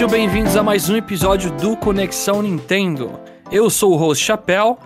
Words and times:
Sejam 0.00 0.12
bem-vindos 0.12 0.56
a 0.56 0.62
mais 0.62 0.88
um 0.88 0.96
episódio 0.96 1.50
do 1.58 1.76
Conexão 1.76 2.40
Nintendo. 2.40 3.20
Eu 3.52 3.68
sou 3.68 3.92
o 3.92 3.96
host 3.96 4.24
Chapéu 4.24 4.78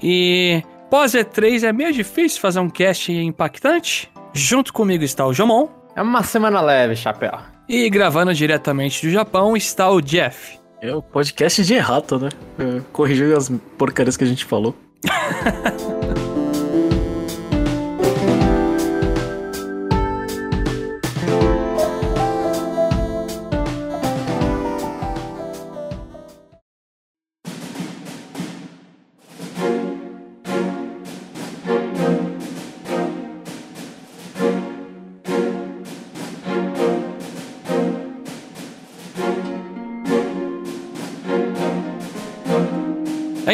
e 0.00 0.62
pós 0.88 1.10
E3 1.10 1.64
é 1.64 1.72
meio 1.72 1.92
difícil 1.92 2.40
fazer 2.40 2.60
um 2.60 2.70
cast 2.70 3.10
impactante. 3.10 4.08
Junto 4.32 4.72
comigo 4.72 5.02
está 5.02 5.26
o 5.26 5.34
Jomon. 5.34 5.66
É 5.96 6.00
uma 6.00 6.22
semana 6.22 6.60
leve, 6.60 6.94
Chapéu. 6.94 7.32
E 7.68 7.90
gravando 7.90 8.32
diretamente 8.32 9.04
do 9.04 9.12
Japão 9.12 9.56
está 9.56 9.90
o 9.90 10.00
Jeff. 10.00 10.56
É 10.80 10.94
o 10.94 11.02
podcast 11.02 11.64
de 11.64 11.74
errata, 11.74 12.16
né? 12.16 12.28
É, 12.56 12.80
corrigir 12.92 13.36
as 13.36 13.50
porcarias 13.76 14.16
que 14.16 14.22
a 14.22 14.28
gente 14.28 14.44
falou. 14.44 14.72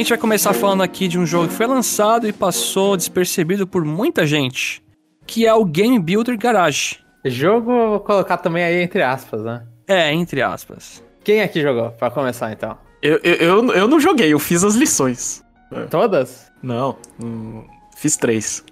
gente 0.06 0.10
vai 0.10 0.18
começar 0.18 0.54
falando 0.54 0.84
aqui 0.84 1.08
de 1.08 1.18
um 1.18 1.26
jogo 1.26 1.48
que 1.48 1.54
foi 1.54 1.66
lançado 1.66 2.28
e 2.28 2.32
passou 2.32 2.96
despercebido 2.96 3.66
por 3.66 3.84
muita 3.84 4.24
gente, 4.24 4.80
que 5.26 5.44
é 5.44 5.52
o 5.52 5.64
Game 5.64 5.98
Builder 5.98 6.38
Garage. 6.38 7.00
Jogo, 7.24 7.72
vou 7.88 7.98
colocar 7.98 8.36
também 8.36 8.62
aí 8.62 8.80
entre 8.82 9.02
aspas, 9.02 9.42
né? 9.42 9.66
É, 9.88 10.12
entre 10.12 10.40
aspas. 10.42 11.02
Quem 11.24 11.42
aqui 11.42 11.60
jogou? 11.60 11.90
Pra 11.90 12.08
começar 12.08 12.52
então. 12.52 12.78
Eu, 13.02 13.18
eu, 13.24 13.34
eu, 13.34 13.72
eu 13.72 13.88
não 13.88 13.98
joguei, 13.98 14.32
eu 14.32 14.38
fiz 14.38 14.62
as 14.62 14.76
lições. 14.76 15.42
Todas? 15.90 16.52
Não, 16.62 16.96
hum, 17.20 17.64
fiz 17.96 18.16
três. 18.16 18.64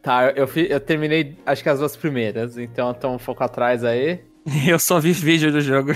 Tá, 0.00 0.32
eu, 0.34 0.48
fi- 0.48 0.68
eu 0.70 0.80
terminei 0.80 1.36
acho 1.44 1.62
que 1.62 1.68
as 1.68 1.80
duas 1.80 1.96
primeiras, 1.98 2.56
então 2.56 2.94
tô 2.94 3.10
um 3.10 3.18
pouco 3.18 3.44
atrás 3.44 3.84
aí. 3.84 4.20
Eu 4.66 4.78
só 4.78 4.98
vi 4.98 5.12
vídeo 5.12 5.52
do 5.52 5.60
jogo. 5.60 5.92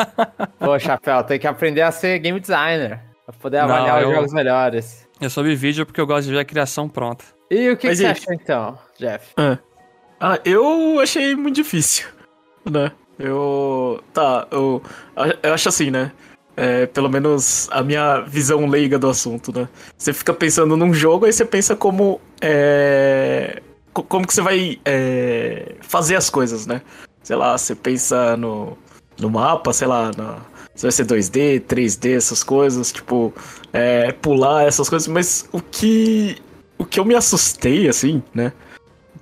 Pô, 0.58 0.78
Chapéu, 0.78 1.22
tem 1.22 1.38
que 1.38 1.46
aprender 1.46 1.82
a 1.82 1.90
ser 1.92 2.18
game 2.18 2.40
designer. 2.40 3.11
Poder 3.42 3.58
Não, 3.58 3.64
avaliar 3.64 4.00
eu- 4.02 4.08
os 4.08 4.14
jogos 4.14 4.32
melhores. 4.32 5.06
Eu 5.20 5.28
vi 5.44 5.54
vídeo 5.54 5.84
porque 5.84 6.00
eu 6.00 6.06
gosto 6.06 6.26
de 6.28 6.32
ver 6.32 6.38
a 6.38 6.44
criação 6.44 6.88
pronta. 6.88 7.24
E 7.50 7.68
o 7.70 7.76
que, 7.76 7.88
que 7.88 7.96
você 7.96 8.06
achou 8.06 8.32
então, 8.32 8.78
Jeff? 8.98 9.34
Ah, 10.20 10.38
eu 10.44 10.98
achei 11.00 11.34
muito 11.34 11.56
difícil, 11.56 12.06
né? 12.70 12.92
Eu. 13.18 14.02
Tá, 14.14 14.46
eu, 14.50 14.80
eu 15.42 15.52
acho 15.52 15.68
assim, 15.68 15.90
né? 15.90 16.12
É, 16.56 16.86
pelo 16.86 17.08
menos 17.08 17.68
a 17.72 17.82
minha 17.82 18.20
visão 18.20 18.66
leiga 18.66 18.98
do 18.98 19.08
assunto, 19.08 19.52
né? 19.56 19.68
Você 19.96 20.12
fica 20.12 20.32
pensando 20.32 20.76
num 20.76 20.92
jogo, 20.94 21.26
aí 21.26 21.32
você 21.32 21.44
pensa 21.44 21.74
como. 21.76 22.20
É, 22.40 23.60
co- 23.92 24.02
como 24.02 24.26
que 24.26 24.34
você 24.34 24.42
vai 24.42 24.78
é, 24.84 25.74
fazer 25.80 26.16
as 26.16 26.30
coisas, 26.30 26.66
né? 26.66 26.82
Sei 27.22 27.36
lá, 27.36 27.56
você 27.56 27.74
pensa 27.74 28.36
no, 28.36 28.76
no 29.20 29.30
mapa, 29.30 29.72
sei 29.72 29.86
lá, 29.88 30.10
na, 30.16 30.38
se 30.74 30.82
vai 30.82 30.92
ser 30.92 31.06
2D, 31.06 31.60
3D, 31.60 32.16
essas 32.16 32.42
coisas, 32.42 32.92
tipo, 32.92 33.32
é, 33.72 34.12
pular 34.12 34.66
essas 34.66 34.88
coisas, 34.88 35.08
mas 35.08 35.48
o 35.52 35.60
que. 35.60 36.36
O 36.78 36.84
que 36.84 36.98
eu 36.98 37.04
me 37.04 37.14
assustei, 37.14 37.88
assim, 37.88 38.22
né? 38.34 38.52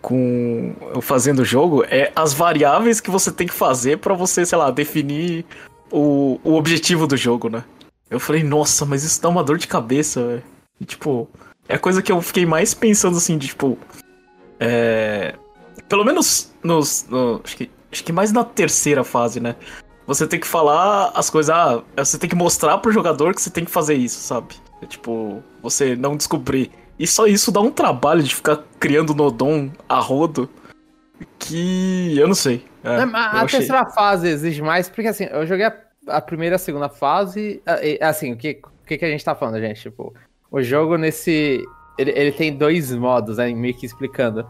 com 0.01 0.75
eu 0.95 1.01
fazendo 1.01 1.41
o 1.41 1.45
jogo 1.45 1.85
é 1.85 2.11
as 2.17 2.33
variáveis 2.33 3.01
que 3.01 3.11
você 3.11 3.31
tem 3.31 3.47
que 3.47 3.53
fazer 3.53 3.99
pra 3.99 4.15
você, 4.15 4.45
sei 4.47 4.57
lá, 4.57 4.71
definir 4.71 5.45
o, 5.91 6.41
o 6.43 6.55
objetivo 6.55 7.07
do 7.07 7.17
jogo, 7.17 7.49
né? 7.49 7.65
Eu 8.09 8.19
falei, 8.19 8.43
nossa, 8.43 8.85
mas 8.85 9.05
isso 9.05 9.21
dá 9.23 9.29
uma 9.29 9.45
dor 9.45 9.59
de 9.59 9.69
cabeça, 9.69 10.27
velho. 10.27 10.43
Tipo, 10.87 11.29
é 11.69 11.75
a 11.75 11.79
coisa 11.79 12.03
que 12.03 12.11
eu 12.11 12.21
fiquei 12.23 12.47
mais 12.47 12.75
pensando 12.75 13.17
assim, 13.19 13.37
de 13.39 13.49
tipo. 13.49 13.79
É. 14.59 15.35
Pelo 15.89 16.05
menos 16.05 16.51
nos. 16.63 17.07
no- 17.09 17.41
acho, 17.45 17.57
que, 17.57 17.71
acho 17.93 18.05
que 18.05 18.13
mais 18.13 18.33
na 18.33 18.43
terceira 18.43 19.05
fase, 19.05 19.39
né? 19.39 19.55
Você 20.07 20.27
tem 20.27 20.41
que 20.41 20.47
falar 20.47 21.13
as 21.15 21.31
coisas. 21.31 21.55
Ah, 21.55 21.83
você 21.97 22.19
tem 22.19 22.29
que 22.29 22.35
mostrar 22.37 22.79
pro 22.79 22.91
jogador 22.93 23.35
que 23.35 23.41
você 23.41 23.51
tem 23.51 23.65
que 23.65 23.71
fazer 23.71 23.95
isso, 23.95 24.21
sabe? 24.21 24.55
É, 24.83 24.87
tipo, 24.87 25.43
você 25.63 25.95
não 25.95 26.17
descobrir. 26.17 26.71
E 26.99 27.07
só 27.07 27.27
isso 27.27 27.53
dá 27.53 27.61
um 27.61 27.71
trabalho 27.71 28.23
de 28.23 28.35
ficar 28.35 28.59
criando 28.79 29.15
Nodon 29.15 29.71
a 29.89 29.99
rodo. 30.01 30.49
Que. 31.39 32.19
eu 32.19 32.27
não 32.27 32.35
sei. 32.35 32.65
É, 32.83 33.05
Não, 33.05 33.15
a 33.17 33.43
achei- 33.43 33.61
terceira 33.61 33.87
fase 33.91 34.29
exige 34.29 34.63
mais, 34.63 34.89
porque 34.89 35.09
assim, 35.09 35.25
eu 35.25 35.47
joguei 35.47 35.67
a, 35.67 35.77
a 36.09 36.21
primeira 36.21 36.55
e 36.55 36.57
a 36.57 36.59
segunda 36.59 36.89
fase. 36.89 37.63
Assim, 38.01 38.33
o 38.33 38.37
que, 38.37 38.61
o 38.83 38.87
que, 38.87 38.99
que 38.99 39.05
a 39.05 39.09
gente 39.11 39.25
tá 39.25 39.35
falando, 39.35 39.61
gente? 39.61 39.83
Tipo, 39.83 40.15
o 40.51 40.63
jogo 40.63 40.97
nesse. 40.97 41.63
Ele, 41.99 42.11
ele 42.13 42.33
tem 42.33 42.57
dois 42.57 42.93
modos, 42.95 43.37
né? 43.37 43.53
Meio 43.53 43.75
que 43.75 43.85
explicando. 43.87 44.47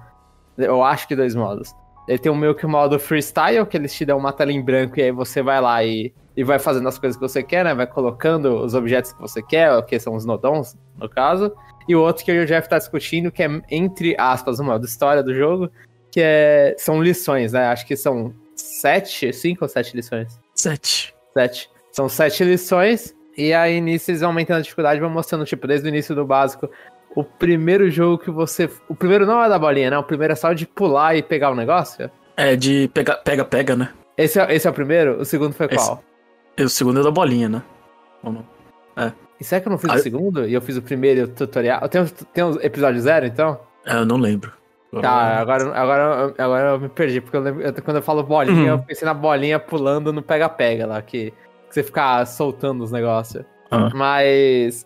Eu 0.57 0.83
acho 0.85 1.09
que 1.09 1.17
dois 1.17 1.35
modos. 1.35 1.75
Ele 2.09 2.19
tem 2.19 2.31
um 2.31 2.37
meio 2.37 2.55
que 2.55 2.67
o 2.67 2.69
modo 2.69 2.99
freestyle, 2.99 3.67
que 3.67 3.77
eles 3.77 3.95
te 3.95 4.05
dão 4.05 4.19
uma 4.19 4.33
tela 4.33 4.53
em 4.53 4.61
branco 4.61 4.99
e 4.99 5.03
aí 5.03 5.13
você 5.13 5.43
vai 5.43 5.61
lá 5.61 5.85
e, 5.85 6.13
e 6.37 6.43
vai 6.43 6.59
fazendo 6.59 6.89
as 6.89 6.99
coisas 6.99 7.17
que 7.17 7.23
você 7.23 7.43
quer, 7.43 7.65
né? 7.65 7.75
Vai 7.75 7.87
colocando 7.87 8.65
os 8.65 8.75
objetos 8.75 9.13
que 9.13 9.21
você 9.21 9.43
quer, 9.43 9.81
que 9.85 9.99
são 9.99 10.15
os 10.15 10.25
nodons, 10.25 10.77
no 10.99 11.09
caso. 11.09 11.53
E 11.89 11.95
o 11.95 12.01
outro 12.01 12.25
que 12.25 12.31
eu 12.31 12.37
e 12.37 12.41
o 12.41 12.47
Jeff 12.47 12.69
tá 12.69 12.79
discutindo, 12.79 13.31
que 13.31 13.43
é, 13.43 13.63
entre 13.71 14.15
aspas, 14.19 14.59
o 14.59 14.65
modo 14.65 14.85
história 14.85 15.23
do 15.23 15.35
jogo, 15.35 15.71
que 16.11 16.21
é, 16.23 16.75
são 16.79 17.03
lições, 17.03 17.53
né? 17.53 17.67
Acho 17.67 17.87
que 17.87 17.97
são 17.97 18.35
sete, 18.55 19.33
cinco 19.33 19.65
ou 19.65 19.69
sete 19.69 19.97
lições? 19.97 20.39
Sete. 20.55 21.15
Sete. 21.33 21.71
São 21.93 22.09
sete 22.09 22.45
lições, 22.45 23.15
e 23.37 23.53
aí 23.53 23.81
nisso 23.81 24.11
eles 24.11 24.21
vão 24.21 24.31
aumentando 24.31 24.59
a 24.59 24.63
dificuldade, 24.63 25.01
vão 25.01 25.11
mostrando, 25.11 25.45
tipo, 25.45 25.67
desde 25.67 25.87
o 25.87 25.89
início 25.89 26.15
do 26.15 26.25
básico, 26.25 26.71
o 27.17 27.25
primeiro 27.25 27.91
jogo 27.91 28.19
que 28.19 28.31
você... 28.31 28.71
O 28.89 28.95
primeiro 28.95 29.27
não 29.27 29.43
é 29.43 29.49
da 29.49 29.59
bolinha, 29.59 29.91
né? 29.91 29.99
O 29.99 30.03
primeiro 30.05 30.33
é 30.33 30.37
só 30.37 30.53
de 30.53 30.67
pular 30.67 31.17
e 31.17 31.23
pegar 31.23 31.51
o 31.51 31.55
negócio. 31.55 32.11
É, 32.37 32.55
de 32.57 32.89
pega, 32.95 33.17
pega, 33.17 33.45
pega, 33.45 33.77
né? 33.77 33.91
Esse 34.17 34.39
é, 34.41 34.55
esse 34.55 34.67
é 34.67 34.71
o 34.71 34.75
primeiro? 34.75 35.21
O 35.21 35.25
segundo 35.25 35.53
foi 35.53 35.67
Esse- 35.71 35.77
qual? 35.87 36.03
E 36.57 36.63
o 36.63 36.69
segundo 36.69 37.01
é 37.01 37.03
da 37.03 37.11
bolinha, 37.11 37.49
né? 37.49 37.63
Ou 38.23 38.33
não? 38.33 38.45
E 39.41 39.45
será 39.45 39.61
que 39.63 39.69
eu 39.69 39.71
não 39.71 39.79
fiz 39.79 39.91
Ah, 39.91 39.95
o 39.95 39.99
segundo? 39.99 40.47
E 40.47 40.53
eu 40.53 40.61
fiz 40.61 40.77
o 40.77 40.83
primeiro 40.83 41.21
e 41.21 41.23
o 41.25 41.29
tutorial? 41.29 41.89
Tem, 41.89 42.03
um- 42.03 42.07
tem 42.07 42.45
um 42.45 42.61
episódio 42.61 43.01
zero, 43.01 43.25
então? 43.25 43.59
É, 43.87 43.95
eu 43.95 44.05
não 44.05 44.17
lembro. 44.19 44.53
Tá, 45.01 45.39
agora, 45.39 45.73
agora, 45.75 46.35
agora 46.37 46.69
eu 46.71 46.81
me 46.81 46.89
perdi, 46.91 47.21
porque 47.23 47.37
eu 47.37 47.41
lembro, 47.41 47.63
eu- 47.63 47.73
quando 47.83 47.97
eu 47.99 48.03
falo 48.03 48.23
bolinha, 48.23 48.75
Uhum. 48.75 48.79
eu 48.79 48.79
pensei 48.81 49.07
na 49.07 49.15
bolinha 49.15 49.59
pulando 49.59 50.13
no 50.13 50.21
pega-pega 50.21 50.87
lá, 50.87 51.01
que, 51.01 51.31
que 51.31 51.75
você 51.75 51.83
fica 51.83 52.27
soltando 52.27 52.83
os 52.85 52.91
negócios. 52.93 53.43
Ah. 53.71 53.89
Mas 53.95 54.85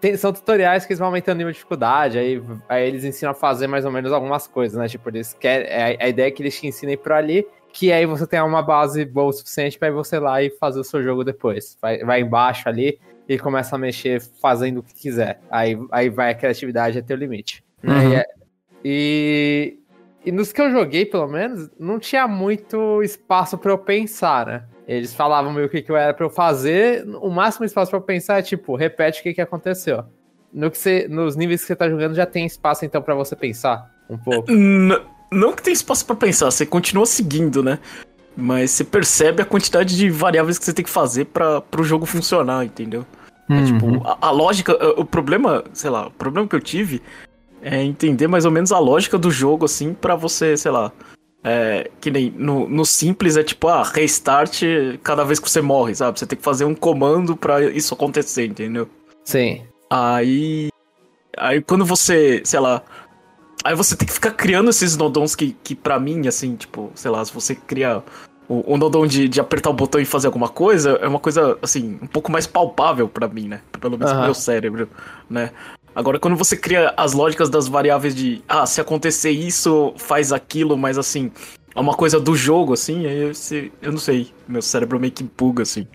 tem- 0.00 0.16
são 0.16 0.32
tutoriais 0.32 0.84
que 0.84 0.92
eles 0.92 0.98
vão 0.98 1.06
aumentando 1.08 1.36
o 1.36 1.38
nível 1.38 1.52
de 1.52 1.56
dificuldade, 1.58 2.18
aí, 2.18 2.42
aí 2.68 2.88
eles 2.88 3.04
ensinam 3.04 3.30
a 3.30 3.34
fazer 3.34 3.66
mais 3.68 3.84
ou 3.84 3.90
menos 3.92 4.10
algumas 4.12 4.46
coisas, 4.48 4.76
né? 4.78 4.88
Tipo, 4.88 5.08
eles 5.10 5.32
querem, 5.34 5.68
a, 5.70 6.04
a 6.04 6.08
ideia 6.08 6.26
é 6.26 6.30
que 6.30 6.42
eles 6.42 6.58
te 6.58 6.66
ensinem 6.66 6.96
por 6.96 7.12
ali, 7.12 7.46
que 7.72 7.92
aí 7.92 8.04
você 8.06 8.26
tenha 8.26 8.44
uma 8.44 8.62
base 8.62 9.04
boa 9.04 9.28
o 9.28 9.32
suficiente 9.32 9.78
pra 9.78 9.90
você 9.90 10.16
ir 10.16 10.20
lá 10.20 10.42
e 10.42 10.50
fazer 10.50 10.80
o 10.80 10.84
seu 10.84 11.02
jogo 11.02 11.22
depois. 11.24 11.76
Vai, 11.80 11.98
vai 12.04 12.20
embaixo 12.20 12.68
ali 12.68 12.98
e 13.28 13.38
começa 13.38 13.76
a 13.76 13.78
mexer 13.78 14.20
fazendo 14.42 14.78
o 14.78 14.82
que 14.82 14.94
quiser. 14.94 15.40
Aí, 15.50 15.78
aí 15.90 16.08
vai 16.10 16.30
a 16.30 16.34
criatividade 16.34 16.98
até 16.98 17.14
o 17.14 17.16
limite. 17.16 17.64
né? 17.82 17.94
Uhum. 17.94 18.10
E 18.12 18.14
é- 18.16 18.26
E, 18.86 19.78
e 20.26 20.30
nos 20.32 20.52
que 20.52 20.60
eu 20.60 20.70
joguei, 20.70 21.06
pelo 21.06 21.26
menos, 21.26 21.70
não 21.78 21.98
tinha 21.98 22.28
muito 22.28 23.02
espaço 23.02 23.56
pra 23.56 23.70
eu 23.72 23.78
pensar, 23.78 24.46
né? 24.46 24.64
Eles 24.86 25.14
falavam 25.14 25.52
meio 25.52 25.66
o 25.66 25.68
que, 25.70 25.80
que 25.82 25.90
eu 25.90 25.96
era 25.96 26.12
pra 26.12 26.26
eu 26.26 26.30
fazer. 26.30 27.04
O 27.22 27.30
máximo 27.30 27.64
espaço 27.64 27.90
pra 27.90 27.98
eu 27.98 28.02
pensar 28.02 28.38
é 28.38 28.42
tipo, 28.42 28.76
repete 28.76 29.20
o 29.20 29.22
que, 29.22 29.34
que 29.34 29.40
aconteceu. 29.40 30.04
No 30.52 30.70
que 30.70 30.78
você, 30.78 31.08
nos 31.08 31.34
níveis 31.36 31.62
que 31.62 31.66
você 31.66 31.74
tá 31.76 31.88
jogando 31.88 32.14
já 32.14 32.26
tem 32.26 32.44
espaço 32.46 32.84
então 32.84 33.00
pra 33.02 33.14
você 33.14 33.34
pensar 33.34 33.90
um 34.08 34.16
pouco. 34.18 34.50
N- 34.50 35.00
não 35.32 35.52
que 35.52 35.62
tem 35.62 35.72
espaço 35.72 36.04
pra 36.06 36.14
pensar, 36.14 36.50
você 36.50 36.64
continua 36.66 37.06
seguindo, 37.06 37.62
né? 37.62 37.78
Mas 38.36 38.72
você 38.72 38.84
percebe 38.84 39.40
a 39.42 39.44
quantidade 39.44 39.96
de 39.96 40.10
variáveis 40.10 40.58
que 40.58 40.64
você 40.64 40.72
tem 40.72 40.84
que 40.84 40.90
fazer 40.90 41.24
para 41.26 41.60
pro 41.60 41.82
jogo 41.82 42.04
funcionar, 42.06 42.64
entendeu? 42.64 43.04
É, 43.48 43.54
Uhum. 43.54 43.64
tipo, 43.64 44.06
a, 44.08 44.18
a 44.28 44.30
lógica, 44.30 44.72
o 44.96 45.00
o 45.00 45.04
problema, 45.04 45.64
sei 45.72 45.90
lá, 45.90 46.06
o 46.06 46.10
problema 46.10 46.46
que 46.48 46.54
eu 46.56 46.60
tive 46.60 47.00
é 47.62 47.82
entender 47.82 48.26
mais 48.26 48.44
ou 48.44 48.50
menos 48.50 48.70
a 48.72 48.78
lógica 48.78 49.16
do 49.18 49.30
jogo, 49.30 49.64
assim, 49.64 49.92
pra 49.94 50.14
você, 50.14 50.56
sei 50.56 50.70
lá. 50.70 50.92
É, 51.46 51.90
que 52.00 52.10
nem 52.10 52.30
no, 52.30 52.66
no 52.66 52.86
simples 52.86 53.36
é 53.36 53.42
tipo, 53.42 53.68
ah, 53.68 53.82
restart 53.82 54.62
cada 55.02 55.24
vez 55.24 55.38
que 55.38 55.50
você 55.50 55.60
morre, 55.60 55.94
sabe? 55.94 56.18
Você 56.18 56.26
tem 56.26 56.38
que 56.38 56.44
fazer 56.44 56.64
um 56.64 56.74
comando 56.74 57.36
pra 57.36 57.62
isso 57.62 57.92
acontecer, 57.92 58.46
entendeu? 58.46 58.88
Sim. 59.24 59.62
Aí. 59.90 60.68
Aí 61.36 61.60
quando 61.60 61.84
você, 61.84 62.40
sei 62.44 62.60
lá. 62.60 62.82
Aí 63.62 63.74
você 63.74 63.94
tem 63.94 64.06
que 64.06 64.12
ficar 64.12 64.30
criando 64.30 64.70
esses 64.70 64.96
nodons 64.96 65.34
que, 65.36 65.54
que 65.62 65.74
pra 65.74 65.98
mim, 66.00 66.26
assim, 66.26 66.56
tipo, 66.56 66.90
sei 66.94 67.10
lá, 67.10 67.22
se 67.24 67.32
você 67.32 67.54
cria 67.54 68.02
o, 68.48 68.74
o 68.74 68.76
nodon 68.76 69.06
de, 69.06 69.28
de 69.28 69.40
apertar 69.40 69.70
o 69.70 69.74
botão 69.74 70.00
e 70.00 70.04
fazer 70.04 70.26
alguma 70.26 70.48
coisa, 70.48 70.98
é 71.00 71.08
uma 71.08 71.18
coisa, 71.18 71.58
assim, 71.62 71.98
um 72.00 72.06
pouco 72.06 72.30
mais 72.30 72.46
palpável 72.46 73.08
pra 73.08 73.28
mim, 73.28 73.48
né? 73.48 73.60
Pelo 73.80 73.98
menos 73.98 74.10
pro 74.12 74.18
Aham. 74.18 74.26
meu 74.26 74.34
cérebro, 74.34 74.88
né? 75.28 75.50
Agora, 75.94 76.18
quando 76.18 76.36
você 76.36 76.56
cria 76.56 76.92
as 76.96 77.12
lógicas 77.12 77.48
das 77.48 77.68
variáveis 77.68 78.14
de, 78.14 78.42
ah, 78.48 78.66
se 78.66 78.80
acontecer 78.80 79.30
isso, 79.30 79.94
faz 79.96 80.32
aquilo, 80.32 80.76
mas 80.76 80.98
assim, 80.98 81.30
é 81.74 81.80
uma 81.80 81.94
coisa 81.94 82.18
do 82.18 82.34
jogo, 82.34 82.72
assim, 82.72 83.06
aí 83.06 83.32
você, 83.32 83.70
eu 83.80 83.92
não 83.92 83.98
sei, 83.98 84.32
meu 84.48 84.60
cérebro 84.60 84.98
meio 84.98 85.12
que 85.12 85.22
empuga, 85.22 85.62
assim. 85.62 85.86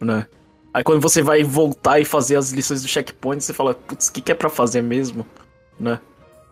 né? 0.00 0.26
Aí 0.74 0.84
quando 0.84 1.00
você 1.00 1.22
vai 1.22 1.42
voltar 1.42 1.98
e 1.98 2.04
fazer 2.04 2.36
as 2.36 2.52
lições 2.52 2.82
do 2.82 2.88
checkpoint, 2.88 3.42
você 3.42 3.54
fala, 3.54 3.74
putz, 3.74 4.08
o 4.08 4.12
que, 4.12 4.20
que 4.20 4.30
é 4.32 4.34
pra 4.34 4.50
fazer 4.50 4.82
mesmo? 4.82 5.26
Né? 5.80 5.98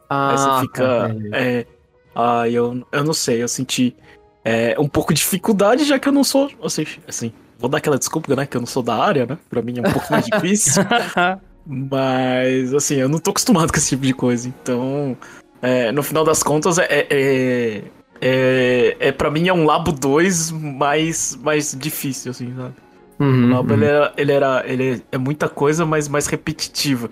Ah, 0.08 0.31
Aí 0.31 0.38
você 0.38 0.60
fica. 0.62 0.82
tá. 0.84 1.14
É. 1.38 1.66
Ah, 2.14 2.49
eu, 2.49 2.82
eu 2.90 3.04
não 3.04 3.12
sei, 3.12 3.42
eu 3.42 3.49
senti 3.49 3.94
é, 4.42 4.75
um 4.81 4.88
pouco 4.88 5.12
de 5.12 5.20
dificuldade, 5.20 5.84
já 5.84 5.99
que 5.99 6.08
eu 6.08 6.12
não 6.12 6.25
sou. 6.25 6.50
Assim, 6.62 6.87
assim, 7.06 7.31
vou 7.58 7.69
dar 7.69 7.76
aquela 7.78 7.99
desculpa, 7.99 8.34
né? 8.34 8.46
Que 8.46 8.56
eu 8.56 8.60
não 8.60 8.66
sou 8.66 8.82
da 8.82 8.94
área, 8.96 9.26
né? 9.26 9.37
Pra 9.50 9.60
mim 9.60 9.78
é 9.78 9.87
um 9.87 9.92
pouco 9.92 10.10
mais 10.10 10.25
difícil. 10.32 10.82
Mas, 11.66 12.72
assim, 12.72 12.96
eu 12.96 13.08
não 13.08 13.18
tô 13.18 13.30
acostumado 13.30 13.70
com 13.72 13.78
esse 13.78 13.90
tipo 13.90 14.06
de 14.06 14.14
coisa. 14.14 14.48
Então, 14.48 15.16
é, 15.60 15.90
no 15.92 16.02
final 16.02 16.24
das 16.24 16.42
contas, 16.42 16.78
é. 16.78 16.86
é, 16.88 17.82
é, 18.20 18.96
é, 18.98 19.12
pra 19.12 19.30
mim 19.30 19.48
é 19.48 19.52
um 19.52 19.64
Labo 19.64 19.92
2 19.92 20.52
mais, 20.52 21.36
mais 21.42 21.76
difícil, 21.78 22.30
assim, 22.30 22.54
sabe? 22.54 22.74
Uhum, 23.18 23.46
O 23.46 23.54
Labo 23.54 23.74
uhum. 23.74 23.76
ele, 23.76 23.84
era, 23.86 24.14
ele 24.16 24.32
era. 24.32 24.64
Ele 24.66 25.02
é 25.10 25.18
muita 25.18 25.48
coisa, 25.48 25.84
mas 25.84 26.08
mais 26.08 26.26
repetitiva. 26.26 27.10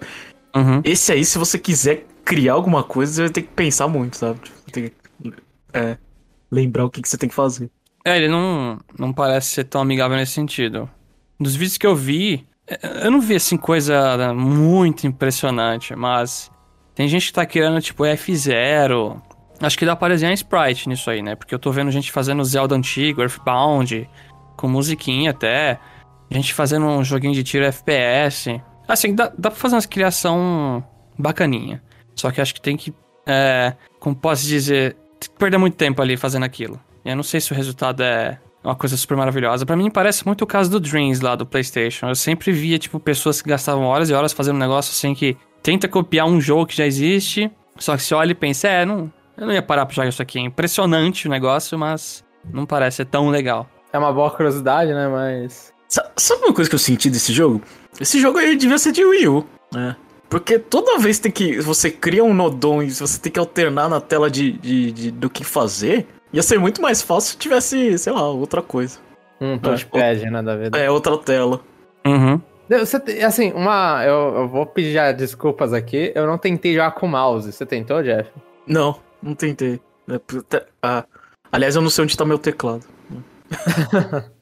Uhum. 0.55 0.81
Esse 0.85 1.13
aí, 1.13 1.25
se 1.25 1.37
você 1.37 1.59
quiser 1.59 2.07
criar 2.25 2.55
alguma 2.55 2.83
coisa, 2.83 3.13
você 3.13 3.21
vai 3.23 3.31
ter 3.31 3.43
que 3.43 3.49
pensar 3.49 3.89
muito, 3.89 4.17
sabe? 4.17 4.39
Tipo, 4.41 4.71
Tem 4.71 4.85
que 4.85 4.93
é, 5.73 5.99
lembrar 6.51 6.85
o 6.85 6.91
que, 6.91 7.03
que 7.03 7.09
você 7.09 7.19
tem 7.19 7.29
que 7.29 7.35
fazer. 7.35 7.71
É, 8.05 8.17
ele 8.17 8.29
não, 8.29 8.79
não 8.99 9.13
parece 9.13 9.49
ser 9.49 9.65
tão 9.65 9.81
amigável 9.81 10.17
nesse 10.17 10.33
sentido. 10.33 10.89
Nos 11.39 11.57
vídeos 11.57 11.79
que 11.79 11.87
eu 11.87 11.97
vi, 11.97 12.47
eu 13.05 13.11
não 13.11 13.21
vi 13.21 13.35
assim 13.35 13.57
coisa 13.57 14.33
muito 14.35 15.07
impressionante, 15.07 15.95
mas 15.95 16.51
tem 16.95 17.09
gente 17.09 17.27
que 17.27 17.33
tá 17.33 17.45
criando 17.45 17.81
tipo 17.81 18.05
F0. 18.05 19.21
Acho 19.61 19.79
que 19.79 19.87
dá 19.87 19.95
pra 19.95 20.09
desenhar 20.09 20.33
sprite 20.35 20.89
nisso 20.89 21.11
aí, 21.11 21.23
né? 21.23 21.35
Porque 21.35 21.55
eu 21.55 21.59
tô 21.59 21.71
vendo 21.71 21.91
gente 21.91 22.11
fazendo 22.11 22.45
Zelda 22.45 22.75
antigo, 22.75 23.23
Earthbound, 23.23 24.09
com 24.57 24.69
musiquinha 24.69 25.31
até. 25.31 25.79
Gente 26.31 26.55
fazendo 26.55 26.87
um 26.87 27.05
joguinho 27.05 27.35
de 27.35 27.45
tiro 27.45 27.65
FPS. 27.65 28.61
Assim, 28.89 29.15
dá, 29.15 29.33
dá 29.37 29.51
pra 29.51 29.59
fazer 29.59 29.77
uma 29.77 29.83
criação 29.83 30.85
bacaninha. 31.19 31.83
Só 32.17 32.31
que 32.31 32.41
acho 32.41 32.55
que 32.55 32.61
tem 32.61 32.77
que, 32.77 32.95
é, 33.27 33.75
como 34.01 34.17
posso 34.17 34.47
dizer, 34.47 34.95
tem 35.21 35.31
que 35.31 35.39
perder 35.39 35.59
muito 35.59 35.77
tempo 35.77 36.01
ali 36.01 36.17
fazendo 36.17 36.45
aquilo. 36.45 36.81
E 37.05 37.11
eu 37.11 37.17
não 37.17 37.23
sei 37.23 37.41
se 37.41 37.53
o 37.53 37.55
resultado 37.55 38.03
é 38.03 38.39
uma 38.65 38.75
coisa 38.75 38.97
super 38.97 39.17
maravilhosa. 39.17 39.67
Pra 39.67 39.77
mim 39.77 39.91
parece 39.91 40.25
muito 40.27 40.43
o 40.43 40.47
caso 40.47 40.71
do 40.71 40.81
Dreams 40.81 41.21
lá 41.21 41.35
do 41.37 41.45
PlayStation. 41.45 42.09
Eu 42.09 42.15
sempre 42.15 42.51
via, 42.51 42.79
tipo, 42.79 42.99
pessoas 42.99 43.43
que 43.43 43.49
gastavam 43.49 43.85
horas 43.85 44.09
e 44.11 44.15
horas 44.15 44.33
fazendo 44.33 44.57
um 44.57 44.61
negócio 44.61 44.91
assim 44.91 45.15
que 45.15 45.37
tenta 45.63 45.87
copiar 45.87 46.27
um 46.27 46.41
jogo 46.41 46.67
que 46.67 46.77
já 46.77 46.87
existe. 46.87 47.51
Só 47.79 47.97
que 47.97 48.03
você 48.03 48.15
olha 48.15 48.33
e 48.33 48.35
pensa, 48.35 48.69
é, 48.69 48.85
não, 48.85 49.13
eu 49.37 49.47
não 49.47 49.53
ia 49.53 49.63
parar 49.63 49.85
pra 49.87 49.95
jogar 49.95 50.09
isso 50.09 50.23
aqui. 50.23 50.39
É 50.39 50.43
impressionante 50.43 51.27
o 51.29 51.31
negócio, 51.31 51.79
mas 51.79 52.25
não 52.53 52.65
parece 52.65 52.99
ser 52.99 53.05
tão 53.07 53.29
legal. 53.29 53.69
É 53.93 53.99
uma 53.99 54.13
boa 54.13 54.31
curiosidade, 54.31 54.93
né? 54.93 55.09
Mas. 55.09 55.73
Sa- 55.89 56.11
Sabe 56.17 56.45
uma 56.45 56.53
coisa 56.55 56.69
que 56.69 56.75
eu 56.75 56.79
senti 56.81 57.11
desse 57.11 57.33
jogo? 57.33 57.61
Esse 58.01 58.19
jogo 58.21 58.39
aí 58.39 58.57
devia 58.57 58.79
ser 58.79 58.93
de 58.93 59.05
Wii 59.05 59.29
U, 59.29 59.45
né? 59.73 59.95
Porque 60.29 60.59
toda 60.59 60.99
vez 60.99 61.19
tem 61.21 61.31
que 61.31 61.61
você 61.61 61.91
cria 61.91 62.25
um 62.25 62.35
nodon 62.35 62.83
e 62.83 62.91
você 62.91 63.21
tem 63.21 63.31
que 63.31 63.39
alternar 63.39 63.89
na 63.89 64.01
tela 64.01 64.29
de, 64.31 64.53
de- 64.53 64.91
de- 64.91 65.11
do 65.13 65.31
que 65.31 65.45
fazer, 65.45 66.07
ia 66.35 66.43
ser 66.43 66.59
muito 66.59 66.83
mais 66.83 67.01
fácil 67.03 67.33
se 67.33 67.39
tivesse, 67.39 67.99
sei 67.99 68.13
lá, 68.13 68.29
outra 68.29 68.61
coisa. 68.61 68.99
Um 69.41 69.59
touchpad, 69.59 70.31
né, 70.31 70.43
da 70.43 70.57
vida. 70.57 70.79
É, 70.79 70.91
outra 70.91 71.17
tela. 71.19 71.61
Uhum. 72.07 72.41
Você, 72.69 72.97
assim, 73.25 73.53
uma. 73.53 74.03
Eu, 74.05 74.35
eu 74.37 74.49
vou 74.49 74.65
pedir 74.67 74.93
já 74.93 75.13
desculpas 75.13 75.73
aqui. 75.73 76.13
Eu 76.15 76.27
não 76.27 76.39
tentei 76.39 76.73
jogar 76.75 76.93
com 76.93 77.07
mouse. 77.07 77.53
Você 77.53 77.67
tentou, 77.67 78.03
Jeff? 78.03 78.31
Não, 78.67 78.97
não 79.23 79.35
tentei. 79.35 79.81
É, 80.09 80.21
ah, 80.83 81.05
aliás, 81.53 81.77
eu 81.77 81.83
não 81.83 81.91
sei 81.91 82.05
onde 82.05 82.17
tá 82.17 82.25
meu 82.25 82.39
teclado. 82.39 82.85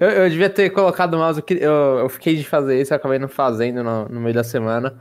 Eu, 0.00 0.08
eu 0.08 0.30
devia 0.30 0.48
ter 0.48 0.70
colocado 0.70 1.14
o 1.14 1.18
mouse. 1.18 1.42
Eu, 1.50 1.70
eu 1.98 2.08
fiquei 2.08 2.34
de 2.34 2.44
fazer 2.44 2.80
isso, 2.80 2.94
eu 2.94 2.96
acabei 2.96 3.18
não 3.18 3.28
fazendo 3.28 3.84
no, 3.84 4.08
no 4.08 4.20
meio 4.20 4.34
da 4.34 4.42
semana. 4.42 4.98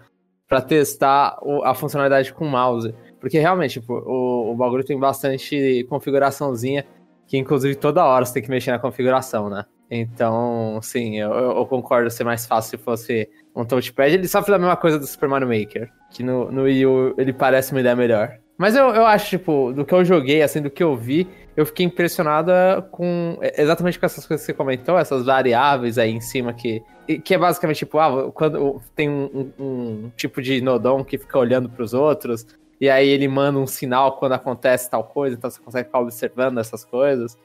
Pra 0.50 0.62
testar 0.62 1.38
o- 1.42 1.64
a 1.64 1.74
funcionalidade 1.74 2.34
com 2.34 2.46
o 2.46 2.50
mouse. 2.50 2.94
Porque 3.26 3.40
realmente, 3.40 3.80
tipo, 3.80 3.92
o, 3.92 4.52
o 4.52 4.56
bagulho 4.56 4.84
tem 4.84 5.00
bastante 5.00 5.84
configuraçãozinha. 5.90 6.86
Que 7.28 7.40
inclusive 7.40 7.74
toda 7.74 8.06
hora 8.06 8.24
você 8.24 8.36
tem 8.36 8.44
que 8.44 8.50
mexer 8.52 8.70
na 8.70 8.78
configuração, 8.78 9.50
né? 9.50 9.66
Então, 9.90 10.80
sim, 10.84 11.18
eu, 11.18 11.32
eu- 11.34 11.66
concordo 11.66 12.08
ser 12.12 12.24
mais 12.24 12.46
fácil 12.46 12.78
se 12.78 12.84
fosse 12.86 13.28
um 13.56 13.66
touchpad. 13.66 14.14
Ele 14.14 14.28
sofre 14.28 14.52
da 14.52 14.60
mesma 14.60 14.76
coisa 14.76 15.00
do 15.00 15.08
Super 15.08 15.28
Mario 15.28 15.48
Maker. 15.48 15.90
Que 16.12 16.22
no, 16.22 16.52
no 16.52 16.64
Wii 16.64 16.86
U 16.86 17.16
ele 17.18 17.34
parece 17.34 17.72
uma 17.72 17.80
ideia 17.80 17.96
melhor. 17.96 18.38
Mas 18.60 18.76
eu, 18.76 18.90
eu 18.90 19.08
acho, 19.08 19.28
tipo, 19.32 19.74
do 19.74 19.84
que 19.84 19.94
eu 19.96 20.06
joguei, 20.06 20.44
assim, 20.44 20.62
do 20.62 20.70
que 20.70 20.84
eu 20.84 20.96
vi, 20.96 21.28
eu 21.58 21.66
fiquei 21.66 21.84
impressionada 21.86 22.88
com 22.92 23.40
é, 23.42 23.60
exatamente 23.60 24.00
com 24.00 24.06
essas 24.06 24.26
coisas 24.28 24.46
que 24.46 24.52
você 24.52 24.56
comentou, 24.56 24.96
essas 25.00 25.26
variáveis 25.26 25.98
aí 25.98 26.12
em 26.12 26.22
cima 26.22 26.54
que. 26.54 26.84
Que 27.24 27.34
é 27.34 27.38
basicamente 27.40 27.78
tipo, 27.80 27.98
ah, 28.00 28.32
quando 28.34 28.80
tem 28.96 29.10
um, 29.10 29.52
um- 29.60 29.64
um 30.06 30.12
tipo 30.16 30.42
de 30.44 30.62
nodon 30.62 31.04
que 31.04 31.18
fica 31.18 31.38
olhando 31.40 31.70
pros 31.70 31.94
outros, 31.94 32.46
e 32.80 32.90
aí 32.90 33.08
ele 33.08 33.28
manda 33.28 33.58
um 33.58 33.68
sinal 33.68 34.18
quando 34.18 34.34
acontece 34.34 34.90
tal 34.90 35.04
coisa, 35.04 35.36
então 35.36 35.50
você 35.50 35.62
consegue 35.62 35.86
ficar 35.86 36.00
observando 36.00 36.60
essas 36.60 36.84
coisas. 36.84 37.38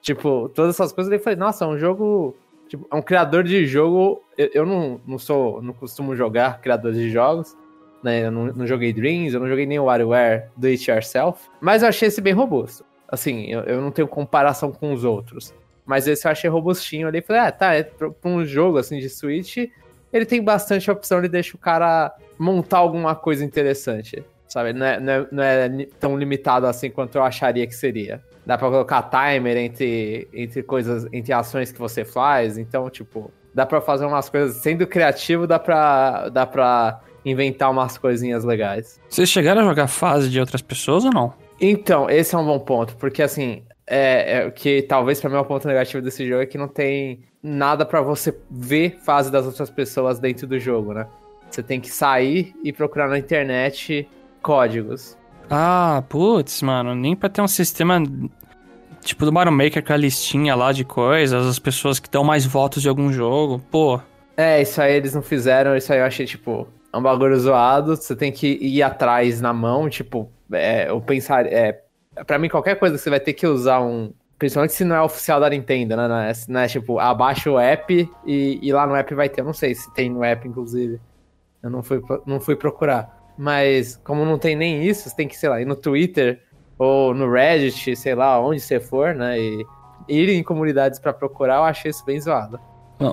Tipo, 0.00 0.48
todas 0.48 0.74
essas 0.74 0.92
coisas, 0.92 1.12
eu 1.12 1.20
falei, 1.20 1.38
nossa, 1.38 1.64
é 1.64 1.68
um 1.68 1.78
jogo. 1.78 2.36
Tipo, 2.68 2.86
é 2.90 2.94
um 2.94 3.02
criador 3.02 3.42
de 3.44 3.66
jogo. 3.66 4.22
Eu, 4.36 4.50
eu 4.54 4.66
não, 4.66 5.00
não 5.06 5.18
sou. 5.18 5.60
não 5.60 5.72
costumo 5.72 6.16
jogar 6.16 6.60
criadores 6.60 6.98
de 6.98 7.10
jogos. 7.10 7.56
Né? 8.02 8.26
Eu 8.26 8.30
não, 8.30 8.46
não 8.46 8.66
joguei 8.66 8.92
Dreams, 8.92 9.34
eu 9.34 9.40
não 9.40 9.48
joguei 9.48 9.66
nem 9.66 9.78
o 9.78 9.84
WarioWare 9.84 10.48
Do 10.56 10.68
It 10.68 10.90
Yourself. 10.90 11.48
Mas 11.60 11.82
eu 11.82 11.88
achei 11.88 12.08
esse 12.08 12.20
bem 12.20 12.32
robusto. 12.32 12.84
Assim, 13.08 13.46
eu, 13.46 13.60
eu 13.62 13.80
não 13.80 13.90
tenho 13.90 14.06
comparação 14.06 14.70
com 14.70 14.92
os 14.92 15.04
outros. 15.04 15.54
Mas 15.84 16.06
esse 16.06 16.26
eu 16.26 16.30
achei 16.30 16.48
robustinho 16.48 17.08
ali. 17.08 17.22
Falei, 17.22 17.42
ah, 17.42 17.52
tá, 17.52 17.74
é 17.74 17.82
pra, 17.82 18.10
um 18.24 18.44
jogo 18.44 18.78
assim 18.78 18.98
de 18.98 19.08
Switch, 19.08 19.56
ele 20.12 20.26
tem 20.26 20.42
bastante 20.42 20.90
opção, 20.90 21.18
ele 21.18 21.28
deixa 21.28 21.56
o 21.56 21.58
cara 21.58 22.14
montar 22.38 22.78
alguma 22.78 23.14
coisa 23.16 23.44
interessante. 23.44 24.22
Sabe? 24.48 24.72
Não 24.72 24.86
é, 24.86 24.98
não 25.00 25.12
é, 25.12 25.26
não 25.30 25.42
é 25.42 25.86
tão 26.00 26.18
limitado 26.18 26.66
assim 26.66 26.90
quanto 26.90 27.16
eu 27.16 27.22
acharia 27.22 27.66
que 27.66 27.74
seria. 27.74 28.20
Dá 28.46 28.56
pra 28.56 28.68
colocar 28.68 29.02
timer 29.02 29.56
entre, 29.58 30.26
entre 30.32 30.62
coisas, 30.62 31.06
entre 31.12 31.32
ações 31.32 31.70
que 31.70 31.78
você 31.78 32.04
faz. 32.04 32.56
Então, 32.56 32.88
tipo, 32.88 33.30
dá 33.54 33.66
pra 33.66 33.80
fazer 33.80 34.06
umas 34.06 34.28
coisas. 34.30 34.56
Sendo 34.56 34.86
criativo, 34.86 35.46
dá 35.46 35.58
pra, 35.58 36.30
dá 36.30 36.46
pra 36.46 37.00
inventar 37.24 37.70
umas 37.70 37.98
coisinhas 37.98 38.44
legais. 38.44 38.98
Vocês 39.08 39.28
chegaram 39.28 39.60
a 39.60 39.64
jogar 39.64 39.86
fase 39.86 40.30
de 40.30 40.40
outras 40.40 40.62
pessoas 40.62 41.04
ou 41.04 41.12
não? 41.12 41.34
Então, 41.60 42.08
esse 42.08 42.34
é 42.34 42.38
um 42.38 42.46
bom 42.46 42.58
ponto, 42.58 42.96
porque 42.96 43.22
assim, 43.22 43.64
é, 43.86 44.38
é 44.38 44.46
o 44.46 44.52
que 44.52 44.82
talvez 44.82 45.20
pra 45.20 45.28
mim 45.28 45.36
é 45.36 45.40
o 45.40 45.44
ponto 45.44 45.66
negativo 45.66 46.02
desse 46.02 46.26
jogo 46.26 46.42
é 46.42 46.46
que 46.46 46.56
não 46.56 46.68
tem 46.68 47.24
nada 47.42 47.84
pra 47.84 48.00
você 48.00 48.36
ver 48.50 48.98
fase 49.04 49.30
das 49.30 49.44
outras 49.44 49.68
pessoas 49.70 50.18
dentro 50.18 50.46
do 50.46 50.58
jogo, 50.58 50.94
né? 50.94 51.06
Você 51.50 51.62
tem 51.62 51.80
que 51.80 51.90
sair 51.90 52.54
e 52.62 52.72
procurar 52.72 53.08
na 53.08 53.18
internet 53.18 54.08
códigos. 54.42 55.16
Ah, 55.50 56.02
putz, 56.08 56.62
mano, 56.62 56.94
nem 56.94 57.16
pra 57.16 57.28
ter 57.28 57.40
um 57.40 57.48
sistema 57.48 58.02
tipo 59.02 59.24
do 59.24 59.32
Mario 59.32 59.52
Maker 59.52 59.82
com 59.84 59.92
a 59.92 59.96
listinha 59.96 60.54
lá 60.54 60.72
de 60.72 60.84
coisas, 60.84 61.46
as 61.46 61.58
pessoas 61.58 61.98
que 61.98 62.10
dão 62.10 62.22
mais 62.24 62.44
votos 62.44 62.82
de 62.82 62.88
algum 62.88 63.12
jogo. 63.12 63.58
Pô, 63.70 64.00
É, 64.36 64.60
isso 64.62 64.80
aí 64.80 64.94
eles 64.94 65.14
não 65.14 65.22
fizeram, 65.22 65.76
isso 65.76 65.92
aí 65.92 65.98
eu 65.98 66.04
achei, 66.04 66.26
tipo, 66.26 66.68
é 66.92 66.96
um 66.96 67.02
bagulho 67.02 67.38
zoado, 67.38 67.96
você 67.96 68.14
tem 68.14 68.30
que 68.30 68.46
ir 68.60 68.82
atrás 68.82 69.40
na 69.40 69.52
mão, 69.52 69.88
tipo, 69.88 70.30
é, 70.52 70.88
eu 70.90 71.00
pensar, 71.00 71.46
é, 71.46 71.82
pra 72.26 72.38
mim 72.38 72.48
qualquer 72.48 72.76
coisa 72.78 72.96
que 72.96 73.02
você 73.02 73.10
vai 73.10 73.18
ter 73.20 73.32
que 73.32 73.46
usar 73.46 73.80
um, 73.80 74.12
principalmente 74.38 74.74
se 74.74 74.84
não 74.84 74.94
é 74.94 75.02
oficial 75.02 75.40
da 75.40 75.50
Nintendo, 75.50 75.96
né, 75.96 76.06
não 76.06 76.18
é, 76.18 76.32
não 76.48 76.60
é, 76.60 76.68
tipo, 76.68 76.98
abaixa 77.00 77.50
o 77.50 77.58
app 77.58 78.08
e, 78.24 78.58
e 78.62 78.72
lá 78.72 78.86
no 78.86 78.94
app 78.94 79.12
vai 79.14 79.28
ter, 79.28 79.40
eu 79.40 79.44
não 79.44 79.52
sei 79.52 79.74
se 79.74 79.92
tem 79.92 80.08
no 80.08 80.22
app, 80.22 80.46
inclusive, 80.46 81.00
eu 81.62 81.70
não 81.70 81.82
fui, 81.82 82.00
não 82.24 82.38
fui 82.38 82.54
procurar, 82.54 83.17
mas 83.38 83.96
como 84.04 84.24
não 84.24 84.38
tem 84.38 84.56
nem 84.56 84.82
isso, 84.84 85.08
você 85.08 85.14
tem 85.16 85.28
que, 85.28 85.36
sei 85.36 85.48
lá, 85.48 85.60
ir 85.60 85.64
no 85.64 85.76
Twitter 85.76 86.40
ou 86.78 87.14
no 87.14 87.30
Reddit, 87.30 87.96
sei 87.96 88.14
lá, 88.14 88.40
onde 88.40 88.60
você 88.60 88.78
for, 88.80 89.14
né, 89.14 89.38
e 89.38 89.64
ir 90.08 90.28
em 90.30 90.42
comunidades 90.42 90.98
pra 90.98 91.12
procurar, 91.12 91.56
eu 91.56 91.64
achei 91.64 91.90
isso 91.90 92.04
bem 92.04 92.20
zoado. 92.20 92.58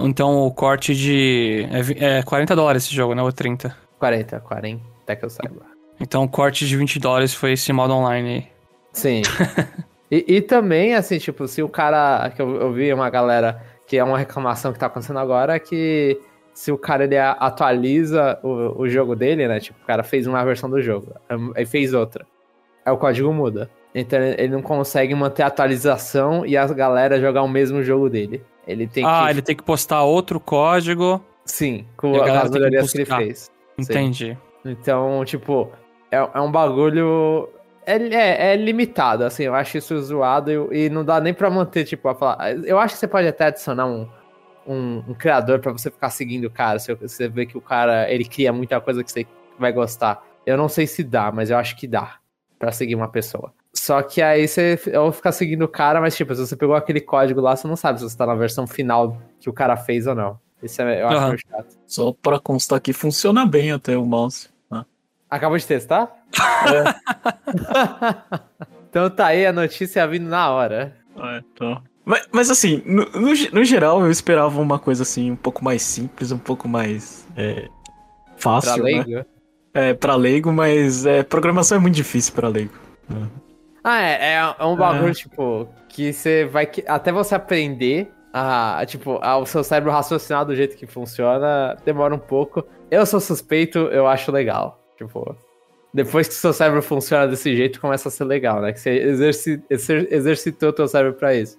então 0.03 0.46
o 0.46 0.51
corte 0.51 0.96
de. 0.96 1.67
É, 1.72 1.82
vi- 1.82 1.98
é 2.00 2.24
40 2.24 2.55
dólares 2.55 2.84
esse 2.86 2.96
jogo, 2.96 3.13
né? 3.13 3.22
Ou 3.22 3.32
30. 3.32 3.75
40, 4.00 4.39
40, 4.39 4.82
até 5.03 5.15
que 5.15 5.25
eu 5.25 5.29
saiba. 5.29 5.62
Então 6.00 6.24
o 6.24 6.29
corte 6.29 6.67
de 6.67 6.75
20 6.75 7.00
dólares 7.00 7.34
foi 7.34 7.53
esse 7.53 7.72
modo 7.72 7.94
online 7.94 8.29
aí. 8.29 8.48
Sim. 8.94 9.22
e, 10.12 10.25
e 10.36 10.41
também, 10.41 10.96
assim, 10.96 11.17
tipo, 11.17 11.48
se 11.48 11.62
o 11.63 11.70
cara. 11.70 12.29
Que 12.36 12.41
eu, 12.41 12.55
eu 12.55 12.74
vi 12.74 12.91
uma 12.94 13.10
galera 13.10 13.62
que 13.88 13.98
é 13.98 14.03
uma 14.03 14.17
reclamação 14.17 14.74
que 14.74 14.79
tá 14.79 14.88
acontecendo 14.88 15.20
agora, 15.20 15.55
é 15.55 15.60
que 15.60 16.20
se 16.56 16.72
o 16.72 16.78
cara 16.78 17.04
ele 17.04 17.18
atualiza 17.18 18.40
o, 18.42 18.82
o 18.82 18.90
jogo 18.90 19.14
dele, 19.14 19.46
né? 19.46 19.60
Tipo, 19.60 19.78
o 19.84 19.86
cara 19.86 20.04
fez 20.04 20.26
uma 20.26 20.44
versão 20.44 20.70
do 20.70 20.82
jogo, 20.82 21.14
aí 21.54 21.66
fez 21.66 21.94
outra. 21.94 22.26
Aí 22.86 22.94
o 22.94 22.98
código 22.98 23.32
muda. 23.34 23.70
Então 23.94 24.18
ele 24.20 24.48
não 24.48 24.62
consegue 24.62 25.14
manter 25.14 25.44
a 25.44 25.48
atualização 25.48 26.46
e 26.46 26.56
a 26.56 26.66
galera 26.68 27.20
jogar 27.20 27.44
o 27.44 27.48
mesmo 27.48 27.84
jogo 27.84 28.10
dele. 28.10 28.42
Ele 28.66 28.88
tem 28.88 29.06
ah, 29.06 29.26
que. 29.26 29.32
ele 29.32 29.42
tem 29.42 29.56
que 29.56 29.64
postar 29.64 30.04
outro 30.04 30.40
código. 30.40 31.22
Sim, 31.44 31.86
com 31.98 32.16
as 32.22 32.44
tem 32.44 32.44
que 32.44 32.50
melhorias 32.52 32.92
que 32.92 32.98
ele 33.00 33.06
fez. 33.06 33.52
Entendi. 33.78 34.38
Então, 34.64 35.24
tipo, 35.26 35.70
é, 36.10 36.18
é 36.18 36.42
um 36.42 36.52
bagulho. 36.52 37.50
É, 37.86 37.98
é, 37.98 38.54
é 38.54 38.56
limitado, 38.56 39.26
assim, 39.26 39.44
eu 39.44 39.54
acho 39.54 39.78
isso 39.78 40.02
zoado 40.02 40.72
e, 40.74 40.86
e 40.86 40.90
não 40.90 41.06
dá 41.06 41.20
nem 41.20 41.34
pra 41.34 41.50
manter, 41.50 41.84
tipo, 41.84 42.08
a 42.08 42.16
falar. 42.16 42.56
Eu 42.66 42.80
acho 42.80 42.96
que 42.96 43.00
você 43.00 43.08
pode 43.08 43.28
até 43.28 43.46
adicionar 43.46 43.86
um, 43.86 44.08
um, 44.66 45.04
um 45.08 45.14
criador 45.14 45.60
pra 45.60 45.72
você 45.72 45.92
ficar 45.92 46.10
seguindo 46.10 46.46
o 46.46 46.50
cara. 46.50 46.80
Se 46.80 46.94
você 46.96 47.28
vê 47.28 47.46
que 47.46 47.58
o 47.58 47.62
cara, 47.62 48.12
ele 48.12 48.26
cria 48.26 48.52
muita 48.52 48.80
coisa 48.82 49.04
que 49.04 49.12
você 49.12 49.28
vai 49.60 49.72
gostar. 49.72 50.24
Eu 50.46 50.58
não 50.58 50.70
sei 50.70 50.88
se 50.88 51.04
dá, 51.04 51.32
mas 51.32 51.50
eu 51.50 51.58
acho 51.58 51.76
que 51.76 51.88
dá 51.88 52.16
pra 52.58 52.72
seguir 52.72 52.96
uma 52.96 53.08
pessoa. 53.08 53.54
Só 53.74 54.02
que 54.02 54.22
aí 54.22 54.48
você 54.48 54.78
vai 54.78 55.12
ficar 55.12 55.32
seguindo 55.32 55.64
o 55.64 55.68
cara, 55.68 56.00
mas 56.00 56.16
tipo, 56.16 56.34
se 56.34 56.46
você 56.46 56.56
pegou 56.56 56.76
aquele 56.76 57.02
código 57.02 57.42
lá, 57.42 57.56
você 57.56 57.68
não 57.68 57.76
sabe 57.76 58.00
se 58.00 58.10
você 58.10 58.18
tá 58.18 58.26
na 58.26 58.36
versão 58.36 58.66
final 58.66 59.22
que 59.40 59.50
o 59.50 59.54
cara 59.54 59.76
fez 59.76 60.08
ou 60.08 60.16
não. 60.16 60.40
Isso 60.64 60.82
é, 60.82 61.02
eu 61.02 61.08
acho 61.08 61.28
meio 61.28 61.40
chato. 61.40 61.78
Só 61.86 62.14
pra 62.14 62.40
constar 62.40 62.80
que 62.80 62.94
funciona 62.94 63.46
bem 63.46 63.72
até 63.72 63.98
o 63.98 64.06
mouse. 64.06 64.50
né? 64.72 64.86
Acabou 65.30 65.58
de 65.58 65.68
testar? 65.68 66.10
então 68.90 69.10
tá 69.10 69.28
aí 69.28 69.46
a 69.46 69.54
notícia 69.54 70.08
vindo 70.08 70.28
na 70.28 70.50
hora. 70.50 70.96
É, 71.18 71.38
então. 71.40 71.84
Mas, 72.06 72.28
mas 72.32 72.50
assim, 72.52 72.84
no, 72.86 73.04
no, 73.06 73.30
no 73.52 73.64
geral, 73.64 74.02
eu 74.02 74.12
esperava 74.12 74.62
uma 74.62 74.78
coisa 74.78 75.02
assim, 75.04 75.32
um 75.32 75.36
pouco 75.36 75.64
mais 75.64 75.82
simples, 75.82 76.32
um 76.32 76.38
pouco 76.38 76.68
mais 76.68 77.28
é, 77.36 77.68
fácil, 78.38 78.74
Pra 78.76 78.84
né? 78.84 79.04
leigo. 79.06 79.26
É, 79.74 79.94
pra 79.94 80.16
leigo, 80.16 80.54
mas 80.54 81.06
é, 81.06 81.24
programação 81.24 81.78
é 81.78 81.82
muito 81.82 81.96
difícil 81.96 82.34
pra 82.34 82.48
leigo. 82.48 82.72
Ah, 83.84 84.02
é, 84.02 84.34
é, 84.36 84.56
é 84.60 84.64
um 84.66 84.76
bagulho, 84.76 85.10
É. 85.10 85.14
tipo, 85.14 85.68
que 85.90 86.14
você 86.14 86.46
vai. 86.46 86.70
Até 86.88 87.12
você 87.12 87.36
aprender 87.36 88.10
a, 88.34 88.84
tipo, 88.88 89.20
a, 89.22 89.38
o 89.38 89.46
seu 89.46 89.64
cérebro 89.64 89.92
raciocinar 89.92 90.46
do 90.46 90.56
jeito 90.56 90.76
que 90.78 90.86
funciona, 90.88 91.76
demora 91.86 92.14
um 92.16 92.20
pouco. 92.20 92.64
Eu 92.90 93.06
sou 93.06 93.20
suspeito, 93.20 93.80
eu 93.80 94.08
acho 94.08 94.32
legal. 94.32 94.80
Tipo, 94.98 95.36
depois 95.94 96.28
que 96.28 96.34
o 96.34 96.38
seu 96.38 96.54
cérebro 96.54 96.82
funciona 96.82 97.28
desse 97.28 97.56
jeito, 97.56 97.80
começa 97.82 98.08
a 98.10 98.12
ser 98.12 98.24
legal, 98.26 98.62
né? 98.62 98.72
Que 98.74 98.80
você 98.80 98.92
exerci, 98.92 99.62
exer- 99.70 100.08
exercitou 100.10 100.70
o 100.70 100.74
teu 100.74 100.88
cérebro 100.88 101.18
pra 101.18 101.36
isso. 101.36 101.58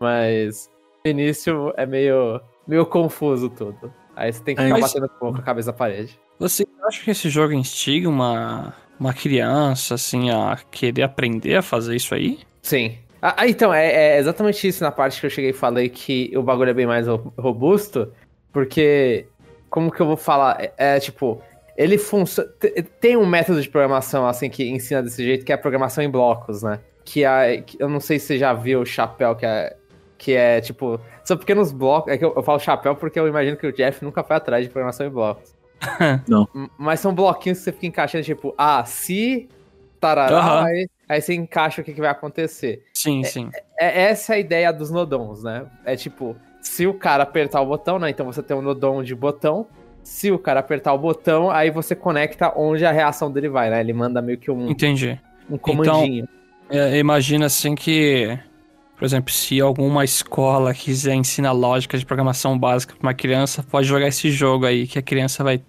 Mas 0.00 0.70
no 1.04 1.10
início 1.10 1.72
é 1.76 1.86
meio, 1.86 2.40
meio 2.66 2.86
confuso 2.86 3.48
tudo. 3.48 3.92
Aí 4.16 4.32
você 4.32 4.42
tem 4.42 4.54
que 4.54 4.60
É, 4.62 4.64
ficar 4.66 4.80
mas- 4.80 4.92
batendo 4.92 5.08
pouco 5.18 5.38
a 5.38 5.42
cabeça 5.42 5.70
na 5.70 5.76
parede. 5.76 6.18
Você 6.38 6.64
acha 6.86 7.02
que 7.04 7.10
esse 7.10 7.28
jogo 7.28 7.52
instiga 7.52 8.08
uma, 8.08 8.72
uma 8.98 9.12
criança, 9.12 9.94
assim, 9.94 10.30
a 10.30 10.56
querer 10.70 11.02
aprender 11.02 11.56
a 11.56 11.62
fazer 11.62 11.96
isso 11.96 12.14
aí? 12.14 12.38
Sim. 12.62 12.96
Ah, 13.20 13.34
ah, 13.38 13.48
então, 13.48 13.74
é, 13.74 14.14
é 14.14 14.18
exatamente 14.18 14.66
isso 14.68 14.82
na 14.84 14.92
parte 14.92 15.18
que 15.20 15.26
eu 15.26 15.30
cheguei 15.30 15.50
e 15.50 15.54
falei 15.54 15.88
que 15.88 16.30
o 16.36 16.42
bagulho 16.42 16.70
é 16.70 16.74
bem 16.74 16.86
mais 16.86 17.08
ro- 17.08 17.32
robusto, 17.36 18.12
porque, 18.52 19.26
como 19.68 19.90
que 19.90 20.00
eu 20.00 20.06
vou 20.06 20.16
falar? 20.16 20.60
É, 20.62 20.72
é, 20.96 21.00
tipo, 21.00 21.42
ele 21.76 21.98
funciona. 21.98 22.48
Tem 23.00 23.16
um 23.16 23.26
método 23.26 23.60
de 23.60 23.68
programação, 23.68 24.26
assim, 24.26 24.48
que 24.48 24.64
ensina 24.68 25.02
desse 25.02 25.24
jeito, 25.24 25.44
que 25.44 25.50
é 25.50 25.56
a 25.56 25.58
programação 25.58 26.02
em 26.04 26.08
blocos, 26.10 26.62
né? 26.62 26.78
Que, 27.04 27.24
é, 27.24 27.62
que 27.62 27.76
eu 27.82 27.88
não 27.88 27.98
sei 28.00 28.18
se 28.20 28.26
você 28.26 28.38
já 28.38 28.52
viu 28.52 28.80
o 28.82 28.86
chapéu, 28.86 29.34
que 29.34 29.44
é, 29.44 29.76
que 30.18 30.34
é 30.34 30.60
tipo. 30.60 31.00
São 31.24 31.36
pequenos 31.36 31.72
blocos. 31.72 32.12
É 32.12 32.18
que 32.18 32.24
eu, 32.24 32.34
eu 32.34 32.42
falo 32.42 32.58
chapéu 32.58 32.96
porque 32.96 33.18
eu 33.18 33.28
imagino 33.28 33.56
que 33.56 33.66
o 33.66 33.72
Jeff 33.72 34.04
nunca 34.04 34.22
foi 34.24 34.36
atrás 34.36 34.64
de 34.64 34.70
programação 34.70 35.06
em 35.06 35.10
blocos. 35.10 35.54
Não. 36.28 36.48
Mas 36.76 37.00
são 37.00 37.14
bloquinhos 37.14 37.58
que 37.58 37.64
você 37.64 37.72
fica 37.72 37.86
encaixando, 37.86 38.24
tipo, 38.24 38.52
ah, 38.58 38.84
se. 38.84 39.48
Tarará, 40.00 40.38
Aham. 40.38 40.64
aí, 40.64 40.88
aí 41.08 41.20
você 41.20 41.34
encaixa 41.34 41.82
o 41.82 41.84
que, 41.84 41.92
que 41.92 42.00
vai 42.00 42.10
acontecer. 42.10 42.84
Sim, 42.94 43.24
sim. 43.24 43.50
É 43.76 44.02
essa 44.02 44.34
a 44.34 44.38
ideia 44.38 44.72
dos 44.72 44.92
nodons, 44.92 45.42
né? 45.42 45.66
É 45.84 45.96
tipo, 45.96 46.36
se 46.60 46.86
o 46.86 46.94
cara 46.94 47.24
apertar 47.24 47.60
o 47.60 47.66
botão, 47.66 47.98
né? 47.98 48.08
Então 48.08 48.24
você 48.24 48.40
tem 48.40 48.56
um 48.56 48.62
nodon 48.62 49.02
de 49.02 49.14
botão. 49.14 49.66
Se 50.04 50.30
o 50.30 50.38
cara 50.38 50.60
apertar 50.60 50.94
o 50.94 50.98
botão, 50.98 51.50
aí 51.50 51.70
você 51.70 51.96
conecta 51.96 52.52
onde 52.56 52.86
a 52.86 52.92
reação 52.92 53.30
dele 53.30 53.48
vai, 53.48 53.68
né? 53.70 53.80
Ele 53.80 53.92
manda 53.92 54.22
meio 54.22 54.38
que 54.38 54.50
um, 54.50 54.70
Entendi. 54.70 55.20
um 55.50 55.58
comandinho. 55.58 56.28
É, 56.70 56.96
imagina 56.98 57.46
assim 57.46 57.74
que, 57.74 58.38
por 58.98 59.04
exemplo, 59.04 59.32
se 59.32 59.60
alguma 59.60 60.04
escola 60.04 60.74
quiser 60.74 61.14
ensinar 61.14 61.52
lógica 61.52 61.96
de 61.96 62.04
programação 62.04 62.58
básica 62.58 62.94
pra 62.98 63.08
uma 63.08 63.14
criança, 63.14 63.62
pode 63.62 63.86
jogar 63.86 64.08
esse 64.08 64.28
jogo 64.28 64.66
aí, 64.66 64.88
que 64.88 64.98
a 64.98 65.02
criança 65.02 65.44
vai 65.44 65.62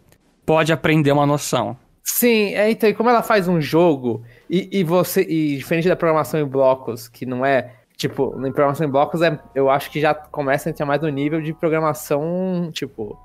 pode 0.44 0.74
aprender 0.74 1.12
uma 1.12 1.28
noção. 1.28 1.78
Sim, 2.04 2.56
é, 2.56 2.72
então, 2.72 2.90
e 2.90 2.94
como 2.96 3.08
ela 3.08 3.22
faz 3.22 3.48
um 3.48 3.62
jogo, 3.62 4.24
e, 4.50 4.68
e 4.80 4.84
você. 4.84 5.22
E 5.22 5.58
diferente 5.58 5.88
da 5.88 5.96
programação 5.96 6.40
em 6.40 6.46
blocos, 6.46 7.08
que 7.08 7.24
não 7.24 7.46
é. 7.46 7.76
Tipo, 7.96 8.34
em 8.40 8.52
programação 8.52 8.88
em 8.88 8.90
blocos, 8.90 9.22
é, 9.22 9.38
eu 9.54 9.70
acho 9.70 9.92
que 9.92 10.00
já 10.00 10.16
começa 10.16 10.68
a 10.68 10.72
entrar 10.72 10.88
mais 10.88 11.02
no 11.02 11.10
nível 11.10 11.40
de 11.40 11.54
programação, 11.54 12.72
tipo, 12.74 13.16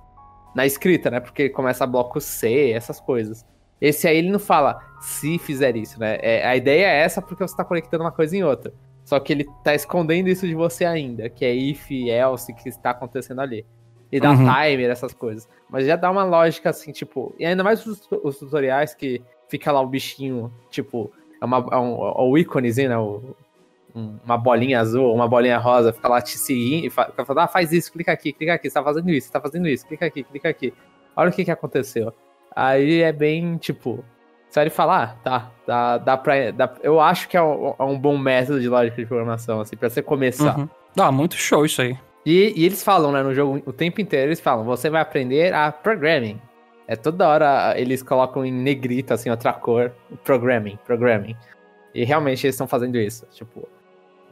na 0.54 0.66
escrita, 0.66 1.10
né? 1.10 1.18
Porque 1.18 1.48
começa 1.48 1.86
bloco 1.86 2.20
C, 2.20 2.72
essas 2.72 3.00
coisas. 3.00 3.46
Esse 3.80 4.06
aí 4.06 4.18
ele 4.18 4.30
não 4.30 4.38
fala 4.38 4.78
se 5.00 5.38
fizer 5.38 5.76
isso, 5.76 5.98
né? 5.98 6.18
É, 6.20 6.46
a 6.46 6.54
ideia 6.54 6.86
é 6.86 7.00
essa 7.00 7.22
porque 7.22 7.42
você 7.42 7.56
tá 7.56 7.64
conectando 7.64 8.04
uma 8.04 8.12
coisa 8.12 8.36
em 8.36 8.44
outra. 8.44 8.72
Só 9.04 9.20
que 9.20 9.32
ele 9.32 9.46
tá 9.62 9.74
escondendo 9.74 10.28
isso 10.28 10.46
de 10.46 10.54
você 10.54 10.84
ainda, 10.84 11.28
que 11.28 11.44
é 11.44 11.54
if, 11.54 11.90
else, 11.90 12.52
que 12.54 12.68
está 12.68 12.90
acontecendo 12.90 13.40
ali. 13.40 13.64
E 14.10 14.18
dá 14.20 14.30
Uhum. 14.30 14.36
timer, 14.46 14.90
essas 14.90 15.12
coisas. 15.12 15.48
Mas 15.68 15.86
já 15.86 15.96
dá 15.96 16.10
uma 16.10 16.24
lógica 16.24 16.70
assim, 16.70 16.92
tipo. 16.92 17.34
E 17.38 17.44
ainda 17.44 17.62
mais 17.64 17.84
os, 17.84 18.00
os 18.22 18.38
tutoriais 18.38 18.94
que 18.94 19.20
fica 19.48 19.70
lá 19.72 19.80
o 19.80 19.86
bichinho, 19.86 20.52
tipo, 20.70 21.10
é, 21.40 21.44
uma, 21.44 21.58
é 21.72 21.76
um, 21.76 21.94
é 22.08 22.14
o 22.22 22.38
íconezinho, 22.38 22.88
né? 22.88 22.98
O- 22.98 23.34
um- 23.94 24.18
uma 24.24 24.36
bolinha 24.38 24.80
azul, 24.80 25.12
uma 25.14 25.28
bolinha 25.28 25.58
rosa, 25.58 25.92
fica 25.92 26.08
lá 26.08 26.20
te 26.20 26.36
seguindo 26.38 26.86
e 26.86 26.90
fa- 26.90 27.06
fica 27.06 27.24
falando, 27.24 27.44
ah, 27.44 27.48
faz 27.48 27.72
isso, 27.72 27.92
clica 27.92 28.10
aqui, 28.12 28.32
clica 28.32 28.54
aqui, 28.54 28.68
você 28.68 28.74
tá 28.74 28.82
fazendo 28.82 29.10
isso, 29.10 29.26
você 29.28 29.32
tá 29.32 29.40
fazendo 29.40 29.68
isso, 29.68 29.86
clica 29.86 30.06
aqui, 30.06 30.24
clica 30.24 30.48
aqui. 30.48 30.72
Olha 31.16 31.30
o 31.30 31.32
que 31.32 31.44
que 31.44 31.50
aconteceu. 31.50 32.12
Aí 32.56 33.02
é 33.02 33.12
bem, 33.12 33.56
tipo, 33.56 34.04
vai 34.54 34.70
falar, 34.70 35.02
ah, 35.02 35.06
tá, 35.22 35.50
dá, 35.66 35.98
dá 35.98 36.16
pra. 36.16 36.50
Dá, 36.50 36.72
eu 36.82 37.00
acho 37.00 37.28
que 37.28 37.36
é 37.36 37.42
um, 37.42 37.74
é 37.78 37.82
um 37.82 37.98
bom 37.98 38.16
método 38.16 38.60
de 38.60 38.68
lógica 38.68 38.96
de 38.96 39.06
programação, 39.06 39.60
assim, 39.60 39.76
pra 39.76 39.88
você 39.88 40.02
começar. 40.02 40.58
Uhum. 40.58 40.68
Ah, 40.98 41.10
muito 41.12 41.34
show 41.36 41.64
isso 41.64 41.82
aí. 41.82 41.96
E, 42.24 42.52
e 42.56 42.64
eles 42.64 42.82
falam, 42.82 43.12
né, 43.12 43.22
no 43.22 43.34
jogo, 43.34 43.62
o 43.66 43.72
tempo 43.72 44.00
inteiro, 44.00 44.28
eles 44.28 44.40
falam, 44.40 44.64
você 44.64 44.88
vai 44.88 45.00
aprender 45.02 45.52
a 45.52 45.70
programming. 45.72 46.40
É 46.86 46.96
toda 46.96 47.28
hora 47.28 47.74
eles 47.78 48.02
colocam 48.02 48.44
em 48.44 48.52
negrito, 48.52 49.12
assim, 49.12 49.30
outra 49.30 49.52
cor, 49.52 49.90
programming, 50.22 50.78
programming. 50.86 51.34
E 51.94 52.04
realmente 52.04 52.44
eles 52.46 52.54
estão 52.54 52.66
fazendo 52.66 52.96
isso, 52.98 53.26
tipo, 53.32 53.66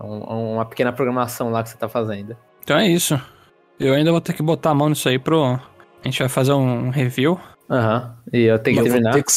um- 0.01 0.55
uma 0.55 0.65
pequena 0.65 0.93
programação 0.93 1.51
lá 1.51 1.63
que 1.63 1.69
você 1.71 1.77
tá 1.77 1.89
fazendo. 1.89 2.37
Então 2.63 2.77
é 2.79 2.87
isso. 2.89 3.21
Eu 3.81 3.95
ainda 3.95 4.11
vou 4.13 4.21
ter 4.21 4.33
que 4.35 4.43
botar 4.43 4.71
a 4.71 4.75
mão 4.75 4.89
nisso 4.89 5.09
aí 5.09 5.19
pro. 5.19 5.43
A 5.45 5.61
gente 6.05 6.19
vai 6.19 6.29
fazer 6.29 6.53
um 6.53 6.91
review. 6.91 7.39
Aham, 7.71 8.17
e 8.33 8.43
eu 8.43 8.59
tenho 8.59 8.77
que 8.77 8.83
vou 8.83 8.91
terminar. 8.91 9.13
ter 9.15 9.23
que, 9.25 9.33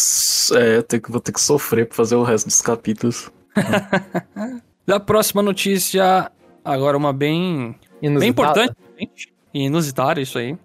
é, 0.58 0.78
eu 0.78 0.84
tenho 0.84 1.02
que- 1.02 1.12
vou 1.12 1.22
ter 1.22 1.32
que 1.32 1.40
sofrer 1.42 1.86
pra 1.88 1.96
fazer 1.96 2.16
o 2.16 2.24
resto 2.24 2.48
dos 2.48 2.62
capítulos. 2.62 3.32
Da 4.86 5.00
próxima 5.00 5.42
notícia, 5.42 6.32
agora 6.64 6.96
uma 6.96 7.12
bem 7.12 7.76
Inusitada. 8.02 8.20
Bem 8.20 8.30
importante 8.30 9.34
e 9.52 9.66
inusitada 9.66 10.22
isso 10.22 10.38
aí. 10.38 10.56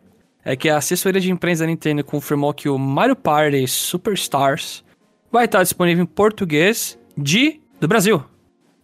É 0.44 0.54
que 0.56 0.68
a 0.68 0.76
assessoria 0.76 1.20
de 1.20 1.30
imprensa 1.30 1.62
da 1.62 1.66
Nintendo 1.68 2.04
confirmou 2.04 2.52
que 2.52 2.68
o 2.68 2.76
Mario 2.76 3.16
Party 3.16 3.66
Superstars 3.66 4.84
vai 5.32 5.46
estar 5.46 5.62
disponível 5.62 6.02
em 6.02 6.06
português 6.06 6.98
de 7.16 7.60
do 7.80 7.88
Brasil. 7.88 8.22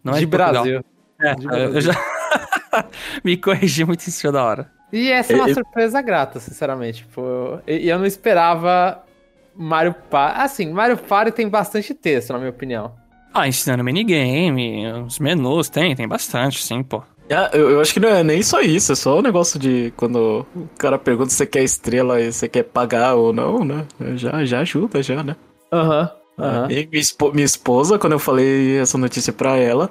Não 0.02 0.12
é 0.14 0.16
de 0.16 0.21
de. 0.21 0.26
Brasil. 0.26 0.85
É, 1.21 1.35
de 1.35 1.45
eu 1.47 1.80
já 1.83 1.92
me 3.23 3.37
corrigi 3.37 3.85
muito 3.85 4.06
em 4.06 4.11
cima 4.11 4.33
da 4.33 4.42
hora. 4.45 4.73
E 4.97 5.11
essa 5.12 5.33
é 5.33 5.37
uma 5.37 5.49
Eu- 5.49 5.55
surpresa 5.55 6.00
grata, 6.00 6.41
sinceramente. 6.41 6.99
Tipo, 7.05 7.61
e, 7.67 7.76
e 7.85 7.88
eu 7.88 7.99
não 7.99 8.07
esperava 8.07 9.03
Mario 9.55 9.95
Party. 10.11 10.41
Assim, 10.41 10.73
Mario 10.73 10.97
Party 10.97 11.33
tem 11.33 11.49
bastante 11.49 11.93
texto, 11.95 12.33
na 12.33 12.38
minha 12.38 12.50
opinião. 12.50 12.93
Ah, 13.35 13.47
ensinando 13.47 13.85
minigame, 13.85 14.87
os 15.07 15.19
menus, 15.19 15.69
tem, 15.69 15.95
tem 15.95 16.09
bastante, 16.09 16.62
sim, 16.65 16.83
pô. 16.83 17.03
Ah, 17.31 17.50
eu, 17.53 17.71
eu 17.71 17.81
acho 17.81 17.93
que 17.93 18.00
não 18.00 18.09
é 18.09 18.23
nem 18.23 18.41
só 18.43 18.61
isso, 18.61 18.93
é 18.93 18.95
só 18.95 19.19
o 19.19 19.23
negócio 19.23 19.59
de 19.59 19.93
quando 19.97 20.47
o 20.55 20.69
cara 20.79 20.97
pergunta 20.99 21.29
se 21.31 21.37
você 21.37 21.45
quer 21.47 21.62
estrela 21.65 22.21
e 22.21 22.33
você 22.33 22.49
quer 22.49 22.62
pagar 22.62 23.15
ou 23.15 23.33
não, 23.33 23.65
né? 23.65 23.85
Já, 24.15 24.45
já 24.45 24.61
ajuda, 24.61 25.03
já, 25.03 25.23
né? 25.23 25.35
Aham. 25.73 26.11
aham. 26.38 26.69
E 26.71 26.87
minha, 26.87 27.00
espo- 27.03 27.33
minha 27.33 27.45
esposa, 27.45 27.99
quando 27.99 28.12
eu 28.12 28.19
falei 28.21 28.79
essa 28.79 28.97
notícia 28.97 29.33
pra 29.33 29.57
ela, 29.57 29.91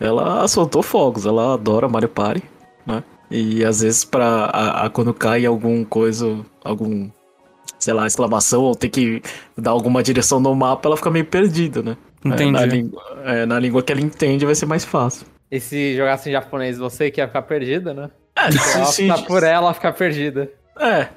ela 0.00 0.48
soltou 0.48 0.82
fogos, 0.82 1.26
ela 1.26 1.54
adora 1.54 1.88
Mario 1.88 2.08
Party, 2.08 2.42
né? 2.86 3.04
E 3.30 3.64
às 3.64 3.80
vezes 3.80 4.04
pra 4.04 4.26
a, 4.46 4.86
a- 4.86 4.90
quando 4.90 5.14
cai 5.14 5.46
algum 5.46 5.84
coisa, 5.84 6.40
algum, 6.64 7.08
sei 7.78 7.94
lá, 7.94 8.06
exclamação, 8.06 8.62
ou 8.62 8.74
tem 8.74 8.90
que 8.90 9.22
dar 9.56 9.70
alguma 9.70 10.02
direção 10.02 10.40
no 10.40 10.54
mapa, 10.54 10.88
ela 10.88 10.96
fica 10.96 11.10
meio 11.10 11.24
perdida, 11.24 11.82
né? 11.82 11.96
É, 12.24 12.28
na, 12.28 12.34
Entendi. 12.34 12.66
língua, 12.76 13.02
é, 13.24 13.46
na 13.46 13.58
língua 13.58 13.82
que 13.82 13.92
ela 13.92 14.00
entende 14.00 14.44
vai 14.44 14.54
ser 14.54 14.66
mais 14.66 14.84
fácil. 14.84 15.26
E 15.50 15.58
se 15.58 15.96
jogasse 15.96 16.28
em 16.28 16.32
japonês, 16.32 16.76
você 16.78 17.10
que 17.10 17.20
ia 17.20 17.26
ficar 17.26 17.42
perdida, 17.42 17.94
né? 17.94 18.10
É, 18.36 18.42
Ela 18.76 18.84
sim, 18.86 19.10
optar 19.10 19.26
por 19.26 19.42
ela 19.42 19.72
ficar 19.74 19.92
perdida. 19.92 20.50
É, 20.78 21.08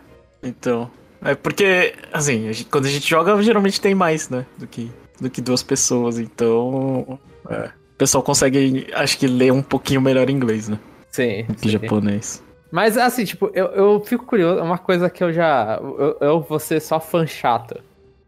então. 0.42 0.90
É 1.26 1.36
porque, 1.36 1.94
assim, 2.12 2.48
a 2.50 2.52
gente- 2.52 2.66
quando 2.70 2.86
a 2.86 2.90
gente 2.90 3.08
joga, 3.10 3.42
geralmente 3.42 3.80
tem 3.80 3.96
mais, 3.96 4.30
né? 4.30 4.46
Do 4.58 4.68
que, 4.68 4.92
do 5.22 5.30
que 5.30 5.42
duas 5.42 5.64
pessoas. 5.64 6.20
Então. 6.20 7.18
É. 7.50 7.70
O 7.94 7.98
pessoal 7.98 8.24
consegue, 8.24 8.88
acho 8.94 9.18
que, 9.18 9.28
ler 9.28 9.54
um 9.54 9.62
pouquinho 9.62 10.02
melhor 10.02 10.30
inglês, 10.30 10.68
né? 10.68 10.78
Sim. 11.14 11.44
Do 11.44 11.60
sim. 11.60 11.70
japonês. 11.70 12.44
Mas 12.72 12.98
assim, 12.98 13.24
tipo, 13.24 13.50
eu, 13.54 13.68
eu 13.68 14.00
fico 14.02 14.26
curioso, 14.26 14.60
é 14.60 14.64
uma 14.64 14.78
coisa 14.78 15.10
que 15.10 15.24
eu 15.24 15.32
já. 15.32 15.80
Eu, 15.82 16.18
eu 16.20 16.42
vou 16.42 16.60
ser 16.60 16.82
só 16.82 17.00
fã 17.00 17.26
chato. 17.26 17.80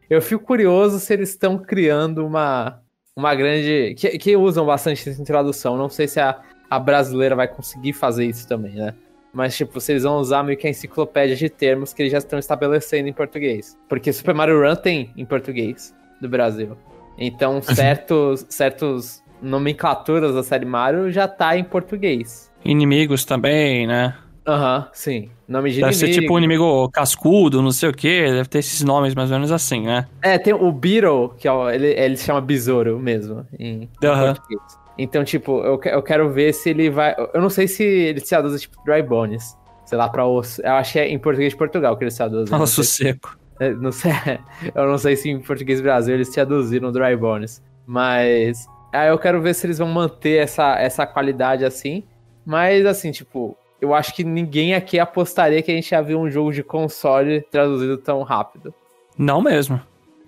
Eu 0.10 0.22
fico 0.22 0.44
curioso 0.44 1.00
se 1.00 1.12
eles 1.13 1.30
estão 1.30 1.58
criando 1.58 2.25
uma. 2.25 2.80
Uma 3.15 3.34
grande. 3.34 3.96
Que, 3.98 4.18
que 4.18 4.38
usam 4.38 4.65
bastante 4.65 5.10
isso 5.10 5.22
em 5.22 5.25
tradução. 5.25 5.75
Não 5.75 5.89
sei 5.89 6.08
se 6.08 6.20
a, 6.20 6.39
a 6.70 6.80
brasileira 6.80 7.36
vai 7.36 7.48
conseguir 7.48 7.94
fazer 7.94 8.25
isso 8.25 8.48
também, 8.48 8.75
né? 8.75 8.94
mas, 9.36 9.58
tipo, 9.58 9.74
vocês 9.74 10.04
vão 10.04 10.15
usar 10.15 10.44
meio 10.44 10.58
que 10.58 10.65
a 10.65 10.70
enciclopédia 10.70 11.36
de 11.36 11.50
termos 11.50 11.94
que 11.94 12.01
eles 12.01 12.12
já 12.13 12.20
estão 12.20 12.39
estabelecendo 12.39 13.10
em 13.10 13.13
português. 13.13 13.77
Porque 13.89 14.13
Super 14.13 14.34
Mario 14.34 14.62
Run 14.62 14.77
tem 14.77 15.12
em 15.18 15.25
português 15.25 15.94
do 16.22 16.30
Brasil. 16.30 16.77
Então, 17.18 17.60
certos, 17.75 18.46
certos 18.48 19.22
nomenclaturas 19.42 20.34
da 20.34 20.42
série 20.42 20.65
Mario 20.65 21.12
já 21.12 21.27
tá 21.27 21.58
em 21.58 21.65
português. 21.65 22.50
Inimigos 22.65 23.24
também, 23.25 23.86
né? 23.88 24.15
Aham, 24.48 24.88
sim. 24.93 25.29
Nome 25.48 25.72
de 25.72 25.81
Deve 25.81 25.93
inimigo. 25.93 26.13
ser 26.13 26.22
tipo 26.22 26.34
um 26.34 26.38
inimigo 26.38 26.89
cascudo, 26.89 27.62
não 27.62 27.72
sei 27.72 27.89
o 27.89 27.93
que. 27.93 28.22
Deve 28.31 28.50
ter 28.50 28.60
esses 28.60 28.81
nomes 28.84 29.13
mais 29.15 29.31
ou 29.31 29.38
menos 29.38 29.51
assim, 29.51 29.81
né? 29.81 30.07
É, 30.22 30.38
tem 30.38 30.53
o 30.53 30.72
Beetle, 30.72 31.29
que 31.38 31.48
é 31.48 31.51
o- 31.51 31.69
ele, 31.69 31.88
ele 31.88 32.17
se 32.17 32.25
chama 32.25 32.41
Besouro 32.41 33.00
mesmo, 33.00 33.45
em, 33.60 33.89
português. 34.34 34.62
Então, 34.98 35.24
tipo, 35.24 35.62
eu, 35.63 35.79
eu 35.86 36.01
quero 36.01 36.29
ver 36.31 36.53
se 36.53 36.69
ele 36.69 36.89
vai... 36.89 37.15
Eu 37.34 37.41
não 37.41 37.50
sei 37.50 37.67
se 37.67 37.84
ele 37.84 38.19
se 38.19 38.29
traduz, 38.29 38.62
tipo, 38.62 38.77
Dry 38.86 39.01
Bones. 39.01 39.57
Sei 39.86 39.98
lá, 39.98 40.07
pra 40.10 40.25
osso. 40.25 40.62
Eu 40.63 40.74
acho 40.74 40.93
que 40.93 41.00
é 41.00 41.07
em 41.10 41.19
português 41.19 41.51
de 41.53 41.57
Portugal 41.57 41.98
que 41.98 42.03
ele 42.03 42.12
se? 42.12 42.50
Não 42.50 42.62
Osso 42.62 42.84
seco. 42.84 43.38
É, 43.60 43.72
Não 43.74 43.91
sei, 43.91 44.12
eu 44.74 44.88
não 44.88 44.98
sei 44.98 45.15
se 45.15 45.29
em 45.29 45.39
português 45.39 45.79
Brasil 45.81 46.13
eles 46.15 46.29
traduziram 46.29 46.91
Dry 46.91 47.15
Bones, 47.15 47.63
mas 47.86 48.65
aí 48.91 49.10
eu 49.10 49.17
quero 49.19 49.41
ver 49.41 49.53
se 49.53 49.65
eles 49.67 49.77
vão 49.77 49.88
manter 49.88 50.38
essa, 50.43 50.77
essa 50.79 51.05
qualidade 51.05 51.63
assim. 51.63 52.03
Mas 52.46 52.86
assim, 52.86 53.12
tipo, 53.12 53.58
eu 53.82 53.94
acho 53.94 54.14
que 54.14 54.24
ninguém 54.24 54.74
aqui 54.75 55.00
apostaria 55.00 55.62
que 55.62 55.72
a 55.72 55.75
gente 55.75 55.92
ia 55.92 56.02
ver 56.02 56.16
um 56.16 56.30
jogo 56.30 56.52
de 56.52 56.64
console 56.64 57.42
traduzido 57.52 57.98
tão 57.98 58.22
rápido. 58.24 58.74
Não 59.18 59.42
mesmo. 59.42 59.80